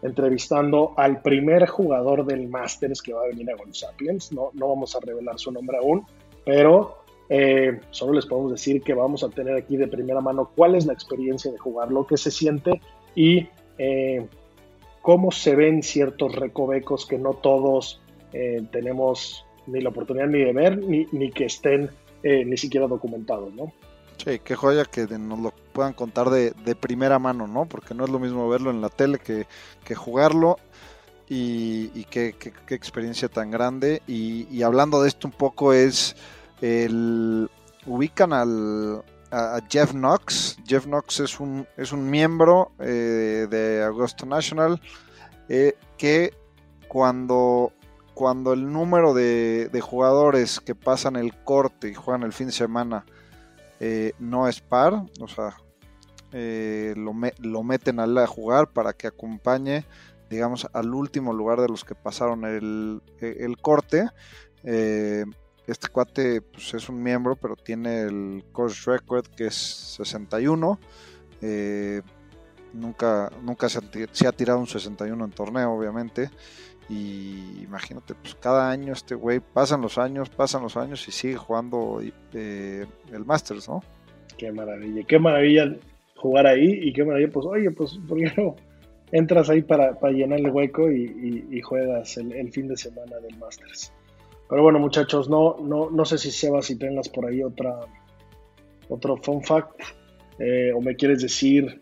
entrevistando 0.00 0.94
al 0.96 1.20
primer 1.20 1.66
jugador 1.66 2.24
del 2.24 2.48
Masters 2.48 3.02
que 3.02 3.12
va 3.12 3.22
a 3.24 3.26
venir 3.26 3.50
a 3.50 3.56
Golf 3.56 3.74
Sapiens. 3.74 4.32
No, 4.32 4.50
no 4.54 4.68
vamos 4.68 4.96
a 4.96 5.00
revelar 5.00 5.38
su 5.38 5.52
nombre 5.52 5.76
aún, 5.76 6.06
pero 6.46 7.04
eh, 7.28 7.80
solo 7.90 8.14
les 8.14 8.26
podemos 8.26 8.52
decir 8.52 8.82
que 8.82 8.94
vamos 8.94 9.22
a 9.22 9.28
tener 9.28 9.56
aquí 9.56 9.76
de 9.76 9.88
primera 9.88 10.20
mano 10.20 10.50
cuál 10.54 10.74
es 10.74 10.86
la 10.86 10.92
experiencia 10.92 11.52
de 11.52 11.58
jugarlo, 11.58 12.06
qué 12.06 12.16
se 12.16 12.30
siente 12.30 12.80
y 13.14 13.48
eh, 13.78 14.26
cómo 15.02 15.30
se 15.30 15.54
ven 15.54 15.82
ciertos 15.82 16.34
recovecos 16.34 17.06
que 17.06 17.18
no 17.18 17.34
todos 17.34 18.00
eh, 18.32 18.62
tenemos 18.72 19.44
ni 19.66 19.80
la 19.80 19.90
oportunidad 19.90 20.26
ni 20.26 20.38
de 20.38 20.52
ver 20.52 20.78
ni, 20.78 21.06
ni 21.12 21.30
que 21.30 21.46
estén 21.46 21.90
ni 22.20 22.56
siquiera 22.56 22.88
documentados, 22.88 23.54
¿no? 23.54 23.72
Sí, 24.18 24.40
qué 24.40 24.56
joya 24.56 24.84
que 24.84 25.06
nos 25.06 25.38
lo 25.38 25.52
puedan 25.72 25.92
contar 25.92 26.28
de, 26.30 26.52
primera 26.74 27.18
mano, 27.18 27.46
¿no? 27.46 27.66
Porque 27.66 27.94
no 27.94 28.04
es 28.04 28.10
lo 28.10 28.18
mismo 28.18 28.48
verlo 28.48 28.70
en 28.70 28.80
la 28.80 28.88
tele 28.88 29.18
que, 29.18 29.46
jugarlo. 29.94 30.58
Y, 31.28 32.04
qué, 32.04 32.34
experiencia 32.68 33.28
tan 33.28 33.50
grande. 33.50 34.02
Y, 34.08 34.62
hablando 34.62 35.02
de 35.02 35.08
esto 35.08 35.28
un 35.28 35.32
poco 35.32 35.72
es 35.72 36.16
el 36.60 37.50
ubican 37.86 38.32
al 38.32 39.02
a 39.30 39.60
Jeff 39.68 39.92
Knox. 39.92 40.58
Jeff 40.66 40.84
Knox 40.84 41.20
es 41.20 41.40
un, 41.40 41.66
es 41.76 41.92
un 41.92 42.08
miembro 42.08 42.72
eh, 42.78 43.46
de 43.50 43.82
Augusta 43.84 44.26
National 44.26 44.80
eh, 45.48 45.76
que 45.96 46.34
cuando, 46.88 47.72
cuando 48.14 48.52
el 48.52 48.70
número 48.72 49.14
de, 49.14 49.68
de, 49.68 49.80
jugadores 49.80 50.60
que 50.60 50.74
pasan 50.74 51.16
el 51.16 51.34
corte 51.44 51.88
y 51.88 51.94
juegan 51.94 52.22
el 52.22 52.32
fin 52.32 52.46
de 52.46 52.52
semana 52.52 53.04
eh, 53.80 54.12
no 54.18 54.48
es 54.48 54.60
par, 54.60 55.02
o 55.20 55.28
sea, 55.28 55.56
lo, 56.32 57.14
lo, 57.38 57.62
meten 57.62 58.00
a, 58.00 58.26
jugar 58.26 58.68
para 58.68 58.92
que 58.92 59.06
acompañe, 59.06 59.84
digamos, 60.28 60.68
al 60.72 60.92
último 60.92 61.32
lugar 61.32 61.60
de 61.60 61.68
los 61.68 61.84
que 61.84 61.94
pasaron 61.94 62.44
el, 62.44 63.56
corte. 63.62 64.08
Eh, 65.68 65.72
este 65.72 65.88
cuate 65.88 66.40
pues, 66.40 66.74
es 66.74 66.88
un 66.88 67.02
miembro, 67.02 67.36
pero 67.36 67.56
tiene 67.56 68.02
el 68.02 68.44
course 68.52 68.90
record 68.90 69.26
que 69.26 69.46
es 69.46 69.54
61. 69.54 70.78
nunca 72.72 73.30
nunca 73.42 73.68
se, 73.68 73.80
se, 74.12 74.26
ha 74.26 74.32
tirado 74.32 74.58
un 74.58 74.66
61 74.66 75.24
en 75.24 75.30
torneo, 75.30 75.72
obviamente. 75.72 76.30
Y 76.88 77.62
imagínate, 77.62 78.14
pues 78.14 78.34
cada 78.36 78.70
año 78.70 78.94
este 78.94 79.14
güey, 79.14 79.40
pasan 79.40 79.82
los 79.82 79.98
años, 79.98 80.30
pasan 80.30 80.62
los 80.62 80.76
años 80.76 81.06
y 81.06 81.12
sigue 81.12 81.36
jugando 81.36 82.00
eh, 82.32 82.86
el 83.12 83.24
Masters, 83.26 83.68
¿no? 83.68 83.82
Qué 84.38 84.50
maravilla, 84.52 85.02
qué 85.06 85.18
maravilla 85.18 85.76
jugar 86.16 86.46
ahí 86.46 86.80
y 86.82 86.92
qué 86.92 87.04
maravilla, 87.04 87.30
pues 87.30 87.46
oye, 87.46 87.70
pues 87.70 87.98
¿por 88.08 88.18
qué 88.18 88.32
no? 88.36 88.56
Entras 89.12 89.50
ahí 89.50 89.62
para, 89.62 89.92
llenar 90.10 90.38
el 90.38 90.50
hueco 90.50 90.90
y, 90.90 91.60
juegas 91.62 92.16
el, 92.16 92.52
fin 92.52 92.68
de 92.68 92.76
semana 92.76 93.16
del 93.18 93.36
Masters. 93.38 93.92
Pero 94.48 94.62
bueno, 94.62 94.78
muchachos, 94.78 95.28
no, 95.28 95.56
no, 95.60 95.90
no 95.90 96.04
sé 96.04 96.18
si 96.18 96.30
Sebas, 96.30 96.66
si 96.66 96.76
tengas 96.76 97.08
por 97.08 97.26
ahí 97.26 97.42
otra 97.42 97.80
otro 98.88 99.18
fun 99.18 99.44
fact 99.44 99.82
eh, 100.38 100.72
o 100.74 100.80
me 100.80 100.96
quieres 100.96 101.20
decir 101.20 101.78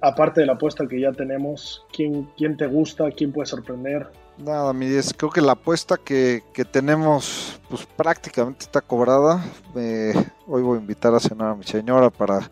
aparte 0.00 0.40
de 0.40 0.46
la 0.46 0.54
apuesta 0.54 0.86
que 0.86 1.00
ya 1.00 1.12
tenemos, 1.12 1.84
quién, 1.92 2.28
quién 2.36 2.56
te 2.56 2.66
gusta, 2.66 3.10
quién 3.10 3.32
puede 3.32 3.46
sorprender? 3.46 4.08
Nada, 4.38 4.72
mi 4.72 4.86
10, 4.86 5.14
creo 5.14 5.30
que 5.30 5.42
la 5.42 5.52
apuesta 5.52 5.96
que, 5.98 6.42
tenemos 6.70 7.60
pues 7.68 7.86
prácticamente 7.96 8.64
está 8.64 8.80
cobrada. 8.80 9.44
hoy 9.74 10.62
voy 10.62 10.78
a 10.78 10.80
invitar 10.80 11.14
a 11.14 11.20
cenar 11.20 11.50
a 11.50 11.54
mi 11.54 11.64
señora 11.64 12.10
para, 12.10 12.50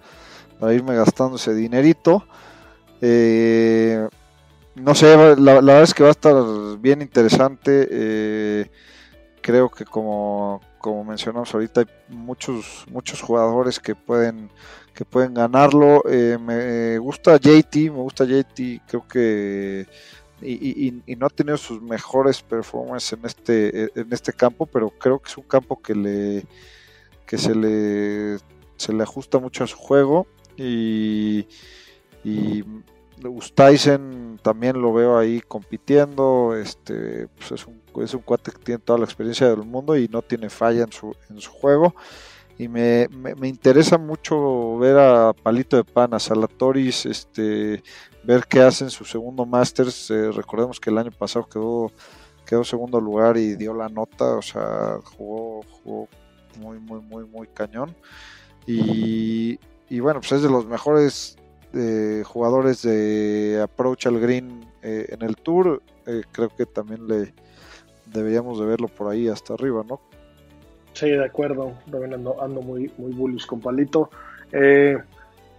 irme 0.73 0.95
gastando 0.95 1.37
ese 1.37 1.55
dinerito. 1.55 2.25
Eh, 3.01 4.07
no 4.81 4.95
sé, 4.95 5.17
la, 5.37 5.55
verdad 5.55 5.83
es 5.83 5.95
que 5.95 6.03
va 6.03 6.11
a 6.11 6.13
estar 6.13 6.35
bien 6.79 7.03
interesante. 7.03 7.89
Eh, 7.91 8.71
creo 9.41 9.69
que 9.71 9.85
como, 9.85 10.61
como 10.79 11.05
mencionamos 11.05 11.53
ahorita, 11.55 11.81
hay 11.81 11.87
muchos, 12.09 12.85
muchos 12.91 13.21
jugadores 13.21 13.81
que 13.81 13.95
pueden 13.95 14.51
que 14.95 15.05
pueden 15.05 15.35
ganarlo. 15.35 16.03
Eh, 16.11 16.39
me 16.41 16.99
gusta 16.99 17.37
JT, 17.37 17.77
me 17.77 18.01
gusta 18.01 18.25
JT, 18.25 18.83
creo 18.89 19.07
que 19.07 19.87
y, 20.43 21.03
no 21.17 21.27
ha 21.27 21.31
tenido 21.31 21.57
sus 21.57 21.81
mejores 21.81 22.43
performances 22.43 23.13
en 23.13 23.25
este 23.25 24.01
en 24.01 24.13
este 24.13 24.33
campo, 24.33 24.67
pero 24.67 24.91
creo 24.91 25.21
que 25.21 25.29
es 25.31 25.39
un 25.39 25.45
campo 25.45 25.81
que 25.81 25.95
le 25.95 26.45
que 27.27 27.39
se 27.39 27.55
le 27.55 28.39
se 28.77 28.93
le 28.93 29.03
ajusta 29.03 29.39
mucho 29.39 29.65
a 29.65 29.67
su 29.67 29.77
juego 29.77 30.27
y 30.57 31.47
y 32.25 32.65
Ustaisen 33.25 34.39
también 34.43 34.81
lo 34.81 34.93
veo 34.93 35.19
ahí 35.19 35.41
compitiendo, 35.41 36.55
este 36.57 37.29
pues 37.37 37.53
es 37.53 38.15
un 38.15 38.23
cuate 38.23 38.53
que 38.53 38.59
tiene 38.59 38.79
toda 38.79 38.99
la 38.99 39.05
experiencia 39.05 39.49
del 39.49 39.65
mundo 39.65 39.97
y 39.97 40.09
no 40.09 40.23
tiene 40.23 40.51
falla 40.51 40.85
en 40.85 40.93
su 40.93 41.15
en 41.29 41.41
juego 41.41 41.95
y 42.59 42.67
me, 42.67 43.07
me, 43.09 43.47
interesa 43.47 43.99
mucho 43.99 44.79
ver 44.79 44.99
a 44.99 45.33
Palito 45.33 45.77
de 45.77 45.85
Pan, 45.85 46.13
a 46.13 46.19
Salatoris, 46.19 47.07
este, 47.07 47.85
ver 48.25 48.47
qué 48.49 48.61
hacen 48.61 48.91
su 48.91 49.05
segundo 49.05 49.47
Masters. 49.47 50.11
Eh, 50.11 50.33
recordemos 50.33 50.81
que 50.81 50.91
el 50.91 50.99
año 50.99 51.13
pasado 51.13 51.49
quedó, 51.49 51.93
quedó 52.45 52.65
segundo 52.65 53.01
lugar 53.01 53.37
y 53.37 53.55
dio 53.55 53.75
la 53.75 53.89
nota, 53.89 54.37
o 54.37 54.43
sea, 54.43 54.99
jugó, 55.05 55.63
jugó 55.71 56.09
muy, 56.59 56.81
muy, 56.81 57.01
muy, 57.01 57.25
muy 57.27 57.47
cañón. 57.47 57.95
Y, 58.67 59.61
y 59.89 60.01
bueno, 60.01 60.19
pues 60.19 60.33
es 60.33 60.43
de 60.43 60.51
los 60.51 60.67
mejores 60.67 61.37
eh, 61.75 62.23
jugadores 62.25 62.83
de 62.83 63.61
approach 63.63 64.07
al 64.07 64.21
green 64.21 64.67
eh, 64.83 65.07
en 65.11 65.23
el 65.23 65.37
tour. 65.37 65.83
creo 66.33 66.49
que 66.57 66.67
también 66.67 67.07
le 67.07 67.35
deberíamos 68.07 68.59
de 68.59 68.67
verlo 68.67 68.89
por 68.89 69.11
ahí 69.11 69.29
hasta 69.29 69.55
arriba, 69.55 69.85
¿no? 69.87 70.01
Sí, 70.93 71.11
de 71.11 71.25
acuerdo. 71.25 71.75
ando, 71.93 72.43
ando 72.43 72.61
muy, 72.61 72.91
muy 72.99 73.13
bullish 73.13 73.47
con 73.47 73.61
Palito. 73.61 74.11
Eh, 74.53 74.97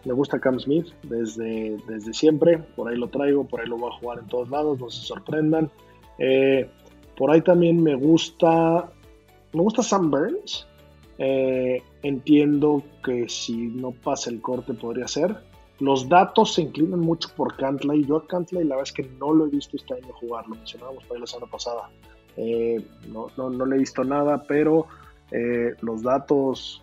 me 0.05 0.14
gusta 0.14 0.39
Cam 0.39 0.60
Smith 0.60 0.88
desde, 1.03 1.78
desde 1.88 2.14
siempre. 2.14 2.57
Por 2.57 2.89
ahí 2.89 2.97
lo 2.97 3.07
traigo, 3.07 3.45
por 3.45 3.62
ahí 3.62 3.68
lo 3.68 3.78
voy 3.78 3.91
a 3.93 3.97
jugar 3.99 4.20
en 4.20 4.28
todos 4.28 4.49
lados, 4.49 4.80
no 4.80 4.89
se 4.89 5.01
sorprendan. 5.01 5.70
Eh, 6.18 6.70
por 7.18 7.32
ahí 7.32 7.41
también 7.41 7.82
me 7.82 7.95
gusta. 7.95 8.89
Me 9.53 9.62
gusta 9.62 9.84
Sam 9.84 10.12
Burns. 10.12 10.68
Eh, 11.18 11.82
entiendo 12.01 12.82
que 13.03 13.28
si 13.28 13.68
no 13.68 13.91
pasa 13.91 14.30
el 14.30 14.41
corte 14.41 14.74
podría 14.74 15.07
ser. 15.07 15.38
Los 15.80 16.09
datos 16.09 16.53
se 16.53 16.63
inclinan 16.63 16.99
mucho 16.99 17.30
por 17.36 17.55
Cantley. 17.55 18.05
Yo 18.05 18.17
a 18.17 18.27
Cantley 18.27 18.63
la 18.63 18.75
verdad 18.75 18.89
es 18.89 18.93
que 18.93 19.09
no 19.17 19.34
lo 19.34 19.45
he 19.45 19.49
visto 19.49 19.77
este 19.77 19.93
año 19.93 20.13
jugar. 20.13 20.47
Lo 20.47 20.55
mencionábamos 20.55 21.03
por 21.05 21.15
ahí 21.15 21.21
la 21.21 21.27
semana 21.27 21.51
pasada. 21.51 21.89
no, 23.07 23.27
no, 23.38 23.49
no 23.49 23.65
le 23.65 23.75
he 23.75 23.80
visto 23.80 24.03
nada, 24.03 24.43
pero 24.47 24.88
eh, 25.32 25.75
los 25.82 26.01
datos 26.01 26.82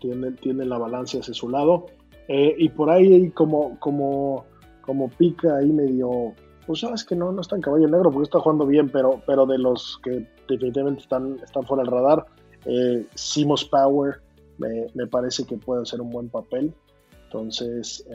tienen, 0.00 0.68
la 0.68 0.78
balanza 0.78 1.18
hacia 1.18 1.34
su 1.34 1.48
lado. 1.48 1.86
Eh, 2.28 2.54
y 2.58 2.68
por 2.68 2.90
ahí 2.90 3.30
como, 3.30 3.78
como, 3.80 4.44
como 4.82 5.08
pica 5.08 5.56
ahí 5.56 5.72
medio, 5.72 6.34
pues 6.66 6.80
sabes 6.80 7.04
que 7.04 7.16
no, 7.16 7.32
no 7.32 7.40
está 7.40 7.56
en 7.56 7.62
caballo 7.62 7.88
negro 7.88 8.10
porque 8.10 8.24
está 8.24 8.40
jugando 8.40 8.66
bien, 8.66 8.90
pero, 8.90 9.22
pero 9.26 9.46
de 9.46 9.58
los 9.58 9.98
que 10.02 10.26
definitivamente 10.48 11.02
están, 11.02 11.38
fuera 11.66 11.82
del 11.82 11.92
radar, 11.92 12.26
eh, 12.66 13.06
Simos 13.14 13.64
Power 13.64 14.20
me, 14.58 15.06
parece 15.06 15.44
que 15.44 15.56
puede 15.56 15.82
hacer 15.82 16.00
un 16.00 16.10
buen 16.10 16.28
papel. 16.28 16.74
Entonces, 17.28 18.06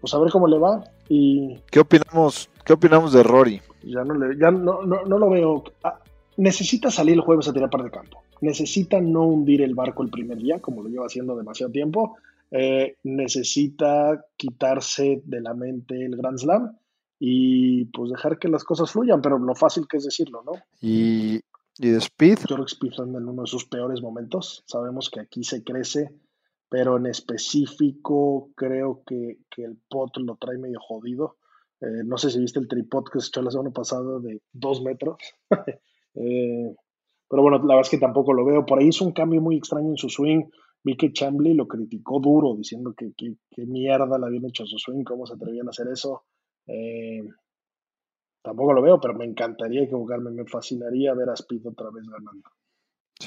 pues 0.00 0.14
a 0.14 0.18
ver 0.18 0.32
cómo 0.32 0.48
le 0.48 0.58
va. 0.58 0.82
Y... 1.08 1.56
¿Qué 1.70 1.80
opinamos, 1.80 2.48
qué 2.64 2.72
opinamos 2.72 3.12
de 3.12 3.22
Rory? 3.22 3.60
Ya 3.82 4.02
no, 4.02 4.14
le, 4.14 4.38
ya 4.38 4.50
no, 4.50 4.82
no, 4.82 5.04
no 5.04 5.18
lo 5.18 5.28
veo. 5.28 5.64
Ah, 5.84 5.98
necesita 6.38 6.90
salir 6.90 7.14
el 7.14 7.20
jueves 7.20 7.48
a 7.48 7.52
tirar 7.52 7.68
par 7.68 7.84
de 7.84 7.90
campo. 7.90 8.22
Necesita 8.40 8.98
no 8.98 9.26
hundir 9.26 9.60
el 9.60 9.74
barco 9.74 10.02
el 10.02 10.08
primer 10.10 10.38
día, 10.38 10.60
como 10.60 10.82
lo 10.82 10.88
lleva 10.88 11.04
haciendo 11.04 11.36
demasiado 11.36 11.70
tiempo. 11.70 12.16
Eh, 12.50 12.96
necesita 13.04 14.24
quitarse 14.36 15.22
de 15.24 15.40
la 15.42 15.52
mente 15.52 16.04
el 16.04 16.16
Grand 16.16 16.38
Slam 16.38 16.76
y 17.18 17.84
pues 17.86 18.10
dejar 18.10 18.38
que 18.38 18.48
las 18.48 18.64
cosas 18.64 18.90
fluyan, 18.90 19.20
pero 19.20 19.38
lo 19.38 19.54
fácil 19.54 19.86
que 19.86 19.98
es 19.98 20.04
decirlo, 20.04 20.42
¿no? 20.44 20.52
Y, 20.80 21.40
y 21.78 21.88
de 21.90 21.98
Speed. 21.98 22.40
George 22.48 22.74
Speed 22.74 22.92
anda 22.98 23.18
en 23.18 23.28
uno 23.28 23.42
de 23.42 23.48
sus 23.48 23.64
peores 23.64 24.00
momentos. 24.02 24.64
Sabemos 24.66 25.10
que 25.10 25.20
aquí 25.20 25.44
se 25.44 25.62
crece, 25.62 26.10
pero 26.72 26.96
en 26.96 27.04
específico 27.04 28.50
creo 28.56 29.02
que, 29.04 29.40
que 29.50 29.62
el 29.62 29.76
pot 29.90 30.16
lo 30.16 30.36
trae 30.36 30.56
medio 30.56 30.80
jodido. 30.80 31.36
Eh, 31.82 32.02
no 32.02 32.16
sé 32.16 32.30
si 32.30 32.40
viste 32.40 32.60
el 32.60 32.66
tripod 32.66 33.04
que 33.12 33.20
se 33.20 33.28
echó 33.28 33.42
la 33.42 33.50
semana 33.50 33.72
pasada 33.72 34.18
de 34.20 34.40
dos 34.54 34.82
metros. 34.82 35.18
eh, 36.14 36.74
pero 37.28 37.42
bueno, 37.42 37.58
la 37.58 37.74
verdad 37.74 37.82
es 37.82 37.90
que 37.90 37.98
tampoco 37.98 38.32
lo 38.32 38.46
veo. 38.46 38.64
Por 38.64 38.78
ahí 38.78 38.88
hizo 38.88 39.04
un 39.04 39.12
cambio 39.12 39.42
muy 39.42 39.58
extraño 39.58 39.90
en 39.90 39.98
su 39.98 40.08
swing. 40.08 40.44
Vi 40.82 40.96
que 40.96 41.12
Chambly 41.12 41.52
lo 41.52 41.68
criticó 41.68 42.20
duro, 42.20 42.54
diciendo 42.56 42.94
que, 42.96 43.12
que, 43.18 43.34
que 43.50 43.66
mierda 43.66 44.18
le 44.18 44.24
habían 44.24 44.46
hecho 44.46 44.62
a 44.62 44.66
su 44.66 44.78
swing, 44.78 45.04
cómo 45.04 45.26
se 45.26 45.34
atrevían 45.34 45.66
a 45.66 45.70
hacer 45.72 45.88
eso. 45.92 46.24
Eh, 46.66 47.22
tampoco 48.42 48.72
lo 48.72 48.80
veo, 48.80 48.98
pero 48.98 49.12
me 49.12 49.26
encantaría 49.26 49.82
equivocarme. 49.82 50.30
Me 50.30 50.46
fascinaría 50.46 51.12
ver 51.12 51.28
a 51.28 51.34
Speed 51.34 51.66
otra 51.66 51.90
vez 51.90 52.08
ganando. 52.08 52.48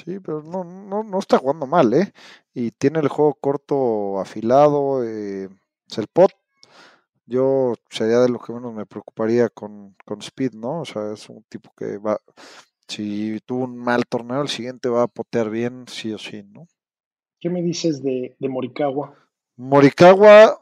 Sí, 0.04 0.20
pero 0.20 0.42
no, 0.42 0.62
no, 0.62 1.02
no 1.02 1.18
está 1.18 1.38
jugando 1.38 1.66
mal, 1.66 1.94
¿eh? 1.94 2.12
Y 2.52 2.70
tiene 2.72 2.98
el 2.98 3.08
juego 3.08 3.34
corto 3.40 4.20
afilado. 4.20 5.02
Eh, 5.02 5.48
es 5.90 5.98
el 5.98 6.06
pot. 6.06 6.32
Yo 7.24 7.72
sería 7.88 8.18
de 8.18 8.28
lo 8.28 8.38
que 8.38 8.52
menos 8.52 8.74
me 8.74 8.84
preocuparía 8.84 9.48
con, 9.48 9.96
con 10.04 10.20
Speed, 10.20 10.52
¿no? 10.52 10.82
O 10.82 10.84
sea, 10.84 11.12
es 11.12 11.28
un 11.30 11.42
tipo 11.44 11.72
que 11.76 11.96
va. 11.96 12.20
Si 12.86 13.40
tuvo 13.46 13.64
un 13.64 13.76
mal 13.78 14.04
torneo, 14.06 14.42
el 14.42 14.48
siguiente 14.48 14.90
va 14.90 15.04
a 15.04 15.08
potear 15.08 15.48
bien, 15.48 15.86
sí 15.88 16.12
o 16.12 16.18
sí, 16.18 16.42
¿no? 16.44 16.68
¿Qué 17.40 17.48
me 17.48 17.62
dices 17.62 18.02
de, 18.02 18.36
de 18.38 18.48
Morikawa? 18.48 19.14
Morikawa, 19.56 20.60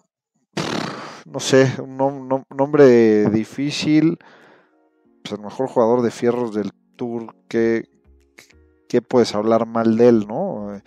no 1.27 1.41
sé, 1.41 1.73
un 1.83 1.97
nom 1.97 2.29
nom 2.29 2.45
nombre 2.57 3.29
difícil. 3.31 4.19
Pues 5.23 5.33
el 5.33 5.41
mejor 5.41 5.69
jugador 5.69 6.03
de 6.03 6.11
fierros 6.11 6.55
del 6.55 6.71
Tour. 6.97 7.35
¿Qué, 7.49 7.94
qué 8.95 9.03
puedes 9.03 9.35
hablar 9.35 9.67
mal 9.67 9.97
de 9.97 10.07
él, 10.07 10.25
no? 10.29 10.81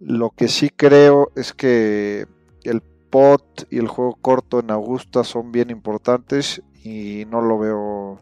Lo 0.00 0.30
que 0.30 0.48
sí 0.48 0.70
creo 0.70 1.30
es 1.36 1.52
que 1.52 2.26
el 2.64 2.82
pot 3.10 3.44
y 3.70 3.78
el 3.78 3.86
juego 3.86 4.18
corto 4.20 4.58
en 4.58 4.72
Augusta 4.72 5.22
son 5.22 5.52
bien 5.52 5.70
importantes 5.70 6.60
y 6.82 7.24
no 7.30 7.40
lo 7.40 7.56
veo, 7.56 8.18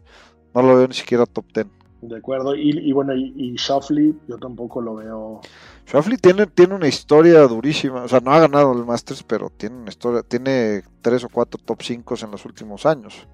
no 0.53 0.61
lo 0.61 0.75
veo 0.75 0.87
ni 0.87 0.93
siquiera 0.93 1.25
top 1.25 1.45
10. 1.51 1.67
De 2.03 2.17
acuerdo, 2.17 2.55
y, 2.55 2.77
y 2.77 2.91
bueno, 2.91 3.15
y, 3.15 3.33
y 3.35 3.55
Shoffley, 3.55 4.13
yo 4.27 4.37
tampoco 4.37 4.81
lo 4.81 4.93
veo. 4.93 5.41
Shoffley 5.87 6.17
tiene, 6.17 6.45
tiene 6.45 6.75
una 6.75 6.87
historia 6.87 7.39
durísima, 7.47 8.03
o 8.03 8.07
sea, 8.07 8.19
no 8.19 8.33
ha 8.33 8.39
ganado 8.39 8.71
el 8.73 8.85
Masters, 8.85 9.23
pero 9.23 9.49
tiene 9.49 9.77
una 9.77 9.89
historia, 9.89 10.21
tiene 10.21 10.83
tres 11.01 11.23
o 11.23 11.29
cuatro 11.29 11.59
top 11.65 11.81
5 11.81 12.15
en 12.21 12.29
los 12.29 12.45
últimos 12.45 12.85
años. 12.85 13.27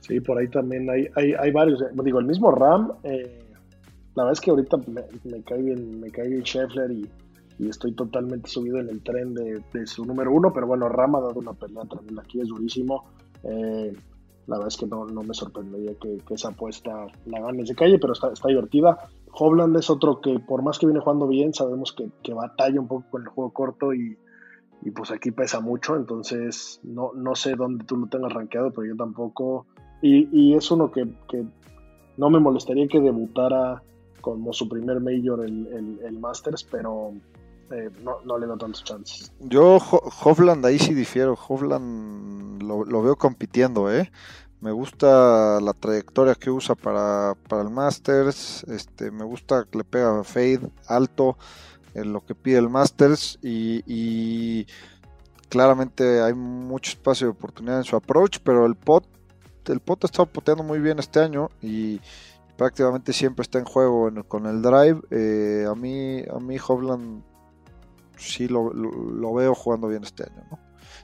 Sí, 0.00 0.20
por 0.20 0.36
ahí 0.36 0.48
también 0.48 0.90
hay, 0.90 1.08
hay, 1.14 1.32
hay 1.32 1.50
varios. 1.50 1.82
Digo, 2.04 2.18
el 2.18 2.26
mismo 2.26 2.50
Ram, 2.50 2.92
eh, 3.04 3.45
la 4.16 4.24
verdad 4.24 4.32
es 4.32 4.40
que 4.40 4.50
ahorita 4.50 4.78
me, 5.24 5.42
cae 5.42 5.62
bien, 5.62 6.00
me 6.00 6.10
cae 6.10 6.28
bien 6.28 6.42
Scheffler 6.42 6.90
y, 6.90 7.08
estoy 7.68 7.92
totalmente 7.92 8.50
subido 8.50 8.78
en 8.78 8.88
el 8.88 9.02
tren 9.02 9.32
de, 9.34 9.86
su 9.86 10.04
número 10.04 10.32
uno, 10.32 10.52
pero 10.52 10.66
bueno, 10.66 10.88
Ram 10.88 11.16
ha 11.16 11.20
dado 11.20 11.38
una 11.38 11.54
pelea 11.54 11.84
tremenda 11.84 12.22
aquí, 12.22 12.40
es 12.40 12.48
durísimo. 12.48 13.04
Eh, 13.44 13.94
la 14.46 14.56
verdad 14.56 14.68
es 14.68 14.76
que 14.76 14.86
no, 14.86 15.06
no 15.06 15.22
me 15.22 15.32
sorprendería 15.32 15.92
que, 16.00 16.18
que, 16.18 16.34
esa 16.34 16.48
apuesta 16.48 17.06
la 17.24 17.40
gane 17.40 17.64
de 17.64 17.74
calle, 17.74 17.98
pero 17.98 18.12
está, 18.12 18.30
está 18.32 18.48
divertida. 18.48 19.08
Hovland 19.32 19.76
es 19.76 19.88
otro 19.90 20.20
que 20.20 20.38
por 20.38 20.62
más 20.62 20.78
que 20.78 20.86
viene 20.86 21.00
jugando 21.00 21.26
bien, 21.26 21.54
sabemos 21.54 21.92
que, 21.92 22.10
que 22.22 22.34
batalla 22.34 22.80
un 22.80 22.88
poco 22.88 23.06
con 23.10 23.22
el 23.22 23.28
juego 23.28 23.52
corto 23.52 23.94
y, 23.94 24.18
y, 24.82 24.90
pues 24.90 25.10
aquí 25.10 25.30
pesa 25.30 25.60
mucho, 25.60 25.96
entonces 25.96 26.80
no, 26.84 27.12
no 27.14 27.34
sé 27.34 27.54
dónde 27.54 27.84
tú 27.84 27.96
lo 27.96 28.06
tengas 28.06 28.32
rankeado, 28.32 28.70
pero 28.70 28.86
yo 28.86 28.96
tampoco. 28.96 29.66
Y, 30.02 30.28
y 30.30 30.54
es 30.54 30.70
uno 30.70 30.90
que, 30.90 31.06
que, 31.28 31.44
no 32.16 32.30
me 32.30 32.38
molestaría 32.38 32.86
que 32.88 33.00
debutara 33.00 33.82
como 34.26 34.52
su 34.52 34.68
primer 34.68 34.98
major 35.00 35.44
el, 35.44 36.00
el, 36.04 36.18
Masters, 36.18 36.64
pero 36.64 37.12
eh, 37.70 37.90
no, 38.02 38.38
le 38.38 38.46
doy 38.46 38.58
tantos 38.58 38.82
chances. 38.82 39.32
Yo, 39.38 39.78
Hovland, 39.78 40.66
ahí 40.66 40.80
sí 40.80 40.94
difiero. 40.94 41.38
Hovland 41.46 42.60
lo, 42.60 42.84
lo, 42.84 43.02
veo 43.02 43.14
compitiendo, 43.14 43.88
¿eh? 43.88 44.10
Me 44.60 44.72
gusta 44.72 45.60
la 45.60 45.72
trayectoria 45.74 46.34
que 46.34 46.50
usa 46.50 46.74
para, 46.74 47.36
para 47.48 47.62
el 47.62 47.70
Masters. 47.70 48.64
Este, 48.64 49.12
me 49.12 49.22
gusta 49.22 49.64
que 49.70 49.78
le 49.78 49.84
pega 49.84 50.24
fade 50.24 50.72
alto 50.88 51.38
en 51.94 52.12
lo 52.12 52.26
que 52.26 52.34
pide 52.34 52.58
el 52.58 52.68
Masters. 52.68 53.38
Y, 53.44 53.84
y 53.86 54.66
claramente 55.48 56.20
hay 56.20 56.34
mucho 56.34 56.90
espacio 56.90 57.28
de 57.28 57.30
oportunidad 57.30 57.78
en 57.78 57.84
su 57.84 57.94
approach, 57.94 58.38
pero 58.42 58.66
el 58.66 58.74
pot, 58.74 59.04
el 59.66 59.78
pot 59.78 60.02
ha 60.02 60.06
estado 60.08 60.26
poteando 60.26 60.64
muy 60.64 60.80
bien 60.80 60.98
este 60.98 61.20
año 61.20 61.48
y 61.62 62.00
prácticamente 62.56 63.12
siempre 63.12 63.42
está 63.42 63.58
en 63.58 63.64
juego 63.64 64.08
en, 64.08 64.22
con 64.22 64.46
el 64.46 64.62
drive. 64.62 65.00
Eh, 65.10 65.66
a 65.68 65.74
mí, 65.74 66.22
a 66.22 66.38
mí 66.38 66.56
Hovland 66.66 67.22
sí 68.16 68.48
lo, 68.48 68.72
lo, 68.72 68.90
lo, 68.90 69.34
veo 69.34 69.54
jugando 69.54 69.88
bien 69.88 70.02
este 70.02 70.24
año, 70.24 70.42
¿no? 70.50 70.58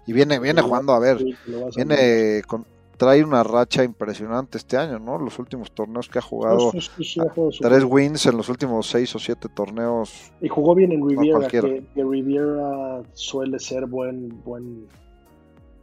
Y 0.06 0.12
viene, 0.12 0.38
viene 0.40 0.62
jugando, 0.62 0.92
a 0.94 0.98
ver, 0.98 1.18
sí, 1.18 1.36
viene 1.76 2.42
con, 2.46 2.66
trae 2.96 3.24
una 3.24 3.42
racha 3.42 3.84
impresionante 3.84 4.58
este 4.58 4.76
año, 4.76 4.98
¿no? 4.98 5.18
Los 5.18 5.38
últimos 5.38 5.72
torneos 5.72 6.08
que 6.08 6.18
ha 6.18 6.22
jugado, 6.22 6.72
sí, 6.72 7.04
sí, 7.04 7.20
tres 7.60 7.84
wins 7.84 8.26
en 8.26 8.36
los 8.36 8.48
últimos 8.48 8.88
seis 8.88 9.14
o 9.14 9.18
siete 9.18 9.48
torneos. 9.48 10.32
Y 10.40 10.48
jugó 10.48 10.74
bien 10.74 10.92
en 10.92 11.08
Riviera, 11.08 11.46
que, 11.48 11.84
que, 11.94 12.04
Riviera 12.04 13.02
suele 13.12 13.58
ser 13.58 13.86
buen, 13.86 14.42
buen, 14.44 14.86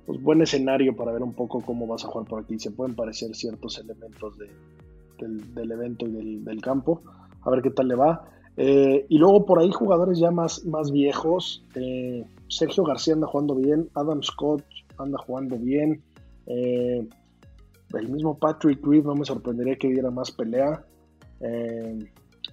pues 0.06 0.22
buen 0.22 0.42
escenario 0.42 0.96
para 0.96 1.12
ver 1.12 1.22
un 1.22 1.34
poco 1.34 1.62
cómo 1.62 1.88
vas 1.88 2.06
a 2.06 2.08
jugar 2.08 2.28
por 2.28 2.42
aquí. 2.42 2.58
Se 2.58 2.72
pueden 2.72 2.96
parecer 2.96 3.36
ciertos 3.36 3.78
elementos 3.80 4.38
de, 4.38 4.50
del, 5.28 5.72
evento 5.72 6.08
y 6.08 6.40
del, 6.40 6.62
campo. 6.62 7.02
A 7.42 7.50
ver 7.50 7.62
qué 7.62 7.72
tal 7.72 7.88
le 7.88 7.96
va. 7.96 8.26
Eh, 8.58 9.06
y 9.08 9.18
luego 9.18 9.46
por 9.46 9.60
ahí 9.60 9.72
jugadores 9.72 10.20
ya 10.20 10.32
más, 10.32 10.66
más 10.66 10.92
viejos. 10.92 11.66
Eh, 11.76 12.26
Sergio 12.48 12.84
García 12.84 13.14
anda 13.14 13.28
jugando 13.28 13.56
bien. 13.56 13.90
Adam 13.96 14.22
Scott 14.22 14.64
anda 14.98 15.18
jugando 15.18 15.58
bien. 15.58 16.04
Eh, 16.48 17.08
el 17.94 18.10
mismo 18.10 18.38
Patrick 18.38 18.86
Reed 18.86 19.04
no 19.04 19.16
me 19.16 19.26
sorprendería 19.26 19.78
que 19.78 19.90
diera 19.90 20.12
más 20.12 20.32
pelea. 20.32 20.84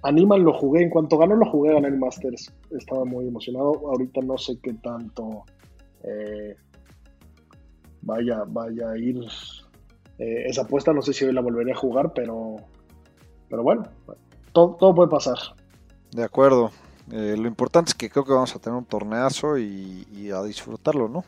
Animal 0.03 0.43
lo 0.43 0.53
jugué, 0.53 0.83
en 0.83 0.91
cuanto 0.91 1.19
ganó 1.19 1.35
lo 1.35 1.51
jugué, 1.51 1.73
gané 1.73 1.89
el 1.89 1.99
Masters. 1.99 2.53
Estaba 2.71 3.05
muy 3.05 3.27
emocionado. 3.27 3.73
Ahorita 3.89 4.21
no 4.21 4.39
sé 4.39 4.59
qué 4.63 4.75
tanto 4.75 5.45
vaya, 8.07 8.45
vaya 8.47 8.91
a 8.91 8.99
ir 8.99 9.21
esa 10.19 10.63
apuesta. 10.63 10.93
No 10.93 11.03
sé 11.03 11.13
si 11.13 11.25
hoy 11.25 11.33
la 11.33 11.41
volvería 11.41 11.75
a 11.75 11.79
jugar, 11.79 12.13
pero, 12.15 12.57
pero 13.49 13.63
bueno, 13.63 13.85
todo, 14.53 14.77
todo 14.79 14.95
puede 14.95 15.11
pasar. 15.11 15.39
De 16.13 16.25
acuerdo. 16.25 16.71
Eh, 17.13 17.37
lo 17.39 17.47
importante 17.47 17.91
es 17.91 17.95
que 17.95 18.11
creo 18.11 18.25
que 18.25 18.33
vamos 18.33 18.55
a 18.57 18.59
tener 18.59 18.77
un 18.77 18.85
torneazo 18.85 19.59
y, 19.59 20.07
y, 20.13 20.31
a 20.31 20.43
disfrutarlo, 20.43 21.09
¿no? 21.09 21.25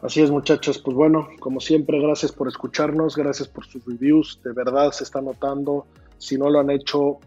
Así 0.00 0.22
es, 0.22 0.30
muchachos. 0.30 0.78
Pues 0.78 0.96
bueno, 0.96 1.28
como 1.40 1.60
siempre, 1.60 2.00
gracias 2.00 2.32
por 2.32 2.48
escucharnos, 2.48 3.14
gracias 3.14 3.48
por 3.48 3.66
sus 3.66 3.84
reviews. 3.84 4.40
De 4.42 4.52
verdad 4.52 4.90
se 4.92 5.04
está 5.04 5.20
notando. 5.20 5.86
Si 6.16 6.38
no 6.38 6.48
lo 6.48 6.60
han 6.60 6.70
hecho, 6.70 7.18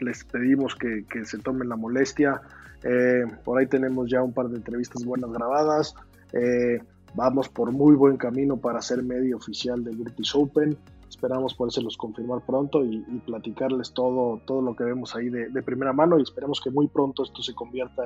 les 0.00 0.24
pedimos 0.24 0.74
que, 0.74 1.04
que 1.08 1.24
se 1.24 1.38
tomen 1.38 1.68
la 1.68 1.76
molestia. 1.76 2.42
Eh, 2.82 3.24
por 3.44 3.58
ahí 3.58 3.66
tenemos 3.66 4.10
ya 4.10 4.22
un 4.22 4.32
par 4.32 4.48
de 4.48 4.56
entrevistas 4.56 5.04
buenas 5.04 5.30
grabadas. 5.30 5.94
Eh, 6.32 6.80
vamos 7.16 7.48
por 7.48 7.72
muy 7.72 7.96
buen 7.96 8.16
camino 8.16 8.56
para 8.56 8.80
ser 8.80 9.02
medio 9.02 9.38
oficial 9.38 9.82
del 9.82 9.96
British 9.96 10.36
Open 10.36 10.78
esperamos 11.08 11.54
podérselos 11.54 11.96
confirmar 11.96 12.42
pronto 12.44 12.84
y, 12.84 13.00
platicarles 13.24 13.92
todo, 13.92 14.40
todo 14.46 14.60
lo 14.60 14.76
que 14.76 14.84
vemos 14.84 15.16
ahí 15.16 15.30
de, 15.30 15.48
de, 15.48 15.62
primera 15.62 15.92
mano 15.92 16.18
y 16.18 16.22
esperemos 16.22 16.60
que 16.60 16.70
muy 16.70 16.88
pronto 16.88 17.22
esto 17.22 17.42
se 17.42 17.54
convierta 17.54 18.04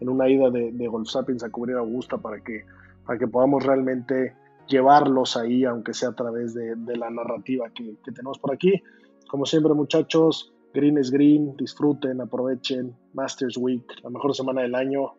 en, 0.00 0.08
una 0.08 0.28
ida 0.28 0.50
de, 0.50 0.72
de, 0.72 0.88
Golf 0.88 1.08
Sapiens 1.08 1.44
a 1.44 1.50
cubrir 1.50 1.76
Augusta 1.76 2.18
para 2.18 2.40
que, 2.42 2.64
para 3.04 3.18
que 3.18 3.26
podamos 3.28 3.64
realmente 3.64 4.34
llevarlos 4.68 5.36
ahí, 5.36 5.64
aunque 5.64 5.92
sea 5.92 6.10
a 6.10 6.14
través 6.14 6.54
de, 6.54 6.74
de 6.76 6.96
la 6.96 7.10
narrativa 7.10 7.68
que, 7.70 7.96
que, 8.02 8.12
tenemos 8.12 8.38
por 8.38 8.54
aquí. 8.54 8.82
Como 9.28 9.44
siempre 9.44 9.74
muchachos, 9.74 10.52
Green 10.72 10.98
es 10.98 11.10
Green, 11.10 11.56
disfruten, 11.56 12.20
aprovechen, 12.20 12.94
Masters 13.12 13.56
Week, 13.58 13.84
la 14.02 14.10
mejor 14.10 14.34
semana 14.34 14.62
del 14.62 14.74
año, 14.74 15.12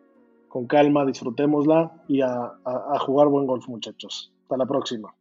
con 0.48 0.66
calma, 0.66 1.04
disfrutémosla 1.04 2.04
y 2.08 2.20
a, 2.22 2.32
a, 2.64 2.94
a 2.94 2.98
jugar 2.98 3.28
buen 3.28 3.46
golf 3.46 3.68
muchachos. 3.68 4.32
Hasta 4.42 4.56
la 4.56 4.66
próxima. 4.66 5.14